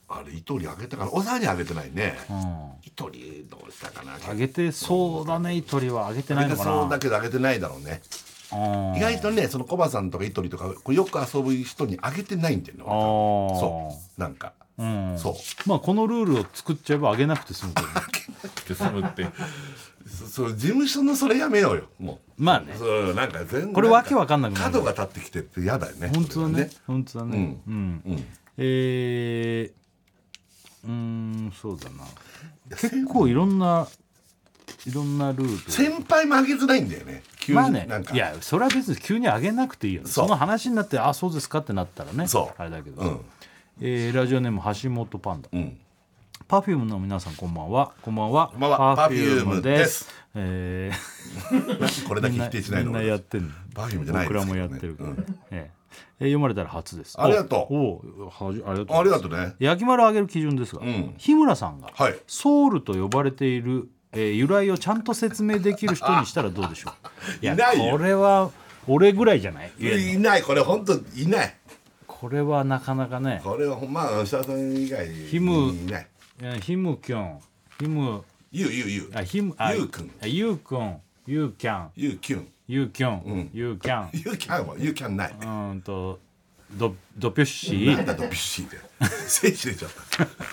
[0.10, 1.12] あれ糸にあげたかな？
[1.12, 2.18] おさにあげてないね。
[2.30, 2.72] うん。
[2.84, 4.18] 糸にどうしたかな？
[4.30, 5.56] あげてそうだね。
[5.56, 6.72] イトリはあげてないのかな？
[6.82, 8.02] そうだけどあげてないだろうね。
[8.52, 8.56] う
[8.96, 8.98] ん。
[8.98, 14.20] 意外とねそのコバさんとかイトリとかよく遊ぶ人にあげてないんだよねそう。
[14.20, 15.16] なんかうん。
[15.18, 15.70] そう。
[15.70, 17.94] まあこのルールを作っちゃえばあげなくて済むけどね。
[18.48, 19.28] ってそのって。
[20.08, 22.74] そ そう事務所のそれやめようよもまあね。
[22.76, 24.64] うそうなんか全これわけわかんなくなる。
[24.66, 26.12] 角が立ってきてって嫌だよね。
[26.14, 26.70] 本当だね。
[26.70, 27.58] そ本当だね。
[27.68, 28.02] うん。
[28.06, 28.28] れはね
[28.58, 32.06] えーうーんそうだな。
[32.70, 33.88] 結構いろんな
[34.86, 35.72] いろんなルール。
[35.72, 37.24] 先輩もあげづらいんだよね。
[37.40, 37.86] 急にまあね。
[37.90, 38.14] なんか。
[38.14, 40.26] いやそれは別に急にあげなくていいよそう。
[40.26, 42.28] その話になってあそうですかってなったらね。
[42.28, 42.62] そう。
[42.62, 43.22] あれだけど、うん
[43.80, 45.50] えーラジオネーム橋本パンダ。
[45.54, 45.78] うん。
[46.48, 47.92] パフュームの皆さんこんばんは。
[48.02, 48.50] こんばんは。
[48.52, 49.10] こんばんは。
[49.10, 50.08] Perfume Perfume です。
[50.36, 50.92] え
[52.08, 53.50] これだけ否定しないのーみんなやってんの。
[53.76, 54.34] Perfume じゃないです。
[54.34, 55.18] ね僕らもやってるから、うん。
[55.20, 55.72] ええ。
[56.20, 57.20] えー読まれたら初です。
[57.22, 57.76] ありがとう。
[57.76, 58.98] おおはじありがとう。
[58.98, 59.54] ありがとうね。
[59.60, 61.14] 焼き丸をあげる基準ですが、ん。
[61.18, 62.16] 日村さんがはい。
[62.26, 66.92] ソウルと呼ばれている、えー由来をちゃんと説明できる人にしたらどうでしょ
[67.42, 67.46] う？
[67.46, 68.50] い いないよこれは
[68.88, 69.72] 俺ぐらいじゃない？
[69.80, 70.42] いない。
[70.42, 71.56] これ本当いない
[72.20, 73.42] これはなかなかね。
[73.44, 77.40] これはまあん以外ヒムいヒムキョン
[77.80, 79.12] ヒムゆうゆうゆう。
[79.14, 80.12] あヒムあユウくん。
[80.20, 80.98] あユウくん。
[81.28, 82.48] ユウキャンゆうきゅん。
[82.68, 83.50] ユウキョン、ん。
[83.54, 85.32] ユウキャンゆうキャンはゆうキャンない。
[85.32, 86.20] うーんと
[86.72, 87.96] ドドピュッシー。
[87.98, 88.78] なんだドピュッシーで
[89.28, 89.92] 聖地出ちゃっ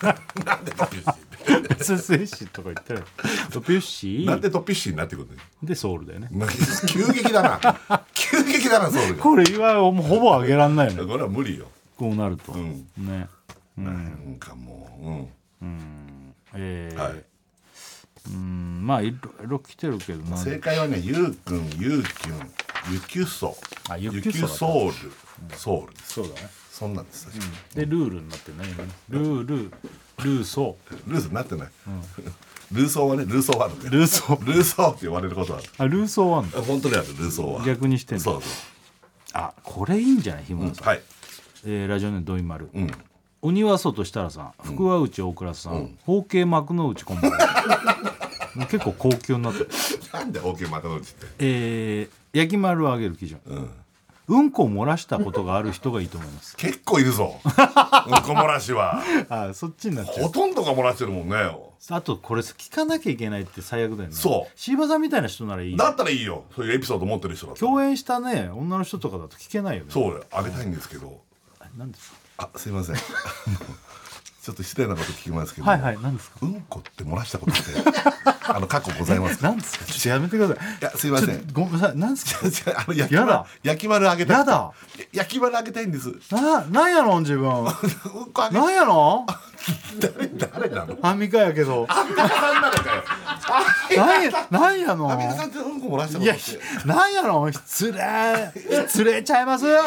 [0.04, 0.12] た。
[0.44, 1.33] なんでドピュッシーって
[1.80, 3.04] スセシとか言ってる
[3.52, 5.28] ドピュッシなんーでドピュッシーになってくる
[5.62, 5.68] の？
[5.68, 6.28] でソウルだよね。
[6.32, 6.48] まあ
[6.86, 7.60] 急激だな。
[8.14, 9.22] 急激だなソウルが。
[9.22, 11.04] これはもうほぼ上げらんないよ。
[11.04, 11.66] ねこれは無理よ。
[11.96, 12.86] こうなると、ん。
[12.96, 13.28] ね。
[13.76, 15.30] なんかも
[15.62, 16.98] う、うん、えー。
[16.98, 17.24] はい。
[18.30, 18.86] うん。
[18.86, 20.36] まあいろいろ来てるけどな。
[20.36, 22.50] 正解はねゆうくんゆうきゅん
[22.90, 23.56] ゆきゅそ
[23.88, 24.48] あゆゆきゅそだった。
[24.48, 25.56] きゅソウル。
[25.56, 26.48] ソウルそうだね。
[26.70, 27.26] そんなんです。
[27.26, 27.44] 確か
[27.74, 28.64] でルールになってるね。
[28.68, 29.56] 今ねルール
[30.18, 31.68] ルーソルースになってない、
[32.72, 34.46] ルーソーはねルーソーはあるルーソー。
[34.46, 36.62] ルーソーって言われることはあるあルーソーはあんだ。
[36.62, 37.64] 本当にあるルーソーは。
[37.64, 38.48] 逆にしてそうそ
[39.32, 40.44] あこれいいんじゃない？
[40.44, 41.02] 日う、う村さん、んはい。
[41.66, 42.90] えーラジオネームドイマル、ん。
[43.42, 48.23] 鬼は外設楽さん福和内大倉さん、包茎幕の内こんばんは
[48.70, 49.68] 結構高級になってる。
[50.12, 51.26] なんで OK またのうちって？
[51.38, 53.38] えー焼き丸をあげる基準、
[54.26, 54.50] うん。
[54.50, 56.56] こを漏らしたことがある人がいいと思います。
[56.56, 57.38] 結構いるぞ。
[57.44, 57.58] うんこ
[58.32, 59.02] 漏らしは。
[59.28, 60.26] あそっちになっちゃう。
[60.26, 61.36] ほとんどが漏らしてるもんね
[61.90, 64.14] あとこれ聞かなきゃいけないって最悪だよね。
[64.16, 64.52] そう。
[64.58, 66.44] 柴さんみたいな人ならいいだったらいいよ。
[66.56, 69.90] そういうエピソード持ってる人だ共演したね女の人とかだと聞けないよね。
[69.92, 71.20] そうあげたいんですけど。
[71.60, 72.48] あ何ですか？
[72.54, 72.96] あすいません
[74.44, 76.36] ちょっと失礼なこと聞きますけど、はいはい何ですか？
[76.42, 77.62] うんこって漏らしたことって
[78.46, 79.48] あの過去ございますか？
[79.48, 79.84] 何ですか？
[79.86, 80.56] ちょっとやめてください。
[80.82, 81.48] いやすいません。
[81.52, 81.92] ごめんなさい。
[81.96, 82.50] 何ですか？
[82.50, 84.70] じゃああの焼き丸焼き丸あげたいやだ。
[85.14, 86.10] 焼き丸あげたいんです。
[86.10, 87.20] うんななんやの？
[87.20, 87.50] 自分。
[88.34, 89.24] こあげなんやの？
[89.98, 90.98] 誰誰なの？
[91.00, 91.86] アンミカやけど。
[91.88, 93.02] アンミカさんなのかよ。
[93.96, 95.10] なんやなんやの？
[95.10, 96.86] アンミカさんってうんこ漏らしたこいやとって。
[96.86, 97.50] なんやの？
[97.50, 98.52] 失礼。
[98.88, 99.64] 失礼ちゃいます。
[99.66, 99.82] いや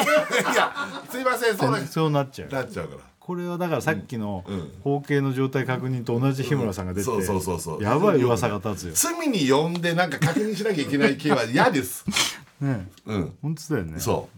[1.12, 2.50] すいませんそうだそうなっちゃう。
[2.52, 4.72] なっちゃうからこれはだからさっきのうん。
[4.86, 7.84] 包茎の状態確認と同じ日村さんが出てそうそうそうそう。
[7.84, 9.14] やばい噂が立つよ。
[9.18, 12.06] 罪に呼んでなんか確認しなきゃいけない系は嫌です。
[12.62, 13.34] ねうん。
[13.42, 14.00] 本当だよね。
[14.00, 14.30] そ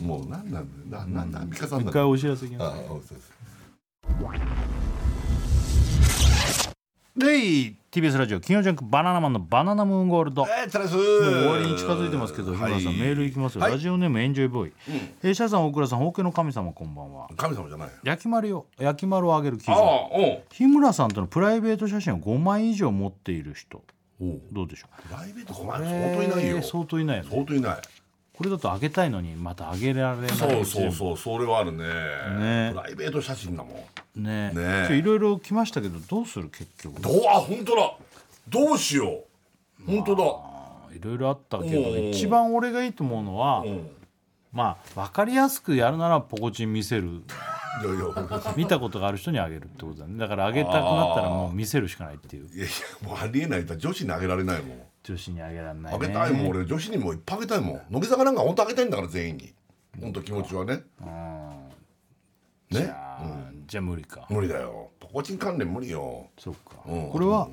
[0.00, 2.82] う、もうなんなんだななんだアンミカさん一回お知らせいきあます。
[2.82, 3.36] あそうです
[7.16, 10.44] で TBS ラジオ金曜ジャンクバナナマンのバナナムーンゴールド。
[10.44, 13.72] もうえー、チャラス終わりに近づいてますけど日村さん、はいメールいきますよ、はい。
[13.72, 14.72] ラジオネームエンジョイボーイ、
[15.22, 17.26] えーシャさん大倉さん包茎の神様こんばんは。
[17.38, 18.66] 神様じゃない焼き丸よ。
[18.78, 20.42] 焼き丸をあげる基準ああおう。
[20.52, 23.82] 日村さんとのプライベート写真を5枚以上持っている人。
[24.52, 25.08] どうでしょう？
[25.08, 26.56] プライベートこ相当いないよ。
[26.58, 27.30] えー相当いないよね。
[27.32, 27.76] 相当いない。
[28.36, 31.84] これだとあげたいのにまたあげられないそうそうそうそれはあるね。
[31.88, 32.70] ね。
[32.74, 33.72] プライベート写真だもん
[34.16, 34.50] ね。
[34.52, 34.96] ね。
[34.96, 37.00] いろいろ来ましたけどどうする結局？
[37.00, 37.96] どうあ本当だ。
[38.48, 39.24] どうしよ
[39.80, 39.84] う。
[39.86, 40.24] 本当だ。
[40.96, 42.10] いろいろあったけどうん。
[42.10, 43.90] 一番俺がいいと思うのは、うん。
[44.52, 47.22] まあ分かりやすくやるならポコチン見せる。
[48.56, 50.18] 見たことがある人にあげるってことだね。
[50.18, 52.46] だからあげたくなったらもう見せるしかないっていう。
[52.46, 52.68] いやい
[53.02, 53.66] やもうありえない。
[53.66, 54.80] だ女子にあげられないもん。
[55.02, 56.64] 女子にあげられないあねげたいもん俺。
[56.64, 57.82] 女子にもいっぱいあげたいもん。
[57.90, 59.52] 乃木坂なんか本当あげたいんだから全員に。
[60.00, 60.80] 本当気持ちはね。
[62.70, 62.86] じね。
[62.86, 63.05] ゃあ、
[63.66, 64.26] じゃあ無理か。
[64.30, 64.90] 無理だよ。
[65.00, 66.26] ポコチン関連無理よ。
[66.38, 67.10] そうか、うん。
[67.10, 67.48] これは、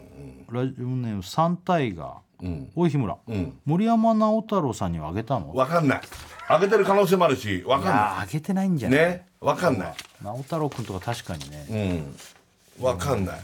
[0.52, 2.70] ラジオネームサンタイガー、ん。
[2.76, 3.60] 大井日村、ん。
[3.66, 5.54] 森山直太朗さんにはあげたの？
[5.54, 6.02] わかんない。
[6.48, 9.00] あげてる可能性もあるしわいかんなやあげてないんじゃない？
[9.00, 9.26] いね。
[9.40, 9.94] わかんない。
[10.22, 12.06] 直太朗君とか確かにね、
[12.80, 12.86] うん。
[12.86, 13.40] わかんない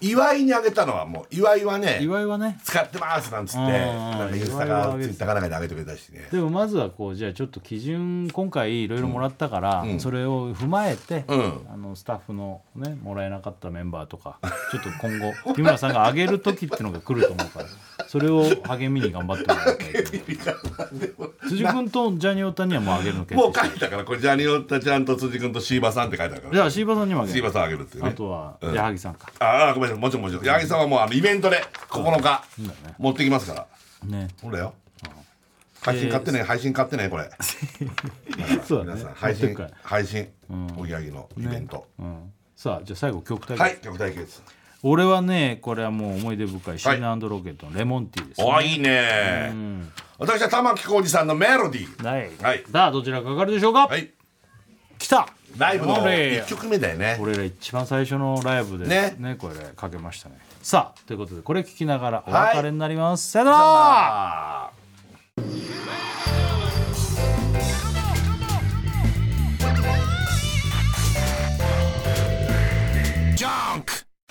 [0.00, 2.58] 岩井にあげたのはもう岩井はね岩井はね。
[2.64, 6.28] 使ってますなんつってんなんかインスタかツイッターかなんかであげてくれたしね。
[6.30, 11.66] でもまずはこうじゃあちょっと基準今回いろいろもらったから、それを踏まえて、うん。
[11.72, 14.38] あのスタッフのねもらえなかったメンバーとか
[14.70, 17.66] ちょっと今後日村さんが上げる時っていうのが来ると思うから
[18.06, 20.04] それを励みに頑張ってもらいたい
[21.48, 26.54] 辻君とジャニオタにはもう上げるの決もう定書いたからこれジャニオタちゃんと辻君とシーバさんって書いてあるから。
[26.54, 27.34] じゃあ椎葉さんにもあげる。
[27.34, 28.10] シーバさんあげるっていうね。
[28.10, 30.44] あとは矢作さんか、ああごめんもちろんもちろん。
[30.44, 32.44] 八木さんはもうあのイベントで9日
[32.98, 33.66] 持ってきますか
[34.02, 34.08] ら。
[34.08, 34.28] ね。
[34.42, 34.74] ほらよ。
[35.80, 37.30] 配信買ってね配信買ってねこれ。
[38.66, 39.00] そうだね。
[39.00, 40.28] 皆さん配信持ってくから配信
[40.76, 41.86] おぎやはぎのイベント。
[41.98, 44.42] うん、さあじゃあ最後曲対決、はい曲対決。
[44.82, 48.46] 俺はねこれはもう思い出深いシーナロケットのレモンティーです、ね。
[48.46, 49.52] おいいね。
[50.18, 52.04] 私は玉置浩二さんのメロディー。
[52.04, 52.64] はい、はい。
[52.70, 54.10] さあどちらかかかるでしょうか、はい
[55.06, 55.28] 来た。
[55.56, 56.42] ライブのこれ。
[56.42, 57.16] 1曲目だよね。
[57.20, 59.14] 俺ら一番最初のライブでね。
[59.20, 59.36] ね。
[59.36, 60.36] これかけましたね。
[60.62, 62.56] さあということでこれ聞きながらおはい。
[62.56, 63.56] 別れになります、さよなら。
[63.60, 64.70] あ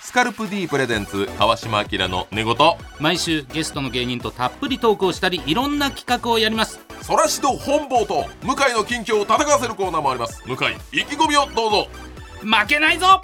[0.01, 2.55] スカルプ D プレゼンツ川島明の寝言。
[2.99, 10.41] 毎週ゲストの芸人とたっぷりトークをしたりいろんな企画をやりますそらしど本坊と向井の近況を戦わせるコーナーもあります。
[10.47, 10.55] 向井
[10.91, 11.87] 意気込みをどうぞ。
[12.41, 13.21] 負けないぞ。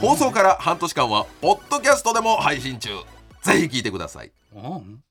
[0.00, 2.88] 放送から半年間はポッドキャストでも配信中。
[3.42, 4.32] ぜひ聞いてください。
[4.54, 5.05] うん